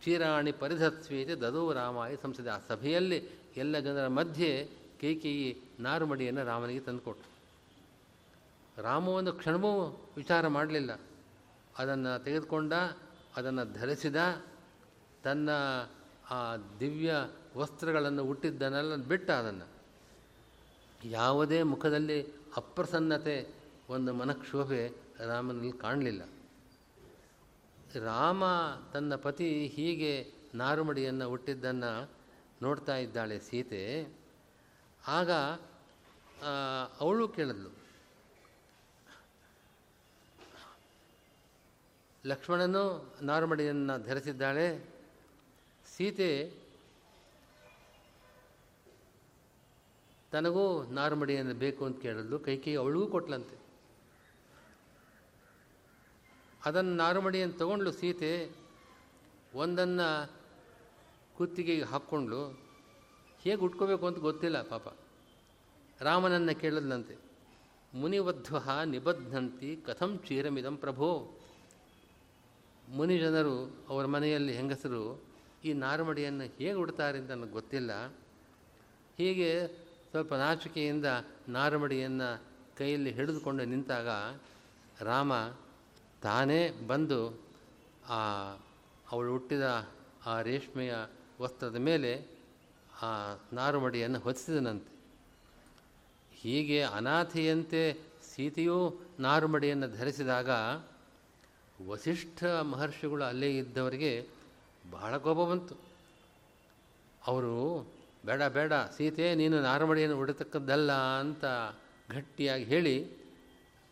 ಕ್ಷೀರಾಣಿ 0.00 0.52
ಪರಿಧತ್ವೀತೆ 0.52 1.34
ದದೋ 1.34 1.62
ರಾಮಾಯ 1.72 2.16
ಸಂಸದೆ. 2.22 2.50
ಆ 2.50 2.58
ಸಭೆಯಲ್ಲಿ 2.68 3.18
ಎಲ್ಲ 3.56 3.78
ಜನರ 3.78 4.08
ಮಧ್ಯೆ 4.08 4.50
ಕೈಕೇಯಿ 5.00 5.48
ನಾರುಮಡಿಯನ್ನು 5.80 6.44
ರಾಮನಿಗೆ 6.44 6.80
ತಂದುಕೊಟ್ಟು 6.80 7.26
ರಾಮ 8.82 9.08
ಒಂದು 9.08 9.32
ಕ್ಷಣವೂ 9.32 9.70
ವಿಚಾರ 10.16 10.48
ಮಾಡಲಿಲ್ಲ. 10.48 10.92
ಅದನ್ನು 11.78 12.12
ತೆಗೆದುಕೊಂಡ, 12.24 12.74
ಅದನ್ನು 13.36 13.64
ಧರಿಸಿದ 13.72 14.16
ತನ್ನ 15.28 15.50
ಆ 16.30 16.38
ದಿವ್ಯ 16.80 17.12
ವಸ್ತ್ರಗಳನ್ನು 17.56 18.22
ಹುಟ್ಟಿದ್ದನ್ನೆಲ್ಲ 18.24 18.96
ಬಿಟ್ಟ 19.10 19.28
ಅದನ್ನು. 19.40 19.66
ಯಾವುದೇ 21.04 21.58
ಮುಖದಲ್ಲಿ 21.72 22.18
ಅಪ್ರಸನ್ನತೆ, 22.56 23.36
ಒಂದು 23.90 24.10
ಮನಕ್ಷೋಭೆ 24.12 24.82
ರಾಮನಲ್ಲಿ 25.26 25.72
ಕಾಣಲಿಲ್ಲ. 25.78 26.22
ರಾಮ 28.04 28.44
ತನ್ನ 28.92 29.14
ಪತಿ 29.24 29.48
ಹೀಗೆ 29.74 30.12
ನಾರುಮಡಿಯನ್ನು 30.54 31.26
ಹುಟ್ಟಿದ್ದನ್ನು 31.28 31.92
ನೋಡ್ತಾ 32.62 32.94
ಇದ್ದಾಳೆ 32.96 33.36
ಸೀತೆ. 33.40 33.82
ಆಗ 35.06 35.30
ಅವಳು 37.00 37.24
ಕೇಳಿದ್ಲು, 37.28 37.70
ಲಕ್ಷ್ಮಣನು 42.24 42.84
ನಾರುಮಡಿಯನ್ನು 43.22 43.94
ಧರಿಸಿದ್ದಾಳೆ 44.06 44.66
ಸೀತೆ 45.98 46.54
ತನಗೂ 50.32 50.82
ನಾರ್ಮಡಿಯನ್ನು 50.84 51.54
ಬೇಕು 51.54 51.84
ಅಂತ 51.84 52.02
ಕೇಳಿದ್ಲು. 52.02 52.38
ಕೈಕೈ 52.38 52.74
ಅವಳಿಗೂ 52.74 53.06
ಕೊಟ್ಲಂತೆ. 53.06 53.58
ಅದನ್ನು 56.64 56.96
ನಾರುಮಡಿಯನ್ನು 56.96 57.58
ತಗೊಂಡ್ಲು 57.58 57.92
ಸೀತೆ, 57.92 58.50
ಒಂದನ್ನು 59.54 60.32
ಕುತ್ತಿಗೆಗೆ 61.36 61.82
ಹಾಕ್ಕೊಂಡ್ಲು. 61.82 62.60
ಹೇಗೆ 63.38 63.56
ಉಟ್ಕೋಬೇಕು 63.56 64.06
ಅಂತ 64.06 64.18
ಗೊತ್ತಿಲ್ಲ 64.18 64.62
ಪಾಪ. 64.62 64.96
ರಾಮನನ್ನು 66.00 66.60
ಕೇಳಿದ್ಲಂತೆ. 66.60 67.16
ಮುನಿವಧ್ವ 67.94 68.58
ನಿಬದ್ಧಂತಿ 68.84 69.76
ಕಥಂ 69.86 70.20
ಚೀರಮಿದಂ 70.28 70.76
ಪ್ರಭೋ. 70.76 71.38
ಮುನಿಜನರು 72.88 73.86
ಅವರ 73.88 74.06
ಮನೆಯಲ್ಲಿ 74.06 74.56
ಹೆಂಗಸರು 74.56 75.27
ಈ 75.64 75.72
ನಾರುಮಡಿಯನ್ನು 75.72 76.44
ಹೇಗೆ 76.58 76.72
ಉಡ್ತಾರೆ 76.72 77.18
ಅಂತ 77.18 77.30
ನನಗೆ 77.30 77.50
ಗೊತ್ತಿಲ್ಲ. 77.50 77.92
ಹೀಗೆ 79.18 79.50
ಸ್ವಲ್ಪ 80.10 80.34
ನಾಚಿಕೆಯಿಂದ 80.34 81.04
ನಾರುಮಡಿಯನ್ನು 81.48 82.28
ಕೈಯಲ್ಲಿ 82.76 83.10
ಹಿಡಿದುಕೊಂಡು 83.12 83.64
ನಿಂತಾಗ 83.64 84.08
ರಾಮ 85.00 85.32
ತಾನೇ 86.22 86.70
ಬಂದು 86.86 87.20
ಆ, 88.08 88.18
ಅವಳು 89.10 89.32
ಹುಟ್ಟಿದ 89.32 89.62
ಆ 90.26 90.42
ರೇಷ್ಮೆಯ 90.42 90.92
ವಸ್ತ್ರದ 91.40 91.76
ಮೇಲೆ 91.78 92.12
ಆ 93.02 93.10
ನಾರುಮಡಿಯನ್ನು 93.52 94.18
ಹೊತ್ತಿಸಿದನಂತೆ 94.18 94.92
ಹೀಗೆ 96.32 96.82
ಅನಾಥೆಯಂತೆ 96.82 97.82
ಸೀತೆಯೂ 98.34 98.78
ನಾರುಮಡಿಯನ್ನು 99.20 99.96
ಧರಿಸಿದಾಗ 99.96 100.50
ವಸಿಷ್ಠ 101.86 102.44
ಮಹರ್ಷಿಗಳು 102.44 103.24
ಅಲ್ಲೇ 103.24 103.56
ಇದ್ದವರಿಗೆ 103.56 104.12
ಬಹಳ 104.90 105.16
ಕೋಪ 105.16 105.50
ಬಂತು. 105.50 105.74
ಅವರು, 107.26 107.86
ಬೇಡ 108.26 108.42
ಬೇಡ, 108.42 108.72
ಸೀತೆ, 108.72 109.34
ನೀನು 109.34 109.62
ನಾರ್ಮಡಿಯನ್ನು 109.62 110.16
ಹೊಡೆತಕ್ಕದ್ದಲ್ಲ 110.16 110.92
ಅಂತ 110.92 111.44
ಗಟ್ಟಿಯಾಗಿ 112.14 112.64
ಹೇಳಿ 112.64 113.08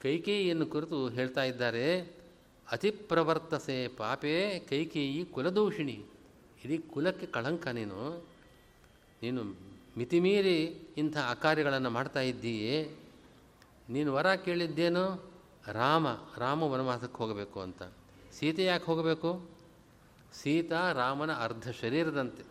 ಕೈಕೇಯಿಯನ್ನು 0.02 0.66
ಕುರಿತು 0.66 1.08
ಹೇಳ್ತಾ 1.08 1.42
ಇದ್ದಾರೆ. 1.44 2.00
ಅತಿಪ್ರವರ್ತಸೆ 2.70 3.88
ಪಾಪೇ 3.88 4.58
ಕೈಕೇಯಿ 4.58 5.24
ಕುಲದೂಷಿಣಿ. 5.24 6.04
ಇಡೀ 6.64 6.78
ಕುಲಕ್ಕೆ 6.78 7.26
ಕಳಂಕ 7.26 7.68
ನೀನು. 7.68 8.26
ನೀನು 9.22 9.44
ಮಿತಿಮೀರಿ 9.98 10.64
ಇಂಥ 10.96 11.16
ಅಕಾರ್ಯಗಳನ್ನು 11.16 11.90
ಮಾಡ್ತಾ 11.90 12.20
ಇದ್ದೀಯೇ. 12.20 12.96
ನೀನು 13.88 14.12
ವರ 14.12 14.34
ಕೇಳಿದ್ದೇನು? 14.34 15.32
ರಾಮ 15.72 16.06
ರಾಮ 16.38 16.62
ವನವಾಸಕ್ಕೆ 16.62 17.18
ಹೋಗಬೇಕು 17.18 17.60
ಅಂತ. 17.60 17.82
ಸೀತೆ 18.32 18.64
ಯಾಕೆ 18.64 18.84
ಹೋಗಬೇಕು? 18.84 19.55
ಸೀತಾ 20.42 20.92
ರಾಮನ 20.92 21.32
ಅರ್ಧ 21.32 21.70
ಶರೀರದಂತೆ. 21.70 22.42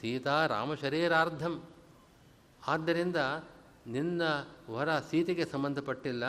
ಸೀತಾ 0.00 0.46
ರಾಮ 0.46 0.74
ಶರೀರಾರ್ಧಂ. 0.74 1.62
ಆದ್ದರಿಂದ 2.66 3.16
ನಿನ್ನ 3.86 4.22
ವರ 4.70 4.98
ಸೀತೆಗೆ 4.98 5.44
ಸಂಬಂಧಪಟ್ಟಿಲ್ಲ, 5.44 6.24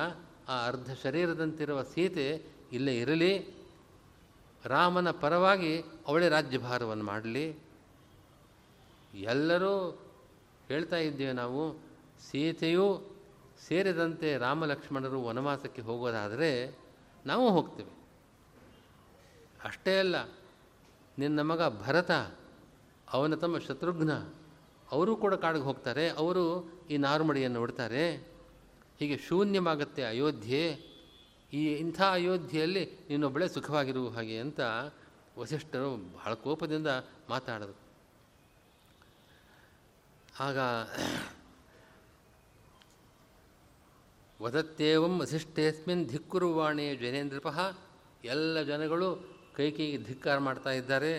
ಆ 0.47 0.67
ಅರ್ಧ 0.67 0.93
ಶರೀರದಂತಿರುವ 1.03 1.83
ಸೀತೆ 1.83 2.45
ಇಲ್ಲೇ 2.71 2.99
ಇರಲಿ. 2.99 3.63
ರಾಮನ 4.65 5.11
ಪರವಾಗಿ 5.11 5.79
ಅವಳೇ 6.07 6.29
ರಾಜ್ಯಭಾರವನ್ನು 6.29 7.03
ಮಾಡಲಿ. 7.03 7.55
ಎಲ್ಲರೂ 9.13 10.01
ಹೇಳ್ತಾ 10.67 10.95
ಇದ್ದೇವೆ 10.95 11.31
ನಾವು, 11.31 11.73
ಸೀತೆಯೂ 12.31 13.15
ಸೇರಿದಂತೆ 13.67 14.37
ರಾಮ 14.37 14.65
ಲಕ್ಷ್ಮಣರು 14.65 15.23
ವನವಾಸಕ್ಕೆ 15.23 15.81
ಹೋಗೋದಾದರೆ 15.81 16.77
ನಾವು 17.25 17.49
ಹೋಗ್ತೇವೆ. 17.49 17.93
ಅಷ್ಟೇ 19.63 19.99
ಅಲ್ಲ 19.99 20.15
ನಿನ್ನ 21.17 21.41
ಮಗ 21.41 21.61
ಭರತ, 21.85 22.11
ಅವನ 23.13 23.35
ತಮ್ಮ 23.35 23.57
ಶತ್ರುಘ್ನ, 23.57 24.13
ಅವರು 24.91 25.15
ಕೂಡ 25.15 25.33
ಕಾಡಿಗೆ 25.33 25.65
ಹೋಗ್ತಾರೆ. 25.65 26.09
ಅವರು 26.09 26.43
ಈ 26.89 26.97
ನಾರುಮಡಿಯನ್ನು 26.97 27.61
ಉಡ್ತಾರೆ 27.61 28.03
ಹೀಗೆ 28.99 29.17
ಶೂನ್ಯವಾಗುತ್ತೆ 29.17 30.03
ಅಯೋಧ್ಯೆ. 30.03 30.63
ಈ 31.53 31.63
ಇಂಥ 31.73 32.01
ಅಯೋಧ್ಯೆಯಲ್ಲಿ 32.01 32.83
ನೀನೊಬ್ಬಳೇ 33.09 33.47
ಸುಖವಾಗಿರುವ 33.47 34.09
ಹಾಗೆ 34.09 34.37
ಅಂತ 34.39 34.59
ವಸಿಷ್ಠರು 35.37 35.89
ಬಹಳ 35.95 36.33
ಕೋಪದಿಂದ 36.33 36.89
ಮಾತಾಡಿದ್ರು 37.29 37.79
ಆಗ 40.39 40.57
ವದತ್ತೇವಂ 44.41 45.13
ವಸಿಷ್ಠೇಸ್ಮಿನ್ 45.19 46.03
ಧಿಕ್ಕುರುವಾಣೆ 46.09 46.95
ಜನೇಂದ್ರಪಃ 46.95 47.57
ಎಲ್ಲ 48.23 48.61
ಜನಗಳು 48.61 49.09
ಕೈ 49.55 49.67
ಕೈಗೆ 49.77 49.97
ಧಿಕ್ಕಾರ 50.05 50.37
ಮಾಡ್ತಾ 50.47 50.71
ಇದ್ದಾರೆ 50.79 51.11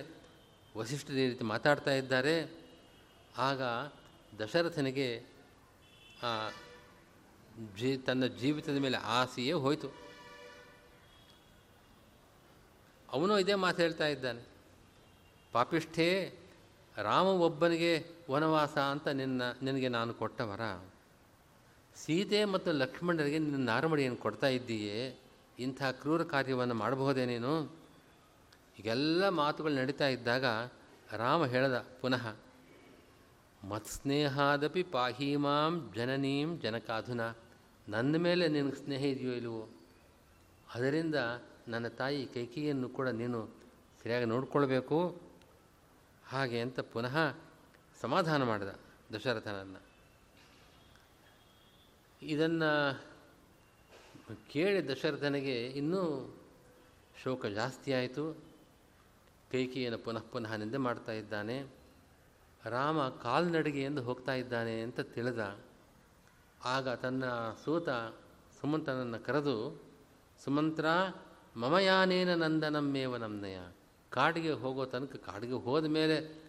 ವಸಿಷ್ಠದ 0.77 1.19
ಈ 1.25 1.27
ರೀತಿ 1.29 1.45
ಮಾತಾಡ್ತಾ 1.45 1.93
ಇದ್ದಾರೆ. 2.01 2.37
ಆಗ 3.49 3.63
ದಶರಥನಿಗೆ 4.41 5.09
ಜೀ, 7.79 7.91
ತನ್ನ 8.07 8.27
ಜೀವಿತದ 8.41 8.79
ಮೇಲೆ 8.85 8.99
ಆಸೆಯೇ 9.19 9.55
ಹೋಯಿತು. 9.65 9.89
ಅವನು 13.09 13.35
ಇದೇ 13.39 13.55
ಮಾತು 13.65 13.79
ಹೇಳ್ತಾ 13.83 14.07
ಇದ್ದಾನೆ, 14.15 14.43
ಪಾಪಿಷ್ಠೇ 15.53 16.09
ರಾಮ 16.97 17.29
ಒಬ್ಬನಿಗೆ 17.49 17.93
ವನವಾಸ 18.31 18.77
ಅಂತ 18.93 19.07
ನಿನ್ನ, 19.21 19.43
ನಿನಗೆ 19.63 19.89
ನಾನು 19.89 20.13
ಕೊಟ್ಟವರ? 20.15 20.65
ಸೀತೆ 21.97 22.41
ಮತ್ತು 22.55 22.71
ಲಕ್ಷ್ಮಣರಿಗೆ 22.73 23.39
ನಿನ್ನ 23.39 23.61
ನಾರಮಡಿಯನ್ನು 23.71 24.21
ಕೊಡ್ತಾ 24.25 24.49
ಇದ್ದೀಯೇ? 24.59 24.99
ಇಂಥ 25.59 25.83
ಕ್ರೂರ 26.01 26.23
ಕಾರ್ಯವನ್ನು 26.35 26.75
ಮಾಡಬಹುದೇ 26.75 27.25
ನೀನು? 27.27 27.53
ಈಗೆಲ್ಲ 28.79 29.29
ಮಾತುಗಳು 29.29 29.75
ನಡೀತಾ 29.75 30.07
ಇದ್ದಾಗ 30.09 30.45
ರಾಮ 31.17 31.47
ಹೇಳ್ದ 31.47 31.79
ಪುನಃ, 32.01 32.25
ಮತ್ಸ್ನೇಹಾದಪಿ 33.65 34.83
ಪಾಹೀಮಾಂ 34.83 35.93
ಜನನೀಂ 35.97 36.61
ಜನಕಾಧುನ, 36.61 37.23
ನನ್ನ 37.89 38.17
ಮೇಲೆ 38.17 38.49
ನಿನಗೆ 38.49 38.79
ಸ್ನೇಹ 38.85 39.05
ಇದೆಯೋ 39.05 39.33
ಇಲ್ವೋ 39.33 39.69
ಅದರಿಂದ 40.75 41.15
ನನ್ನ 41.69 41.89
ತಾಯಿ 41.89 42.27
ಕೈಕಿಯನ್ನು 42.27 42.89
ಕೂಡ 42.89 43.09
ನೀನು 43.09 43.41
ಸರಿಯಾಗಿ 44.03 44.25
ನೋಡಿಕೊಳ್ಬೇಕು? 44.25 44.99
ಹಾಗೆ 46.27 46.61
ಅಂತ 46.61 46.81
ಪುನಃ 46.81 47.17
ಸಮಾಧಾನ 48.01 48.43
ಮಾಡಿದ 48.43 48.73
ದಶರಥನನ್ನು. 49.15 49.81
ಇದನ್ನು 52.23 52.71
ಕೇಳಿ 54.53 54.89
ದಶರಥನಿಗೆ 54.89 55.57
ಇನ್ನೂ 55.81 56.03
ಶೋಕ 57.23 57.47
ಜಾಸ್ತಿ 57.47 57.93
ಆಯಿತು. 57.93 58.25
ಕೈಕಿಯನ್ನು 59.53 59.99
ಪುನಃ 59.99 60.21
ಪುನಃ 60.21 60.57
ನಿಂದೆ 60.57 60.77
ಮಾಡ್ತಾ 60.77 61.13
ಇದ್ದಾನೆ. 61.13 61.67
ರಾಮ 62.65 63.09
ಕಾಲ್ನಡಿಗೆಯಿಂದ 63.09 63.99
ಹೋಗ್ತಾ 63.99 64.35
ಇದ್ದಾನೆ 64.35 64.81
ಅಂತ 64.81 65.01
ತಿಳಿದ 65.01 65.59
ಆಗ 66.65 66.89
ತನ್ನ 66.89 67.25
ಸೂತ 67.65 67.89
ಸುಮಂತನನ್ನು 68.61 69.25
ಕರೆದು, 69.27 69.83
ಸುಮಂತ್ರ, 70.45 70.87
ಮಮಯಾನೇನ 71.57 72.35
ನಂದನಮ್ಮೇವ 72.35 73.17
ನಮ್ಮನೆಯ 73.17 73.59
ಕಾಡಿಗೆ 74.11 74.53
ಹೋಗೋ 74.53 74.85
ತನಕ, 74.85 75.17
ಕಾಡಿಗೆ 75.17 75.53
ಹೋದ 75.53 75.85
ಮೇಲೆ 75.85 76.45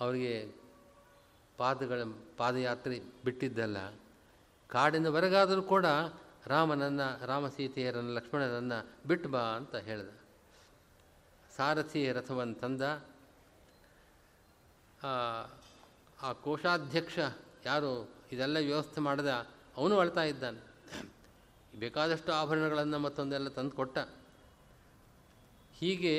ಅವರಿಗೆ 0.00 0.52
ಪಾದಗಳ, 1.56 2.02
ಪಾದಯಾತ್ರೆ 2.36 3.00
ಬಿಟ್ಟಿದ್ದಲ್ಲ. 3.24 3.76
ಕಾಡಿನ 4.68 5.08
ಹೊರಗಾದರೂ 5.08 5.62
ಕೂಡ 5.62 5.86
ರಾಮನನ್ನು 6.46 7.26
ರಾಮಸೀತೆಯರನ್ನು 7.26 8.14
ಲಕ್ಷ್ಮಣರನ್ನು 8.14 9.08
ಬಿಟ್ಟು 9.08 9.28
ಬಾ 9.28 9.38
ಅಂತ 9.38 9.76
ಹೇಳಿದ. 9.76 10.08
ಸಾರಥಿ 11.56 12.12
ರಥವನ್ನು 12.12 12.54
ತಂದ. 12.54 12.82
ಆ 16.22 16.32
ಕೋಶಾಧ್ಯಕ್ಷ 16.32 17.18
ಯಾರು 17.64 17.90
ಇದೆಲ್ಲ 18.32 18.56
ವ್ಯವಸ್ಥೆ 18.56 19.00
ಮಾಡಿದ, 19.00 19.26
ಅವನು 19.76 19.98
ಅಳ್ತಾ 19.98 20.22
ಇದ್ದಾನೆ. 20.22 20.60
ಬೇಕಾದಷ್ಟು 21.78 22.32
ಆಭರಣಗಳನ್ನು 22.32 22.98
ಮತ್ತೊಂದೆಲ್ಲ 22.98 23.48
ತಂದು 23.48 23.70
ಕೊಟ್ಟ. 23.70 23.98
ಹೀಗೆ 25.78 26.14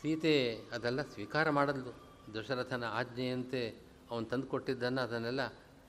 ಸೀತೆ 0.00 0.34
ಅದೆಲ್ಲ 0.72 1.02
ಸ್ವೀಕಾರ 1.02 1.50
ಮಾಡಲ್ದು 1.50 1.92
ದಶರಥನ 2.34 2.84
ಆಜ್ಞೆಯಂತೆ 2.84 3.62
ಅವನು 4.10 4.26
ತಂದು 4.26 4.46
ಕೊಟ್ಟಿದ್ದನ್ನು 4.46 5.00
ಅದನ್ನೆಲ್ಲ 5.00 5.46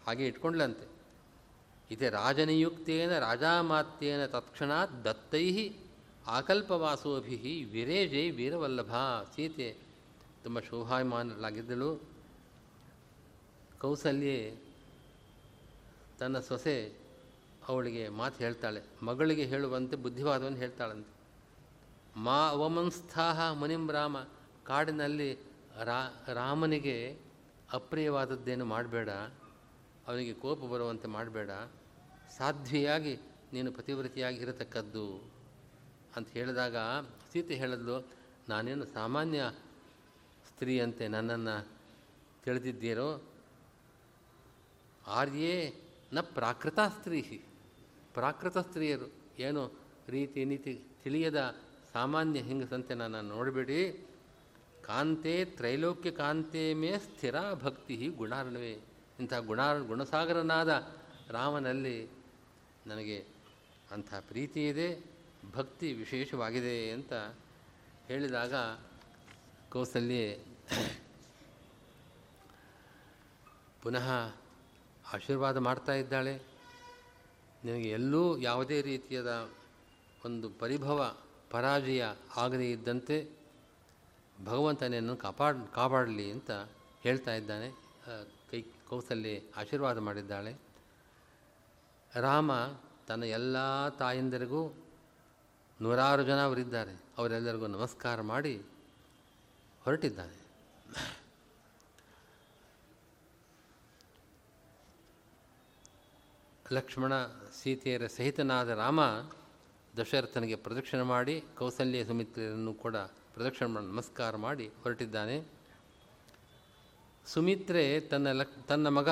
ಹಾಗೆ 0.07 0.27
ಇಟ್ಕೊಂಡ್ಲಂತೆ. 0.27 0.85
ಇದೆ 1.91 2.09
ರಾಜನಿಯುಕ್ತೇನ 2.09 3.19
ರಾಜಾಮಾತ್ಯೇನ 3.19 4.25
ತತ್ಕ್ಷಣಾತ್ 4.25 5.05
ದತ್ತೈ 5.05 5.45
ಆಕಲ್ಪವಾಸೋಭಿ 6.27 7.63
ವಿರೇಜೈ 7.63 8.29
ವೀರವಲ್ಲಭ 8.29 8.93
ಸೀತೆ 9.35 9.77
ತುಂಬ 10.43 10.59
ಶೋಭಾಯಮಾನರಾಗಿದ್ದಳು 10.59 12.01
ಕೌಸಲ್ಯೆ 13.81 14.57
ತನ್ನ 16.19 16.39
ಸೊಸೆ 16.39 16.93
ಅವಳಿಗೆ 17.67 18.09
ಮಾತು 18.09 18.43
ಹೇಳ್ತಾಳೆ. 18.43 18.83
ಮಗಳಿಗೆ 19.03 19.45
ಹೇಳುವಂತೆ 19.45 19.95
ಬುದ್ಧಿವಾದವನ್ನು 19.95 20.57
ಹೇಳ್ತಾಳಂತೆ. 20.57 21.11
ಮಾ 22.19 22.49
ಅವಮಂಸ್ಥಾಹ 22.49 23.53
ಮುನಿಂ 23.53 23.91
ರಾಮ, 23.91 24.17
ಕಾಡಿನಲ್ಲಿ 24.65 25.33
ರಾ 25.83 26.23
ರಾಮನಿಗೆ 26.33 27.17
ಅಪ್ರಿಯವಾದದ್ದೇನು 27.73 28.65
ಮಾಡಬೇಡ, 28.65 29.09
ಅವನಿಗೆ 30.07 30.33
ಕೋಪ 30.33 30.59
ಬರುವಂತೆ 30.59 31.07
ಮಾಡಬೇಡ, 31.07 31.49
ಸಾಧ್ವಿಯಾಗಿ 32.37 33.15
ನೀನು 33.53 33.71
ಪತಿವ್ರತಿಯಾಗಿ 33.71 34.37
ಇರತಕ್ಕದ್ದು 34.37 35.30
ಅಂತ 36.15 36.27
ಹೇಳಿದಾಗ 36.29 36.75
ಸೀತೆ 37.33 37.55
ಹೇಳಿದ್ಲು, 37.55 38.07
ನಾನೇನು 38.49 38.85
ಸಾಮಾನ್ಯ 38.85 39.51
ಸ್ತ್ರೀಯಂತೆ 40.47 41.07
ನನ್ನನ್ನು 41.07 41.67
ತಿಳಿದಿದ್ದೀರೋ? 42.43 43.21
ಆರ್ಯೇ 45.07 45.73
ನ 46.13 46.19
ಪ್ರಾಕೃತ 46.19 46.79
ಸ್ತ್ರೀ 46.79 47.21
ಪ್ರಾಕೃತ 48.13 48.57
ಸ್ತ್ರೀಯರು, 48.57 49.11
ಏನು 49.39 49.71
ರೀತಿ 50.09 50.45
ನೀತಿ 50.45 50.81
ತಿಳಿಯದ 51.03 51.55
ಸಾಮಾನ್ಯ 51.93 52.39
ಹೆಂಗಸಂತೆ 52.39 52.93
ನನ್ನ 52.93 53.19
ನೋಡಬೇಡಿ. 53.19 54.07
ಕಾಂತೆ 54.85 55.45
ತ್ರೈಲೋಕ್ಯ 55.45 56.11
ಕಾಂತೆ 56.11 56.73
ಮೇ 56.73 56.97
ಸ್ಥಿರ 56.97 57.35
ಭಕ್ತಿ 57.53 58.07
ಗುಣಾರ್ಣವೇ. 58.07 58.73
ಇಂಥ 59.19 59.33
ಗುಣ 59.33 59.81
ಗುಣಸಾಗರನಾದ 59.81 60.97
ರಾಮನಲ್ಲಿ 61.29 62.09
ನನಗೆ 62.87 63.17
ಅಂಥ 63.91 64.13
ಪ್ರೀತಿ 64.13 64.67
ಇದೆ. 64.67 65.10
ಭಕ್ತಿ 65.49 65.93
ವಿಶೇಷವಾಗಿದೆ 65.93 66.91
ಅಂತ 66.91 67.13
ಹೇಳಿದಾಗ 68.07 68.53
ಕೋಸಲ್ಲಿ 69.69 70.23
ಪುನಃ 73.81 74.07
ಆಶೀರ್ವಾದ 75.13 75.57
ಮಾಡ್ತಾ 75.57 75.93
ಇದ್ದಾಳೆ. 75.93 76.41
ನಿನಗೆ 77.63 77.89
ಎಲ್ಲೂ 77.89 78.37
ಯಾವುದೇ 78.37 78.81
ರೀತಿಯಾದ 78.81 79.49
ಒಂದು 80.25 80.49
ಪರಿಭವ, 80.49 81.17
ಪರಾಜಯ 81.49 82.03
ಆಗದೇ 82.35 82.71
ಇದ್ದಂತೆ 82.71 83.29
ಭಗವಂತನೆಯನ್ನು 84.45 85.15
ಕಾಪಾಡ್, 85.15 85.67
ಕಾಪಾಡಲಿ 85.67 86.31
ಅಂತ 86.31 86.51
ಹೇಳ್ತಾ 87.03 87.33
ಇದ್ದಾನೆ. 87.33 87.69
ಕೈ 88.51 88.61
ಕೌಸಲ್ಯ 88.61 89.39
ಆಶೀರ್ವಾದ 89.55 89.97
ಮಾಡಿದ್ದಾಳೆ. 89.97 90.53
ರಾಮ 92.15 92.51
ತನ್ನ 93.07 93.23
ಎಲ್ಲ 93.23 93.89
ತಾಯಂದಿರಿಗೂ 93.89 94.73
ನೂರಾರು 95.81 96.23
ಜನ 96.23 96.39
ಅವರಿದ್ದಾರೆ. 96.45 96.93
ಅವರೆಲ್ಲರಿಗೂ 97.17 97.67
ನಮಸ್ಕಾರ 97.67 98.21
ಮಾಡಿ 98.21 98.61
ಹೊರಟಿದ್ದಾನೆ 99.83 100.37
ಲಕ್ಷ್ಮಣ 106.71 107.13
ಸೀತೆಯರ 107.61 108.07
ಸಹಿತನಾದ 108.07 108.69
ರಾಮ 108.69 108.99
ದಶರಥನಿಗೆ 109.97 110.55
ಪ್ರದಕ್ಷಿಣೆ 110.55 111.01
ಮಾಡಿ, 111.03 111.43
ಕೌಸಲ್ಯ 111.57 112.05
ಸುಮಿತ್ರೆಯನ್ನು 112.05 112.73
ಕೂಡ 112.73 112.97
ಪ್ರದಕ್ಷಿಣೆ 113.35 113.69
ಮಾಡಿ, 113.69 113.85
ನಮಸ್ಕಾರ 113.85 114.35
ಮಾಡಿ 114.35 114.67
ಹೊರಟಿದ್ದಾನೆ. 114.67 115.37
ಸುಮಿತ್ರೆ 117.25 117.99
ತನ್ನ 118.01 118.31
ಲಕ್, 118.31 118.67
ತನ್ನ 118.67 118.87
ಮಗ 118.87 119.09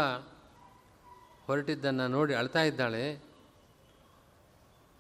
ಹೊರಟಿದ್ದನ್ನು 1.48 2.08
ನೋಡಿ 2.08 2.34
ಅಳ್ತಾ 2.34 2.64
ಇದ್ದಾಳೆ. 2.64 3.29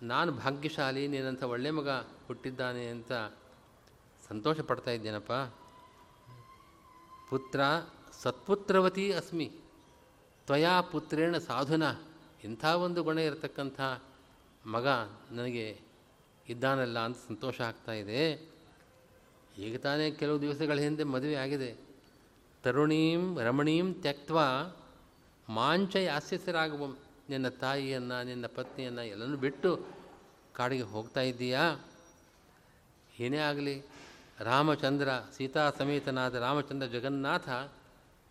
ನಾನು 0.03 0.31
ಭಾಗ್ಯಶಾಲಿ, 0.31 1.07
ನೀನಂಥ 1.07 1.43
ಒಳ್ಳೆ 1.43 1.71
ಮಗ 1.71 1.89
ಹುಟ್ಟಿದ್ದಾನೆ 2.27 2.87
ಅಂತ 2.87 3.11
ಸಂತೋಷ 4.27 4.59
ಪಡ್ತಾ 4.59 4.91
ಇದ್ದೇನಪ್ಪ? 4.91 5.31
ಪುತ್ರ 7.29 7.59
ಸತ್ಪುತ್ರವತಿ 8.21 9.13
ಅಸ್ಮಿ, 9.13 9.51
ತ್ವಯಾ 10.45 10.81
ಪುತ್ರೇಣ 10.81 11.37
ಸಾಧುನ, 11.37 11.83
ಇಂಥ 12.43 12.65
ಒಂದು 12.65 13.03
ಗುಣ 13.03 13.17
ಇರತಕ್ಕಂಥ 13.17 13.81
ಮಗ 14.65 14.87
ನನಗೆ 15.31 15.79
ಇದ್ದಾನಲ್ಲ 16.49 16.99
ಅಂತ 16.99 17.17
ಸಂತೋಷ 17.27 17.61
ಆಗ್ತಾ 17.61 17.91
ಇದೆ. 17.91 18.49
ಈಗ 19.57 19.77
ತಾನೇ 19.77 20.11
ಕೆಲವು 20.11 20.41
ದಿವಸಗಳ 20.41 20.77
ಹಿಂದೆ 20.77 21.03
ಮದುವೆ 21.03 21.35
ಆಗಿದೆ. 21.35 21.77
ತರುಣೀಂ 22.63 23.39
ರಮಣೀಂ 23.39 23.93
ತ್ಯಕ್ತ 23.93 24.31
ಮಾಂಚ 25.49 25.95
ಯಾಸ್ಯಸರಾಗುವ 25.95 26.95
ನಿನ್ನ 27.30 27.49
ತಾಯಿಯನ್ನು, 27.49 28.23
ನಿನ್ನ 28.23 28.45
ಪತ್ನಿಯನ್ನು 28.45 29.03
ಎಲ್ಲನೂ 29.03 29.38
ಬಿಟ್ಟು 29.38 29.88
ಕಾಡಿಗೆ 30.53 30.84
ಹೋಗ್ತಾ 30.84 31.21
ಇದ್ದೀಯಾ? 31.21 31.80
ಏನೇ 33.19 33.38
ಆಗಲಿ, 33.38 33.86
ರಾಮಚಂದ್ರ, 34.39 35.09
ಸೀತಾ 35.38 35.69
ಸಮೇತನಾದ 35.69 36.36
ರಾಮಚಂದ್ರ 36.36 36.88
ಜಗನ್ನಾಥ 36.88 37.49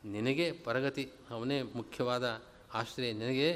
ನಿನಗೆ 0.05 0.53
ಪರಗತಿ, 0.53 1.11
ಅವನೇ 1.31 1.63
ಮುಖ್ಯವಾದ 1.63 2.43
ಆಶ್ರಯ. 2.75 3.13
ನಿನಗೆ 3.13 3.51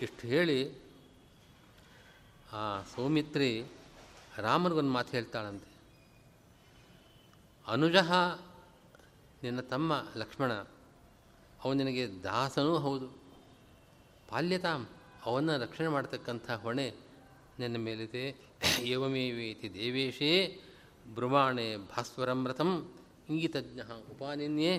ಇಷ್ಟು 0.00 0.28
ಹೇಳಿ 0.28 0.84
ಆ 2.52 2.82
ಸೌಮಿತ್ರಿ 2.82 3.66
ರಾಮನಿಗೊಂದು 4.36 4.90
ಮಾತು 4.90 5.10
ಹೇಳ್ತಾಳಂತೆ. 5.10 5.74
ಅನುಜಃ 7.66 8.12
ನಿನ್ನ 9.42 9.60
ತಮ್ಮ 9.60 10.06
ಲಕ್ಷ್ಮಣ 10.16 10.52
ಅವನು 11.64 11.74
ನಿನಗೆ 11.74 12.22
ದಾಸನೂ 12.22 12.78
ಹೌದು. 12.78 13.23
ಪಾಲ್ಯತಾಂ 14.28 14.88
ಅವನ್ನು 15.24 15.62
ರಕ್ಷಣೆ 15.62 15.88
ಮಾಡ್ತಕ್ಕಂಥ 15.88 16.50
ಹೊಣೆ 16.50 16.88
ನನ್ನ 17.60 17.76
ಮೇಲಿದೆ. 17.76 18.24
ಏವಮೇವೇತಿ 18.80 19.74
ದೇವೇಶೇ 19.74 20.32
ಬ್ರುವಾಣೆ 21.14 21.76
ಭಾಸ್ವರಂ 21.76 22.40
ಇಂಗಿತಜ್ಞ 23.28 23.80
ಉಪಾನಿನ್ಯೇ 24.10 24.72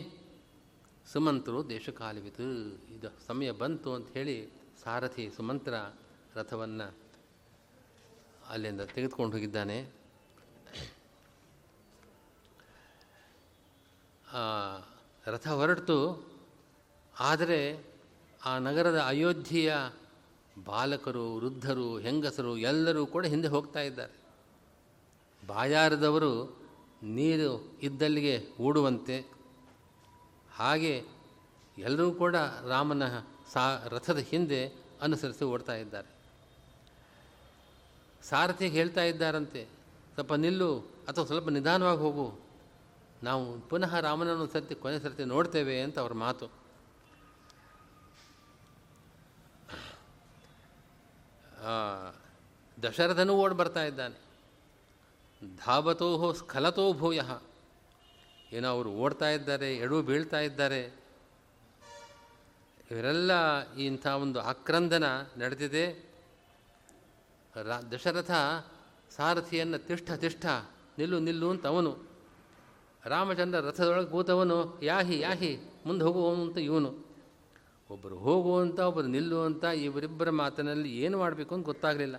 ಸುಮಂತರು 1.12 1.70
ದೇಶಕಾಲವಿತು. 1.70 2.46
ಇದು 2.96 3.10
ಸಮಯ 3.28 3.52
ಬಂತು 3.52 3.94
ಅಂತ 3.94 4.10
ಹೇಳಿ 4.10 4.36
ಸಾರಥಿ 4.84 5.30
ಸುಮಂತ್ರ 5.36 5.74
ರಥವನ್ನು 6.36 6.88
ಅಲ್ಲಿಂದ 8.50 8.82
ತೆಗೆದುಕೊಂಡು 8.82 9.34
ಹೋಗಿದ್ದಾನೆ. 9.36 9.78
ರಥ 15.28 15.48
ಹೊರಟು 15.48 15.98
ಆದರೆ 17.20 17.60
ಆ 18.46 18.58
ನಗರದ 18.58 19.00
ಅಯೋಧ್ಯೆಯ 19.00 19.76
ಬಾಲಕರು, 20.66 21.36
ವೃದ್ಧರು, 21.36 22.00
ಹೆಂಗಸರು 22.00 22.58
ಎಲ್ಲರೂ 22.58 23.06
ಕೂಡ 23.06 23.26
ಹಿಂದೆ 23.26 23.48
ಹೋಗ್ತಾ 23.48 23.80
ಇದ್ದಾರೆ. 23.80 24.12
ಬಾಯಾರದವರು 25.48 26.58
ನೀರು 27.04 27.78
ಇದ್ದಲ್ಲಿಗೆ 27.82 28.48
ಓಡುವಂತೆ. 28.62 29.26
ಹಾಗೆ 30.56 31.04
ಎಲ್ಲರೂ 31.78 32.12
ಕೂಡ 32.12 32.36
ರಾಮನ 32.68 33.04
ಸಾ, 33.54 33.84
ರಥದ 33.86 34.18
ಹಿಂದೆ 34.18 34.68
ಅನುಸರಿಸಿ 35.02 35.46
ಓಡ್ತಾ 35.46 35.76
ಇದ್ದಾರೆ. 35.76 36.08
ಸಾರಥಿಗೆ 38.24 38.72
ಹೇಳ್ತಾ 38.72 39.04
ಇದ್ದಾರಂತೆ, 39.04 39.68
ಸ್ವಲ್ಪ 40.14 40.34
ನಿಲ್ಲು, 40.34 40.80
ಅಥವಾ 40.80 41.26
ಸ್ವಲ್ಪ 41.26 41.50
ನಿಧಾನವಾಗಿ 41.50 42.00
ಹೋಗು. 42.00 42.40
ನಾವು 43.24 43.60
ಪುನಃ 43.60 44.00
ರಾಮನನ್ನು 44.00 44.48
ಸರ್ತಿ, 44.48 44.76
ಕೊನೆ 44.76 45.00
ಸರ್ತಿ 45.00 45.24
ನೋಡ್ತೇವೆ, 45.24 45.82
ಅಂತ 45.82 46.00
ಅವ್ರ 46.00 46.14
ಮಾತು. 46.14 46.65
ದಶರಥನೂ 52.84 53.34
ಓಡಿ 53.34 53.56
ಬರ್ತಾ 53.56 53.84
ಇದ್ದಾನೆ. 53.84 54.26
ಧಾವತೋಹೋ 55.66 56.34
ಸ್ಖಲತೋ 56.34 56.94
ಭೂಯ. 56.94 57.22
ಏನೋ 58.52 58.70
ಅವರು 58.70 58.90
ಓಡ್ತಾ 58.90 59.30
ಇದ್ದಾರೆ 59.30 59.76
ಎಡೂ 59.76 60.02
ಬೀಳ್ತಾ 60.02 60.40
ಇದ್ದಾರೆ. 60.40 61.06
ಇವರೆಲ್ಲ 62.92 63.32
ಇಂಥ 63.72 64.08
ಒಂದು 64.08 64.42
ಆಕ್ರಂದನ 64.42 65.04
ನಡೆದಿದೆ. 65.38 66.10
ರಾ, 67.64 67.82
ದಶರಥ 67.82 68.32
ಸಾರಥಿಯನ್ನು 69.10 69.78
ತಿಷ್ಠ 69.78 70.12
ತಿಷ್ಠ 70.12 70.46
ನಿಲ್ಲು 70.98 71.20
ನಿಲ್ಲು 71.20 71.50
ಅಂತ 71.50 71.68
ಅವನು. 71.68 71.98
ರಾಮಚಂದ್ರ 73.06 73.60
ರಥದೊಳಗೆ 73.60 74.10
ಕೂತವನು, 74.10 74.84
ಯಾಹಿ 74.84 75.20
ಯಾಹಿ, 75.20 75.58
ಮುಂದೆ 75.86 76.06
ಹೋಗುವವನು 76.06 76.42
ಅಂತ 76.42 76.58
ಇವನು. 76.58 77.05
ಒಬ್ಬರು 77.90 78.16
ಹೋಗುವಂಥ 78.26 78.80
ಒಬ್ಬರು 78.90 79.10
ನಿಲ್ಲುವಂತ 79.16 79.64
ಇವರಿಬ್ಬರ 79.88 80.30
ಮಾತಿನಲ್ಲಿ 80.40 80.90
ಏನು 81.06 81.16
ಮಾಡಬೇಕು 81.18 81.52
ಅಂತ 81.56 81.66
ಗೊತ್ತಾಗಲಿಲ್ಲ. 81.66 82.18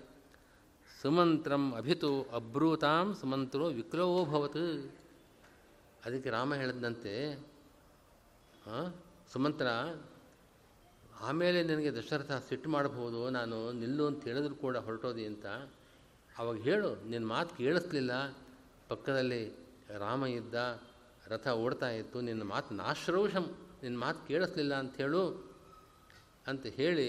ಸುಮಂತ್ರಂ 0.91 1.65
ಅಭಿತು 1.81 2.11
ಅಬ್ರೂತಾಂ 2.39 3.07
ಸುಮಂತ್ರೋ 3.21 3.67
ವಿಕ್ಲವೋ 3.79 4.21
ಭವತ್. 4.33 4.63
ಅದಕ್ಕೆ 6.05 6.31
ರಾಮ 6.37 6.55
ಹೇಳಿದಂತೆ 6.61 7.15
ಸುಮಂತ್ರ, 9.33 9.67
ಆಮೇಲೆ 11.27 11.59
ನಿನಗೆ 11.69 11.91
ದಶರಥ 11.99 12.33
ಸಿಟ್ಟು 12.49 12.69
ಮಾಡಬಹುದು 12.75 13.21
ನಾನು 13.37 13.57
ನಿಲ್ಲು 13.81 14.05
ಅಂತ 14.11 14.21
ಹೇಳಿದ್ರು 14.29 14.55
ಕೂಡ 14.65 14.77
ಹೊರಟೋದಿ 14.87 15.25
ಅಂತ. 15.31 15.47
ಅವಾಗ 16.31 16.59
ಹೇಳು 16.69 16.91
ನಿನ್ನ 17.11 17.27
ಮಾತು 17.35 17.51
ಕೇಳಿಸ್ಲಿಲ್ಲ. 17.61 18.13
ಪಕ್ಕದಲ್ಲಿ 18.89 19.43
ರಾಮ 20.05 20.23
ಇದ್ದ, 20.39 20.55
ರಥ 21.33 21.47
ಓಡ್ತಾ 21.65 21.89
ಇತ್ತು, 22.01 22.19
ನಿನ್ನ 22.29 22.43
ಮಾತು 22.53 22.75
ನಾಶ್ರೌಷಂ 22.83 23.47
ನಿನ್ನ 23.83 23.97
ಮಾತು 24.05 24.21
ಕೇಳಿಸ್ಲಿಲ್ಲ 24.29 24.75
ಅಂತ 24.83 24.95
ಹೇಳು. 25.03 25.23
ಅಂತ 26.47 26.67
ಹೇಳಿ 26.67 27.09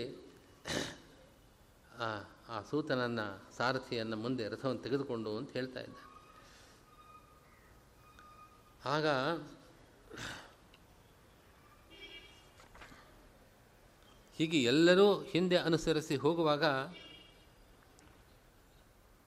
ಆ 2.50 2.62
ಸೂತನನ್ನು, 2.70 3.56
ಸಾರಥಿಯನ್ನು 3.58 4.18
ಮುಂದೆ 4.18 4.50
ರಥವನ್ನು 4.50 4.82
ತೆಗೆದುಕೊಂಡು 4.82 5.38
ಅಂತ 5.38 5.52
ಹೇಳ್ತಾ 5.52 5.80
ಇದ್ದ. 5.80 5.96
ಆಗ 8.86 9.08
ಹೀಗೆ 14.38 14.64
ಎಲ್ಲರೂ 14.64 15.22
ಹಿಂದೆ 15.24 15.58
ಅನುಸರಿಸಿ 15.58 16.16
ಹೋಗುವಾಗ 16.16 16.66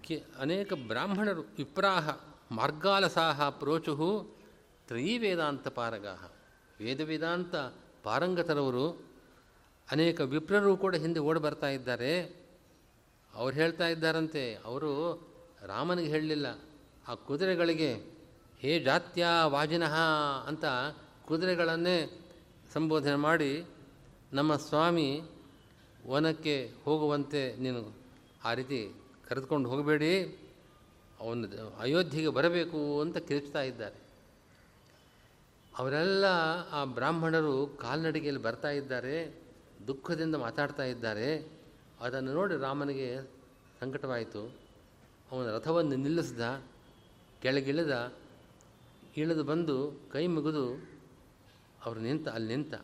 ಕಿ, 0.05 0.17
ಅನೇಕ 0.39 0.73
ಬ್ರಾಹ್ಮಣರು 0.73 1.41
ವಿಪ್ರಾಹ 1.41 2.09
ಮಾರ್ಗಾಲಸಾಹ 2.51 3.49
ಪ್ರೋಚುಹು 3.49 4.37
ತ್ರಯೀ 4.89 5.19
ವೇದಾಂತ 5.19 5.69
ಪಾರಗಾಹ. 5.69 6.25
ವೇದ 6.81 7.01
ವೇದಾಂತ 7.01 7.55
ಪಾರಂಗತರವರು 8.03 9.10
ಅನೇಕ 9.93 10.21
ವಿಪ್ರರು 10.21 10.77
ಕೂಡ 10.77 10.95
ಹಿಂದೆ 10.95 11.21
ಓಡಿ 11.21 11.41
ಬರ್ತಾ 11.41 11.69
ಇದ್ದಾರೆ. 11.69 12.41
ಅವ್ರು 13.35 13.57
ಹೇಳ್ತಾ 13.57 13.89
ಇದ್ದಾರಂತೆ, 13.89 14.55
ಅವರು 14.55 15.15
ರಾಮನಿಗೆ 15.67 16.11
ಹೇಳಲಿಲ್ಲ, 16.11 16.47
ಆ 17.09 17.15
ಕುದುರೆಗಳಿಗೆ, 17.15 17.95
ಹೇ 18.61 18.81
ಜಾತ್ಯ 18.81 19.27
ವಾಜಿನಃ 19.47 19.95
ಅಂತ 20.47 20.65
ಕುದುರೆಗಳನ್ನೇ 21.25 22.21
ಸಂಬೋಧನೆ 22.75 23.15
ಮಾಡಿ, 23.15 23.65
ನಮ್ಮ 24.33 24.57
ಸ್ವಾಮಿ 24.57 25.21
ವನಕ್ಕೆ 26.07 26.73
ಹೋಗುವಂತೆ 26.85 27.57
ನೀನು 27.57 27.97
ಆ 28.45 28.55
ರೀತಿ 28.55 28.95
ಕರೆದುಕೊಂಡು 29.29 29.69
ಹೋಗಬೇಡಿ, 29.69 30.41
ಅವನು 31.21 31.77
ಅಯೋಧ್ಯೆಗೆ 31.81 32.29
ಬರಬೇಕು 32.29 33.01
ಅಂತ 33.01 33.17
ಕಿರಿಚ್ತಾ 33.17 33.63
ಇದ್ದಾರೆ. 33.63 33.95
ಅವರೆಲ್ಲ 35.79 36.25
ಆ 36.73 36.85
ಬ್ರಾಹ್ಮಣರು 36.85 37.67
ಕಾಲ್ನಡಿಗೆಯಲ್ಲಿ 37.67 38.43
ಬರ್ತಾ 38.43 38.69
ಇದ್ದಾರೆ. 38.69 39.40
ದುಃಖದಿಂದ 39.87 40.35
ಮಾತಾಡ್ತಾ 40.35 40.83
ಇದ್ದಾರೆ. 40.83 41.53
ಅದನ್ನು 42.01 42.33
ನೋಡಿ 42.33 42.57
ರಾಮನಿಗೆ 42.57 43.31
ಸಂಕಟವಾಯಿತು. 43.81 44.57
ಅವನ 45.33 45.51
ರಥವನ್ನು 45.51 45.97
ನಿಲ್ಲಿಸಿದ, 45.97 46.63
ಕೆಳಗಿಳಿದ, 47.43 48.13
ಇಳಿದು 49.17 49.45
ಬಂದು 49.45 50.01
ಕೈ 50.13 50.27
ಮುಗಿದು 50.27 50.91
ಅವರು 51.85 52.01
ನಿಂತ, 52.01 52.29
ಅಲ್ಲಿ 52.29 52.57
ನಿಂತ. 52.57 52.75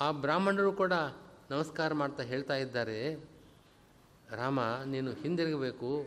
ಆ 0.00 0.10
ಬ್ರಾಹ್ಮಣರು 0.10 0.72
ಕೂಡ 0.72 0.92
ನಮಸ್ಕಾರ 1.50 1.92
ಮಾಡ್ತಾ 1.92 2.22
ಹೇಳ್ತಾ 2.22 2.54
ಇದ್ದಾರೆ. 2.54 3.16
ರಾಮ, 4.30 4.58
ನೀನು 4.86 5.12
ಹಿಂದಿರುಗಬೇಕು. 5.12 6.06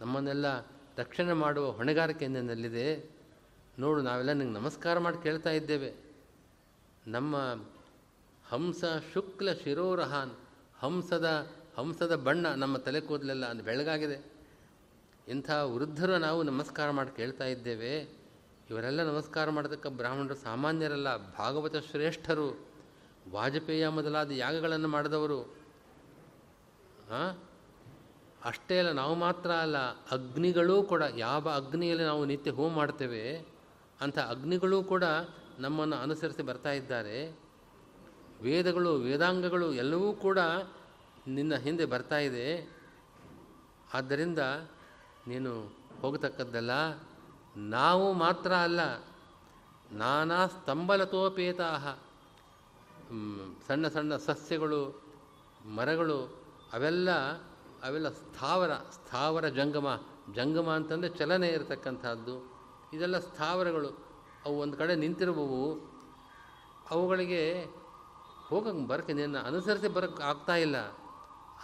ನಮ್ಮನ್ನೆಲ್ಲ 0.00 0.60
ರಕ್ಷಣೆ 0.98 1.32
ಮಾಡುವ 1.32 1.70
ಹೊಣೆಗಾರಿಕೆ 1.70 2.26
ನನ್ನಲ್ಲಿದೆ. 2.26 3.10
ನೋಡು, 3.78 4.02
ನಾವೆಲ್ಲ 4.02 4.32
ನಿಂಗೆ 4.32 4.54
ನಮಸ್ಕಾರ 4.54 4.98
ಮಾಡಿ 4.98 5.22
ಕೇಳ್ತಾ 5.22 5.50
ಇದ್ದೇವೆ. 5.50 5.94
ನಮ್ಮ 7.06 7.36
ಹಂಸ 8.52 8.84
ಶುಕ್ಲ 9.12 9.48
ಶಿರೋರಹಾನ್ 9.52 10.32
ಹಂಸದ 10.80 11.28
ಹಂಸದ 11.76 12.14
ಬಣ್ಣ 12.26 12.46
ನಮ್ಮ 12.62 12.76
ತಲೆ 12.86 13.00
ಕೂದಲೆಲ್ಲ 13.00 13.44
ಅದು 13.52 13.62
ಬೆಳಗಾಗಿದೆ. 13.68 14.18
ಇಂಥ 15.28 15.50
ವೃದ್ಧರು 15.74 16.16
ನಾವು 16.18 16.40
ನಮಸ್ಕಾರ 16.42 16.88
ಮಾಡಿ 16.90 17.12
ಕೇಳ್ತಾ 17.16 17.44
ಇದ್ದೇವೆ. 17.44 17.92
ಇವರೆಲ್ಲ 18.70 19.00
ನಮಸ್ಕಾರ 19.10 19.50
ಮಾಡತಕ್ಕ 19.50 19.86
ಬ್ರಾಹ್ಮಣರು 20.00 20.34
ಸಾಮಾನ್ಯರಲ್ಲ, 20.34 21.10
ಭಾಗವತ 21.38 21.76
ಶ್ರೇಷ್ಠರು, 21.90 22.48
ವಾಜಪೇಯ 23.30 23.88
ಮೊದಲಾದ 23.88 24.30
ಯಾಗಗಳನ್ನು 24.30 24.88
ಮಾಡಿದವರು. 24.88 25.40
ಅಷ್ಟೇ 28.44 28.76
ಅಲ್ಲ, 28.78 28.92
ನಾವು 28.92 29.14
ಮಾತ್ರ 29.14 29.50
ಅಲ್ಲ, 29.64 29.78
ಅಗ್ನಿಗಳೂ 30.16 30.76
ಕೂಡ, 30.82 31.02
ಯಾವ 31.16 31.44
ಅಗ್ನಿಯಲ್ಲಿ 31.60 32.04
ನಾವು 32.04 32.24
ನಿತ್ಯ 32.24 32.50
ಹೋಮ 32.50 32.72
ಮಾಡ್ತೇವೆ 32.76 33.24
ಅಂಥ 34.00 34.18
ಅಗ್ನಿಗಳೂ 34.18 34.80
ಕೂಡ 34.82 35.04
ನಮ್ಮನ್ನು 35.58 35.96
ಅನುಸರಿಸಿ 35.96 36.42
ಬರ್ತಾ 36.42 36.72
ಇದ್ದಾರೆ. 36.72 37.18
ವೇದಗಳು, 38.42 38.92
ವೇದಾಂಗಗಳು 38.94 39.72
ಎಲ್ಲವೂ 39.72 40.12
ಕೂಡ 40.12 40.38
ನಿನ್ನ 41.28 41.54
ಹಿಂದೆ 41.54 41.84
ಬರ್ತಾ 41.84 42.18
ಇದೆ. 42.18 42.46
ಆದ್ದರಿಂದ 43.94 44.38
ನೀನು 45.26 45.52
ಹೋಗತಕ್ಕದ್ದಲ್ಲ 46.00 46.70
ನಾವು 47.56 48.12
ಮಾತ್ರ 48.12 48.52
ಅಲ್ಲ, 48.52 48.80
ನಾನಾ 49.92 50.46
ಸ್ತಂಭಲತೋಪೇತಾಹ 50.46 51.84
ಸಣ್ಣ 53.68 53.88
ಸಣ್ಣ 53.88 54.16
ಸಸ್ಯಗಳು, 54.16 54.82
ಮರಗಳು, 55.74 56.18
ಅವೆಲ್ಲ 56.72 57.10
ಅವೆಲ್ಲ 57.86 58.08
ಸ್ಥಾವರ 58.08 58.72
ಸ್ಥಾವರ 58.74 59.46
ಜಂಗಮ 59.48 59.88
ಜಂಗಮ 60.34 60.68
ಅಂತಂದರೆ 60.70 61.10
ಚಲನೆ 61.10 61.48
ಇರತಕ್ಕಂಥದ್ದು. 61.48 62.34
ಇದೆಲ್ಲ 62.92 63.18
ಸ್ಥಾವರಗಳು, 63.18 63.90
ಅವು 64.44 64.54
ಒಂದು 64.60 64.76
ಕಡೆ 64.76 64.94
ನಿಂತಿರುವವು. 64.94 65.64
ಅವುಗಳಿಗೆ 66.90 67.42
ಹೋಗಕ್ಕೆ 68.52 68.86
ಬರಕ್ಕೆ 68.86 69.12
ನಿನ್ನ 69.12 69.38
ಅನುಸರಿಸಿ 69.38 69.88
ಬರೋಕ್ಕೆ 69.88 70.22
ಆಗ್ತಾ 70.22 70.56
ಇಲ್ಲ. 70.56 70.76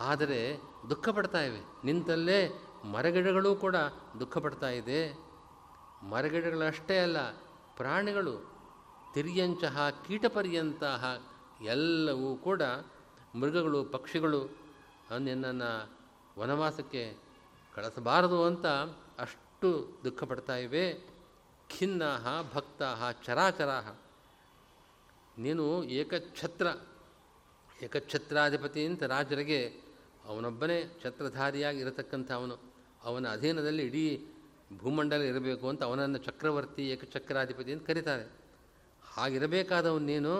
ಆದರೆ 0.01 0.61
ದುಃಖ 0.91 1.09
ಪಡ್ತಾ 1.09 1.41
ಇವೆ. 1.41 1.61
ನಿಂತಲ್ಲೇ 1.85 2.63
ಮರಗಿಡಗಳು 2.85 3.55
ಕೂಡ 3.55 3.77
ದುಃಖ 4.21 4.39
ಪಡ್ತಾ 4.39 4.71
ಇದೆ. 4.71 5.01
ಮರಗಿಡಗಳಷ್ಟೇ 6.11 6.99
ಅಲ್ಲ, 6.99 7.31
ಪ್ರಾಣಿಗಳು 7.77 8.35
ತಿರಿಯಂಚಹ, 9.15 9.91
ಕೀಟಪರ್ಯಂತಹ 10.07 11.23
ಎಲ್ಲವೂ 11.61 12.37
ಕೂಡ 12.37 12.63
ಮೃಗಗಳು, 13.35 13.85
ಪಕ್ಷಿಗಳು 13.85 14.41
ನಿನ್ನನ್ನು 15.19 15.71
ವನವಾಸಕ್ಕೆ 16.41 17.17
ಕಳಿಸಬಾರದು 17.75 18.45
ಅಂತ 18.45 18.67
ಅಷ್ಟು 19.19 19.69
ದುಃಖ 20.05 20.25
ಪಡ್ತಾ 20.25 20.57
ಇವೆ. 20.57 20.93
ಖಿನ್ನಾಹ, 21.79 22.27
ಭಕ್ತಾಹ, 22.55 23.11
ಚರಾಚರಾಹ. 23.11 23.89
ನೀನು 25.45 25.65
ಏಕಛತ್ರ, 26.01 26.67
ಏಕಛತ್ರಾಧಿಪತಿ 27.87 28.83
ಅಂತ 28.91 29.03
ರಾಜರಿಗೆ 29.15 29.61
ಅವನೊಬ್ಬನೇ 30.31 30.79
ಛತ್ರಧಾರಿಯಾಗಿ 31.03 31.79
ಇರತಕ್ಕಂಥ 31.85 32.31
ಅವನು. 32.39 32.57
ಅವನ 33.09 33.27
ಅಧೀನದಲ್ಲಿ 33.37 33.85
ಇಡೀ 33.91 34.05
ಭೂಮಂಡಲ 34.81 35.23
ಇರಬೇಕು 35.33 35.65
ಅಂತ 35.73 35.83
ಅವನನ್ನು 35.89 36.19
ಚಕ್ರವರ್ತಿ, 36.27 36.83
ಏಕಚಕ್ರಾಧಿಪತಿ 36.95 37.71
ಅಂತ 37.75 37.85
ಕರೀತಾರೆ. 37.91 38.25
ಹಾಗಿರಬೇಕಾದವನು 39.03 40.07
ನೀನು, 40.13 40.33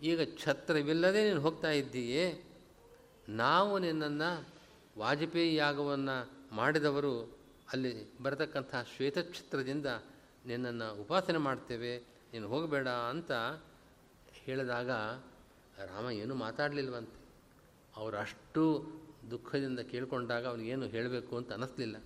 ಈಗ 0.00 0.20
ಛತ್ರವಿಲ್ಲದೆ 0.44 1.22
ನೀನು 1.28 1.40
ಹೋಗ್ತಾ 1.46 1.70
ಇದ್ದೀಯೇ, 1.80 2.26
ನಾವು 3.42 3.72
ನಿನ್ನನ್ನು 3.86 4.30
ವಾಜಪೇಯಿ 5.00 5.52
ಯಾಗವನ್ನು 5.64 6.16
ಮಾಡಿದವರು 6.58 7.14
ಅಲ್ಲಿ 7.72 7.92
ಬರತಕ್ಕಂಥ 8.24 8.74
ಶ್ವೇತಛತ್ರದಿಂದ 8.92 9.88
ನಿನ್ನನ್ನು 10.50 10.88
ಉಪಾಸನೆ 11.02 11.40
ಮಾಡ್ತೇವೆ, 11.48 11.92
ನೀನು 12.32 12.46
ಹೋಗಬೇಡ 12.52 12.88
ಅಂತ 13.12 13.30
ಹೇಳಿದಾಗ 14.50 14.90
ರಾಮ, 15.80 16.10
ಏನೂ 16.10 16.34
ಮಾತಾಡಲಿಲ್ವಂತೆ? 16.34 17.20
ಅವರು 17.96 18.16
ಅಷ್ಟು 18.16 18.92
ದುಃಖದಿಂದ 19.30 19.80
ಕೇಳಿಕೊಂಡಾಗ 19.80 20.46
ಅವನಿಗೇನು 20.46 20.86
ಹೇಳಬೇಕು 20.86 21.36
ಅಂತ 21.36 21.52
ಅನ್ನಿಸ್ಲಿಲ್ಲ 21.52 21.96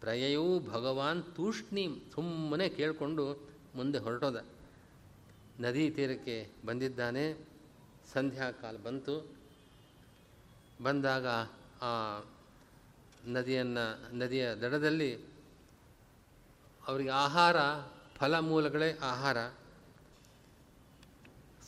ಪ್ರಯೂ 0.00 0.60
ಭಗವಾನ್ 0.60 1.22
ತೂಷ್ಣೀಂ 1.36 2.00
ಸುಮ್ಮನೆ 2.14 2.68
ಕೇಳಿಕೊಂಡು 2.68 3.50
ಮುಂದೆ 3.74 3.98
ಹೊರಟೋದ. 3.98 4.44
ನದಿ 5.60 5.90
ತೀರಕ್ಕೆ 5.90 6.50
ಬಂದಿದ್ದಾನೆ. 6.66 7.48
ಸಂಧ್ಯಾಕಾಲ 8.12 8.76
ಬಂತು. 8.76 9.36
ಬಂದಾಗ 10.82 11.26
ಆ 11.82 12.20
ನದಿಯನ್ನು, 13.26 14.16
ನದಿಯ 14.18 14.54
ದಡದಲ್ಲಿ 14.54 15.16
ಅವರಿಗೆ 16.86 17.10
ಆಹಾರ 17.10 17.56
ಫಲ 18.16 18.38
ಮೂಲಗಳೇ 18.38 18.98
ಆಹಾರ. 19.02 19.36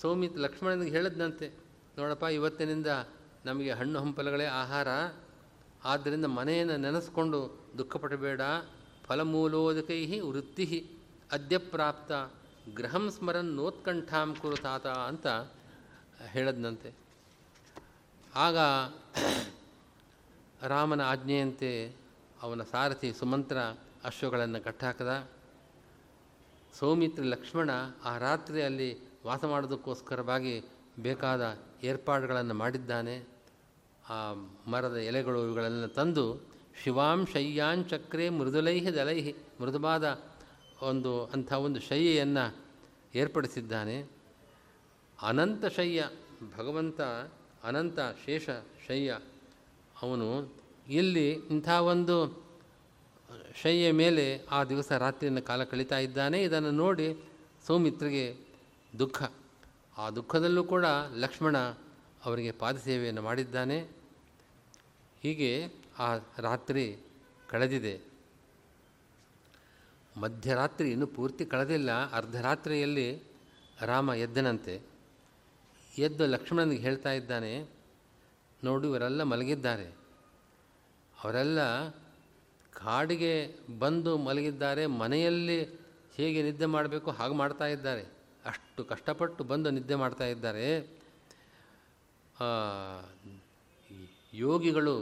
ಸೌಮಿತ್ 0.03 0.39
ಲಕ್ಷ್ಮಣನಿಗೆ 0.39 0.91
ಹೇಳಿದ್ನಂತೆ, 0.91 1.53
ನೋಡಪ್ಪ, 1.99 2.23
ಇವತ್ತಿನಿಂದ 2.23 2.87
ನಮಗೆ 3.45 3.73
ಹಣ್ಣು 3.73 4.01
ಹಂಪಲಗಳೇ 4.01 4.45
ಆಹಾರ. 4.45 4.89
ಆದ್ದರಿಂದ 5.85 6.25
ಮನೆಯನ್ನು 6.25 6.77
ನೆನೆಸ್ಕೊಂಡು 6.77 7.61
ದುಃಖಪಡಬೇಡ. 7.79 8.41
ಫಲಮೂಲೋದಕೈ 9.05 10.21
ವೃತ್ತಿ 10.21 10.91
ಅದ್ಯಪ್ರಾಪ್ತ. 11.33 12.13
ಗೃಹಂ 12.75 13.11
ಸ್ಮರನ್ 13.11 13.45
ನೋತ್ಕಂಠಾಂ 13.45 14.35
ಕುರು 14.35 14.57
ತಾತ 14.57 14.87
ಅಂತ 14.87 15.27
ಹೇಳದ್ನಂತೆ. 16.27 16.95
ಆಗ 18.35 18.57
ರಾಮನ 20.63 21.01
ಆಜ್ಞೆಯಂತೆ 21.01 21.97
ಅವನ 22.43 22.63
ಸಾರಥಿ 22.63 23.13
ಸುಮಂತ್ರ 23.13 23.57
ಅಶ್ವಗಳನ್ನು 24.05 24.65
ಕಟ್ಟಾಕದ. 24.65 25.29
ಸೌಮಿತ್ರ 26.79 27.23
ಲಕ್ಷ್ಮಣ 27.23 27.71
ಆ 28.05 28.19
ರಾತ್ರಿ 28.19 28.63
ಅಲ್ಲಿ 28.63 29.12
ವಾಸ 29.27 29.45
ಮಾಡೋದಕ್ಕೋಸ್ಕರವಾಗಿ 29.45 30.55
ಬೇಕಾದ 30.99 31.43
ಏರ್ಪಾಡುಗಳನ್ನು 31.83 32.55
ಮಾಡಿದ್ದಾನೆ. 32.55 33.15
ಆ 34.09 34.33
ಮರದ 34.67 34.97
ಎಲೆಗಳು 34.97 35.45
ಇವುಗಳನ್ನು 35.45 35.89
ತಂದು 35.89 36.25
ಶಿವಾಂ 36.83 37.27
ಶಯ್ಯಾಂಚಕ್ರೆ 37.27 38.29
ಮೃದುಲೈಹಿ 38.29 38.95
ದಲೈಹಿ 38.95 39.35
ಮೃದುವಾದ 39.61 40.21
ಒಂದು 40.83 41.25
ಅಂಥ 41.25 41.53
ಒಂದು 41.53 41.81
ಶಯ್ಯೆಯನ್ನು 41.81 42.57
ಏರ್ಪಡಿಸಿದ್ದಾನೆ. 43.15 43.97
ಅನಂತ 45.23 45.65
ಶಯ್ಯ, 45.67 46.09
ಭಗವಂತ 46.59 47.01
ಅನಂತ 47.65 47.99
ಶೇಷ 48.27 48.51
ಶಯ್ಯ, 48.89 49.19
ಅವನು 50.03 50.55
ಇಲ್ಲಿ 50.89 51.29
ಇಂಥ 51.31 51.69
ಒಂದು 51.69 52.17
ಶಯ್ಯ 53.63 53.93
ಮೇಲೆ 53.93 54.25
ಆ 54.51 54.65
ದಿವಸ 54.65 54.93
ರಾತ್ರಿಯನ್ನು 54.93 55.43
ಕಾಲ 55.43 55.65
ಕಳೀತಾ 55.65 55.99
ಇದ್ದಾನೆ. 55.99 56.43
ಇದನ್ನು 56.43 56.71
ನೋಡಿ 56.71 57.09
ಸೌಮಿತ್ರಿಗೆ 57.67 58.52
ದುಃಖ. 58.99 59.23
ಆ 59.99 60.11
ದುಃಖದಲ್ಲೂ 60.11 60.65
ಕೂಡ 60.65 60.85
ಲಕ್ಷ್ಮಣ 61.15 61.57
ಅವರಿಗೆ 62.25 62.53
ಪಾದಸೇವೆಯನ್ನು 62.53 63.23
ಮಾಡಿದ್ದಾನೆ. 63.23 63.79
ಹೀಗೆ 65.23 65.51
ಆ 65.99 66.07
ರಾತ್ರಿ 66.39 66.85
ಕಳೆದಿದೆ. 67.49 68.01
ಮಧ್ಯರಾತ್ರಿ 70.17 70.91
ಇನ್ನೂ 70.91 71.07
ಪೂರ್ತಿ 71.07 71.45
ಕಳೆದಿಲ್ಲ. 71.47 71.91
ಅರ್ಧರಾತ್ರಿಯಲ್ಲಿ 72.13 73.23
ರಾಮ 73.81 74.11
ಎದ್ದನಂತೆ. 74.11 74.75
ಎದ್ದು 75.99 76.27
ಲಕ್ಷ್ಮಣನಿಗೆ 76.27 76.83
ಹೇಳ್ತಾ 76.83 77.13
ಇದ್ದಾನೆ, 77.13 77.69
ನೋಡು, 78.65 78.89
ಇವರೆಲ್ಲ 78.89 79.23
ಮಲಗಿದ್ದಾರೆ. 79.23 79.87
ಅವರೆಲ್ಲ 81.25 81.89
ಕಾಡಿಗೆ 82.73 83.33
ಬಂದು 83.79 84.19
ಮಲಗಿದ್ದಾರೆ. 84.19 84.87
ಮನೆಯಲ್ಲಿ 84.87 85.59
ಹೇಗೆ 86.15 86.43
ನಿದ್ದೆ 86.43 86.67
ಮಾಡಬೇಕು, 86.67 87.11
ಹಾಗೆ 87.11 87.35
ಮಾಡ್ತಾ 87.35 87.67
ಅಷ್ಟು 88.47 88.85
ಕಷ್ಟಪಟ್ಟು 88.85 89.45
ಬಂದು 89.45 89.71
ನಿದ್ದೆ 89.71 89.95
ಮಾಡ್ತಾ 89.95 90.25
ಇದ್ದಾರೆ. 90.25 90.67
ಯೋಗಿಗಳು 94.35 94.97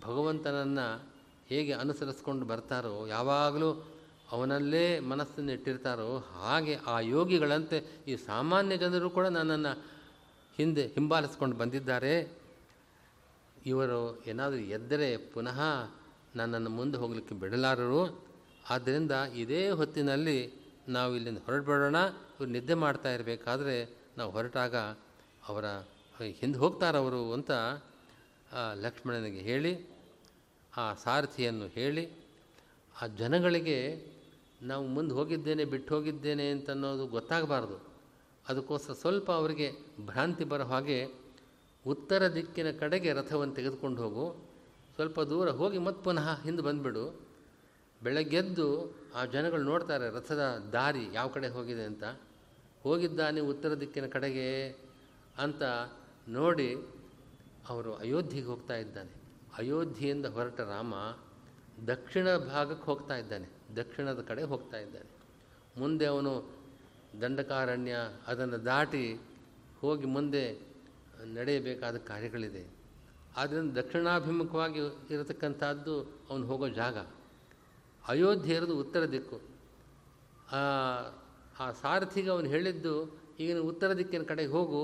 ಭಗವಂತನನ್ನು 0.00 0.86
ಹೇಗೆ 1.48 1.72
ಅನುಸರಿಸ್ಕೊಂಡು 1.72 2.46
ಬರ್ತಾರೋ, 2.46 3.06
ಯಾವಾಗಲೂ 3.06 3.86
ಅವನಲ್ಲೇ 4.32 5.00
ಮನಸ್ಸನ್ನು 5.00 5.52
ಇಟ್ಟಿರ್ತಾರೋ, 5.52 6.18
ಹಾಗೆ 6.18 6.74
ಆ 6.74 7.00
ಯೋಗಿಗಳಂತೆ 7.00 7.78
ಈ 8.08 8.16
ಸಾಮಾನ್ಯ 8.16 8.76
ಜನರು 8.76 9.10
ಕೂಡ 9.10 9.26
ನನ್ನನ್ನು 9.26 9.72
ಹಿಂದೆ 10.56 10.86
ಹಿಂಬಾಲಿಸ್ಕೊಂಡು 10.86 11.56
ಬಂದಿದ್ದಾರೆ. 11.56 12.14
ಇವರು 13.66 14.22
ಏನಾದರೂ 14.26 14.58
ಎದ್ದರೆ 14.58 15.16
ಪುನಃ 15.16 15.60
ನನ್ನನ್ನು 16.36 16.70
ಮುಂದೆ 16.70 16.98
ಹೋಗಲಿಕ್ಕೆ 16.98 17.34
ಬಿಡಲಾರರು. 17.34 18.24
ಆದ್ದರಿಂದ 18.70 19.10
ಇದೇ 19.34 19.70
ಹೊತ್ತಿನಲ್ಲಿ 19.70 20.38
ನಾವು 20.88 21.16
ಇಲ್ಲಿಂದ 21.16 21.38
ಇವ್ರು 22.40 22.52
ನಿದ್ದೆ 22.52 22.74
ಮಾಡ್ತಾ 22.74 23.10
ಇರಬೇಕಾದ್ರೆ 23.12 23.74
ನಾವು 24.18 24.30
ಹೊರಟಾಗ 24.30 24.76
ಅವರ 25.48 25.64
ಹಿಂದೆ 26.40 26.58
ಹೋಗ್ತಾರವರು 26.58 27.32
ಅಂತ 27.32 27.50
ಲಕ್ಷ್ಮಣನಿಗೆ 28.74 29.40
ಹೇಳಿ, 29.40 29.72
ಆ 30.76 30.94
ಸಾರಥಿಯನ್ನು 30.94 31.66
ಹೇಳಿ, 31.66 32.04
ಆ 33.02 33.06
ಜನಗಳಿಗೆ 33.06 33.78
ನಾವು 34.62 34.86
ಮುಂದೆ 34.86 35.14
ಹೋಗಿದ್ದೇನೆ, 35.14 35.64
ಬಿಟ್ಟು 35.64 35.94
ಹೋಗಿದ್ದೇನೆ 35.94 36.50
ಅಂತನ್ನೋದು 36.50 37.06
ಗೊತ್ತಾಗಬಾರ್ದು. 37.06 37.76
ಅದಕ್ಕೋಸ್ಕರ 38.48 38.92
ಸ್ವಲ್ಪ 38.92 39.30
ಅವರಿಗೆ 39.30 39.72
ಭ್ರಾಂತಿ 40.06 40.44
ಬರೋ 40.44 40.64
ಹಾಗೆ 40.64 40.98
ಉತ್ತರ 41.86 42.28
ದಿಕ್ಕಿನ 42.28 42.70
ಕಡೆಗೆ 42.70 43.12
ರಥವನ್ನು 43.12 43.54
ತೆಗೆದುಕೊಂಡು 43.54 44.02
ಹೋಗು. 44.02 44.26
ಸ್ವಲ್ಪ 44.94 45.20
ದೂರ 45.20 45.50
ಹೋಗಿ 45.50 45.78
ಮತ್ತೆ 45.78 46.04
ಪುನಃ 46.04 46.42
ಹಿಂದೆ 46.42 46.62
ಬಂದುಬಿಡು. 46.62 47.26
ಬೆಳಗ್ಗೆದ್ದು 48.02 48.94
ಆ 49.14 49.24
ಜನಗಳು 49.24 49.62
ನೋಡ್ತಾರೆ 49.62 50.10
ರಥದ 50.10 50.70
ದಾರಿ 50.72 51.04
ಯಾವ 51.12 51.28
ಕಡೆ 51.28 51.48
ಹೋಗಿದೆ 51.48 51.84
ಅಂತ. 51.84 52.04
ಹೋಗಿದ್ದಾನೆ 52.86 53.40
ಉತ್ತರ 53.40 53.74
ದಿಕ್ಕಿನ 53.74 54.06
ಕಡೆಗೆ 54.06 54.48
ಅಂತ 55.38 55.62
ನೋಡಿ 56.28 56.68
ಅವರು 57.68 57.90
ಅಯೋಧ್ಯೆಗೆ 57.94 58.46
ಹೋಗ್ತಾ 58.46 58.76
ಇದ್ದಾನೆ. 58.76 59.12
ಅಯೋಧ್ಯೆಯಿಂದ 59.58 60.26
ಹೊರಟ 60.26 60.60
ರಾಮ 60.60 60.94
ದಕ್ಷಿಣ 61.86 62.36
ಭಾಗಕ್ಕೆ 62.36 62.84
ಹೋಗ್ತಾ 62.84 63.16
ಇದ್ದಾನೆ. 63.16 63.48
ದಕ್ಷಿಣದ 63.76 64.20
ಕಡೆ 64.28 64.42
ಹೋಗ್ತಾ 64.42 64.78
ಇದ್ದಾನೆ. 64.78 65.10
ಮುಂದೆ 65.80 66.06
ಅವನು 66.06 66.32
ದಂಡಕಾರಣ್ಯ 67.20 67.94
ಅದನ್ನು 68.26 68.64
ದಾಟಿ 68.64 69.20
ಹೋಗಿ 69.80 70.06
ಮುಂದೆ 70.06 70.44
ನಡೆಯಬೇಕಾದ 71.34 71.96
ಕಾರ್ಯಗಳಿದೆ. 71.96 72.64
ಆದ್ದರಿಂದ 73.36 73.78
ದಕ್ಷಿಣಾಭಿಮುಖವಾಗಿ 73.78 74.80
ಇರತಕ್ಕಂಥದ್ದು 75.10 75.94
ಅವನು 76.30 76.46
ಹೋಗೋ 76.46 76.68
ಜಾಗ. 76.68 76.98
ಅಯೋಧ್ಯೆ 78.08 78.54
ಇರೋದು 78.54 78.76
ಉತ್ತರ 78.80 79.04
ದಿಕ್ಕು. 79.04 79.38
ಆ 81.60 81.66
ಸಾರಥಿಗೆ 81.72 82.30
ಅವನು 82.30 82.48
ಹೇಳಿದ್ದು 82.54 82.94
ಈಗಿನ 83.40 83.60
ಉತ್ತರ 83.70 83.92
ದಿಕ್ಕಿನ 83.92 84.22
ಕಡೆಗೆ 84.22 84.52
ಹೋಗು. 84.52 84.82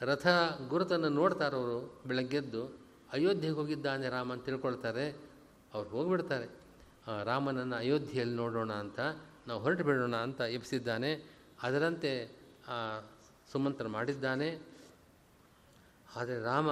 ರಥ 0.00 0.26
ಗುರುತನ್ನು 0.68 1.08
ನೋಡ್ತಾರವರು 1.08 1.78
ಬೆಳಗ್ಗೆದ್ದು. 2.06 2.62
ಅಯೋಧ್ಯೆಗೆ 3.12 3.56
ಹೋಗಿದ್ದಾನೆ 3.56 4.06
ರಾಮ 4.08 4.32
ಅಂತ 4.32 4.44
ತಿಳ್ಕೊಳ್ತಾರೆ. 4.44 5.06
ಅವ್ರು 5.74 5.88
ಹೋಗಿಬಿಡ್ತಾರೆ. 5.90 6.46
ರಾಮನನ್ನು 7.24 7.76
ಅಯೋಧ್ಯೆಯಲ್ಲಿ 7.76 8.36
ನೋಡೋಣ 8.36 8.72
ಅಂತ, 8.72 9.00
ನಾವು 9.48 9.58
ಹೊರಟು 9.62 9.84
ಬಿಡೋಣ 9.84 10.16
ಅಂತ 10.26 10.40
ಎಬ್ಸಿದ್ದಾನೆ 10.58 11.10
ಅದರಂತೆ 11.62 12.12
ಸುಮಂತ್ರ 13.52 13.86
ಮಾಡಿದ್ದಾನೆ. 13.88 14.50
ಆದರೆ 16.16 16.36
ರಾಮ 16.42 16.70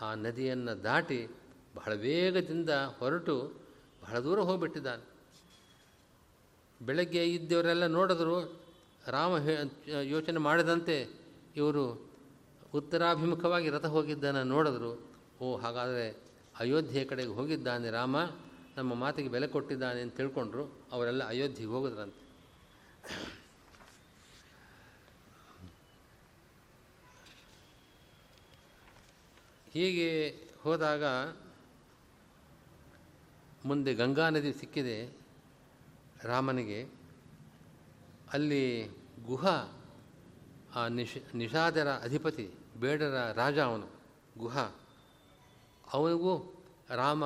ಆ 0.00 0.08
ನದಿಯನ್ನು 0.14 0.74
ದಾಟಿ 0.84 1.20
ಬಹಳ 1.76 1.92
ವೇಗದಿಂದ 1.94 2.70
ಹೊರಟು 2.98 3.36
ಬಹಳ 4.02 4.16
ದೂರ 4.18 4.38
ಹೋಗಿಬಿಟ್ಟಿದ್ದಾನೆ. 4.48 5.04
ಬೆಳಗ್ಗೆ 6.82 7.24
ಇದ್ದವರೆಲ್ಲ 7.24 7.86
ನೋಡಿದ್ರು, 7.86 8.62
ರಾಮ 9.06 9.32
ಯೋಚನೆ 10.02 10.38
ಮಾಡಿದಂತೆ 10.38 11.08
ಇವರು 11.56 12.12
ಉತ್ತರಾಭಿಮುಖವಾಗಿ 12.74 13.70
ರಥ 13.70 13.84
ಹೋಗಿದ್ದಾನೆ 13.84 14.42
ನೋಡಿದ್ರು. 14.42 15.12
ಓ, 15.40 15.56
ಹಾಗಾದರೆ 15.56 16.16
ಅಯೋಧ್ಯೆ 16.58 17.04
ಕಡೆಗೆ 17.04 17.28
ಹೋಗಿದ್ದಾನೆ 17.28 17.90
ರಾಮ, 17.90 18.16
ನಮ್ಮ 18.76 18.94
ಮಾತಿಗೆ 18.94 19.28
ಬೆಲೆ 19.28 19.46
ಕೊಟ್ಟಿದ್ದಾನೆ 19.46 20.00
ಅಂತ 20.00 20.16
ತಿಳ್ಕೊಂಡ್ರು. 20.16 20.64
ಅವರೆಲ್ಲ 20.92 21.24
ಅಯೋಧ್ಯೆಗೆ 21.24 21.70
ಹೋಗಿದ್ರಂತೆ. 21.70 22.22
ಹೀಗೆ 29.72 30.08
ಹೋದಾಗ 30.62 31.04
ಮುಂದೆ 33.64 33.94
ಗಂಗಾ 33.94 34.30
ನದಿ 34.30 34.52
ಸಿಕ್ಕಿದೆ. 34.52 35.21
ರಾಮನಿಗೆ 36.24 36.86
ಅಲ್ಲಿ 38.32 38.88
ಗುಹ, 39.26 39.46
ಆ 40.74 40.88
ನಿಶ, 40.88 41.16
ನಿಷಾದರ 41.34 41.88
ಅಧಿಪತಿ, 41.88 42.50
ಬೇಡರ 42.80 43.32
ರಾಜ 43.34 43.58
ಅವನು, 43.58 43.86
ಗುಹ. 44.38 44.58
ಅವನಿಗೂ 45.92 46.54
ರಾಮ 46.90 47.22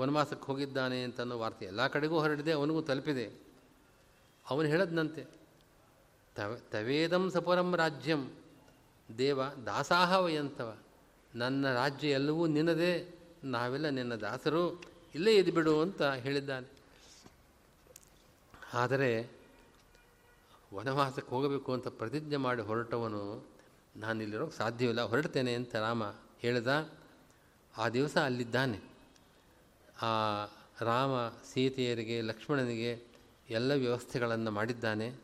ವನವಾಸಕ್ಕೆ 0.00 0.46
ಹೋಗಿದ್ದಾನೆ 0.46 1.02
ಅಂತನ್ನೋ 1.02 1.38
ವಾರ್ತೆ 1.38 1.66
ಎಲ್ಲ 1.66 1.86
ಕಡೆಗೂ 1.86 2.18
ಹೊರಡಿದೆ 2.18 2.52
ಅವನಿಗೂ 2.52 2.82
ತಲುಪಿದೆ. 2.82 3.42
ಅವನು 4.50 4.68
ಹೇಳದ್ನಂತೆ, 4.68 5.24
ತವ, 6.36 6.58
ತವೇದಂ 6.70 7.30
ಸಪುರಂ 7.30 7.76
ರಾಜ್ಯಂ, 7.76 8.30
ದೇವ 9.18 9.44
ದಾಸಾಹ 9.44 10.12
ವಯಂತವ. 10.12 10.76
ನನ್ನ 11.34 11.74
ರಾಜ್ಯ 11.74 12.08
ಎಲ್ಲವೂ 12.08 12.46
ನಿನ್ನದೇ, 12.46 13.18
ನಾವೆಲ್ಲ 13.44 13.88
ನಿನ್ನ 13.88 14.14
ದಾಸರು, 14.14 14.82
ಇಲ್ಲೇ 15.14 15.36
ಇದ್ಬಿಡು 15.36 15.80
ಅಂತ 15.80 16.02
ಹೇಳಿದ್ದಾನೆ. 16.02 16.81
ಆದರೆ 18.74 19.30
ವನವಾಸಕ್ಕೆ 20.74 21.30
ಹೋಗಬೇಕು 21.30 21.72
ಅಂತ 21.72 21.88
ಪ್ರತಿಜ್ಞೆ 21.88 22.36
ಮಾಡಿ 22.36 22.62
ಹೊರಟವನು 22.62 23.46
ನಾನಿಲ್ಲಿರೋಕ್ಕೆ 23.96 24.56
ಸಾಧ್ಯವಿಲ್ಲ, 24.56 25.00
ಹೊರಡ್ತೇನೆ 25.00 25.54
ಅಂತ 25.54 25.76
ರಾಮ 25.76 26.02
ಹೇಳಿದ. 26.38 26.90
ಆ 27.78 27.88
ದಿವಸ 27.88 28.18
ಅಲ್ಲಿದ್ದಾನೆ. 28.18 28.80
ಆ 30.02 30.44
ರಾಮ 30.80 31.32
ಸೀತೆಯರಿಗೆ, 31.52 32.20
ಲಕ್ಷ್ಮಣನಿಗೆ 32.20 33.04
ಎಲ್ಲ 33.50 33.72
ವ್ಯವಸ್ಥೆಗಳನ್ನು 33.72 34.50
ಮಾಡಿದ್ದಾನೆ. 34.50 35.14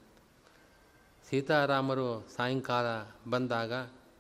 ಸೀತಾರಾಮರು 1.30 2.26
ಸಾಯಂಕಾಲ 2.36 2.84
ಬಂದಾಗ 3.30 3.72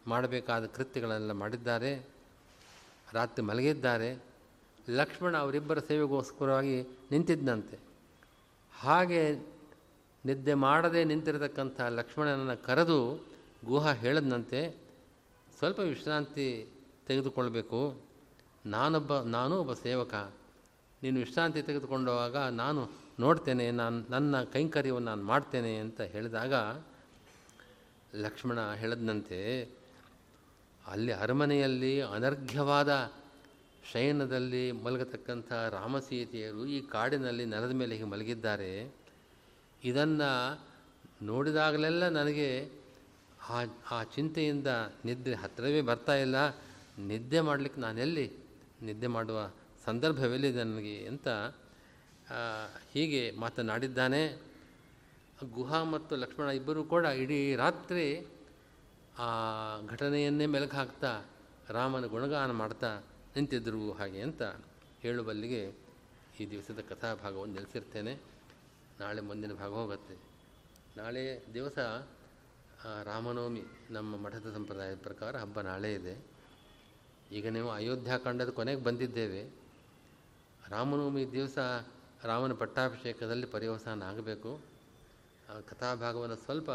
ಮಾಡಬೇಕಾದ 0.06 0.66
ಕೃತ್ಯಗಳೆಲ್ಲ 0.66 1.32
ಮಾಡಿದ್ದಾರೆ. 1.32 2.06
ರಾತ್ರಿ 3.12 3.44
ಮಲಗಿದ್ದಾರೆ. 3.44 4.24
ಲಕ್ಷ್ಮಣ 4.90 5.36
ಅವರಿಬ್ಬರ 5.36 5.78
ಸೇವೆಗೋಸ್ಕರವಾಗಿ 5.78 6.82
ನಿಂತಿದ್ದಂತೆ 6.82 7.87
ಹಾಗೆ 8.80 9.34
ನಿದ್ದೆ 10.24 10.54
ಮಾಡದೆ 10.54 11.04
ನಿಂತಿರತಕ್ಕಂಥ 11.04 11.80
ಲಕ್ಷ್ಮಣನನ್ನು 11.80 12.64
ಕರೆದು 12.64 13.26
ಗುಹ 13.64 13.92
ಹೇಳದಂತೆ 13.92 14.76
ಸ್ವಲ್ಪ 15.58 15.80
ವಿಶ್ರಾಂತಿ 15.80 16.68
ತೆಗೆದುಕೊಳ್ಬೇಕು. 17.06 18.00
ನಾನೊಬ್ಬ, 18.66 19.20
ನಾನು 19.20 19.60
ಒಬ್ಬ 19.60 19.72
ಸೇವಕ. 19.72 20.14
ನೀನು 21.02 21.18
ವಿಶ್ರಾಂತಿ 21.18 21.62
ತೆಗೆದುಕೊಂಡವಾಗ 21.62 22.36
ನಾನು 22.36 22.90
ನೋಡ್ತೇನೆ, 23.20 23.70
ನಾನು, 23.70 24.10
ನನ್ನ 24.10 24.42
ಕೈಂಕರ್ಯವನ್ನು 24.42 25.10
ನಾನು 25.10 25.22
ಮಾಡ್ತೇನೆ 25.22 25.76
ಅಂತ 25.76 26.00
ಹೇಳಿದಾಗ 26.00 26.54
ಲಕ್ಷ್ಮಣ 28.14 28.72
ಹೇಳದಂತೆ 28.72 29.62
ಅಲ್ಲಿ 30.86 31.12
ಅರಮನೆಯಲ್ಲಿ 31.12 32.00
ಅನರ್ಘ್ಯವಾದ 32.00 33.12
ಶಯನದಲ್ಲಿ 33.92 34.72
ಮಲಗತಕ್ಕಂಥ 34.84 35.50
ರಾಮಸೀತೆಯರು 35.52 36.62
ಈ 36.66 36.78
ಕಾಡಿನಲ್ಲಿ 36.86 37.44
ನೆಲದ 37.44 37.74
ಮೇಲೆ 37.80 37.94
ಹೀಗೆ 37.94 38.08
ಮಲಗಿದ್ದಾರೆ. 38.14 38.72
ಇದನ್ನು 39.84 40.30
ನೋಡಿದಾಗಲೆಲ್ಲ 41.22 42.04
ನನಗೆ 42.08 42.48
ಆ 43.50 43.58
ಆ 43.90 43.98
ಚಿಂತೆಯಿಂದ 44.16 44.70
ನಿದ್ರೆ 45.04 45.34
ಹತ್ತಿರವೇ 45.34 45.80
ಬರ್ತಾ 45.80 46.14
ಇಲ್ಲ. 46.24 46.36
ನಿದ್ದೆ 47.10 47.40
ಮಾಡಲಿಕ್ಕೆ 47.40 47.80
ನಾನೆಲ್ಲಿ 47.80 48.26
ನಿದ್ದೆ 48.82 49.06
ಮಾಡುವ 49.06 49.38
ಸಂದರ್ಭವೆಲ್ಲಿದೆ 49.84 50.62
ನನಗೆ 50.64 50.96
ಅಂತ 51.06 51.28
ಹೀಗೆ 52.92 53.22
ಮಾತನಾಡಿದ್ದಾನೆ. 53.40 54.22
ಗುಹಾ 55.54 55.80
ಮತ್ತು 55.84 56.16
ಲಕ್ಷ್ಮಣ 56.16 56.48
ಇಬ್ಬರೂ 56.50 56.84
ಕೂಡ 56.84 57.04
ಇಡೀ 57.22 57.38
ರಾತ್ರಿ 57.56 58.06
ಆ 59.18 59.28
ಘಟನೆಯನ್ನೇ 59.86 60.46
ಮೆಲುಕು 60.46 60.76
ಹಾಕ್ತಾ 60.76 61.12
ರಾಮನ 61.70 62.06
ಗುಣಗಾನ 62.06 62.50
ಮಾಡ್ತಾ 62.50 62.90
ನಿಂತಿದ್ದರು 63.36 63.92
ಹಾಗೆ 63.92 64.20
ಅಂತ 64.20 64.42
ಹೇಳುವಲ್ಲಿಗೆ 65.00 65.62
ಈ 66.40 66.46
ದಿವಸದ 66.50 66.80
ಕಥಾಭಾಗವನ್ನು 66.88 67.54
ನಿಲ್ಲಿಸಿರ್ತೇನೆ 67.54 68.14
ನಾಳೆ 69.00 69.20
ಮುಂದಿನ 69.20 69.52
ಭಾಗ 69.52 69.70
ಹೋಗುತ್ತೆ. 69.70 70.16
ನಾಳೆ 70.96 71.22
ದಿವಸ 71.54 71.78
ರಾಮನವಮಿ, 73.04 73.62
ನಮ್ಮ 73.90 74.16
ಮಠದ 74.16 74.52
ಸಂಪ್ರದಾಯದ 74.54 74.98
ಪ್ರಕಾರ 74.98 75.36
ಹಬ್ಬ 75.36 75.60
ನಾಳೆ 75.60 75.94
ಇದೆ. 75.94 76.14
ಈಗ 77.32 77.46
ನೀವು 77.48 77.70
ಅಯೋಧ್ಯಾಕಾಂಡದ 77.70 78.50
ಕೊನೆಗೆ 78.50 78.82
ಬಂದಿದ್ದೇವೆ. 78.82 79.42
ರಾಮನವಮಿ 80.68 81.32
ದಿವಸ 81.32 81.58
ರಾಮನ 82.24 82.52
ಪಟ್ಟಾಭಿಷೇಕದಲ್ಲಿ 82.52 83.46
ಪರ್ಯವಸಾನ 83.46 84.02
ಆಗಬೇಕು. 84.02 84.60
ಕಥಾಭಾಗವನ್ನು 85.66 86.36
ಸ್ವಲ್ಪ 86.36 86.70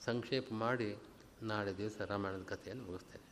ಸಂಕ್ಷೇಪ 0.00 0.48
ಮಾಡಿ 0.52 0.96
ನಾಳೆ 1.42 1.76
ದಿವಸ 1.76 2.00
ರಾಮಾಯಣದ 2.00 2.42
ಕಥೆಯನ್ನು 2.42 2.84
ಮುಗಿಸ್ತೇನೆ. 2.84 3.27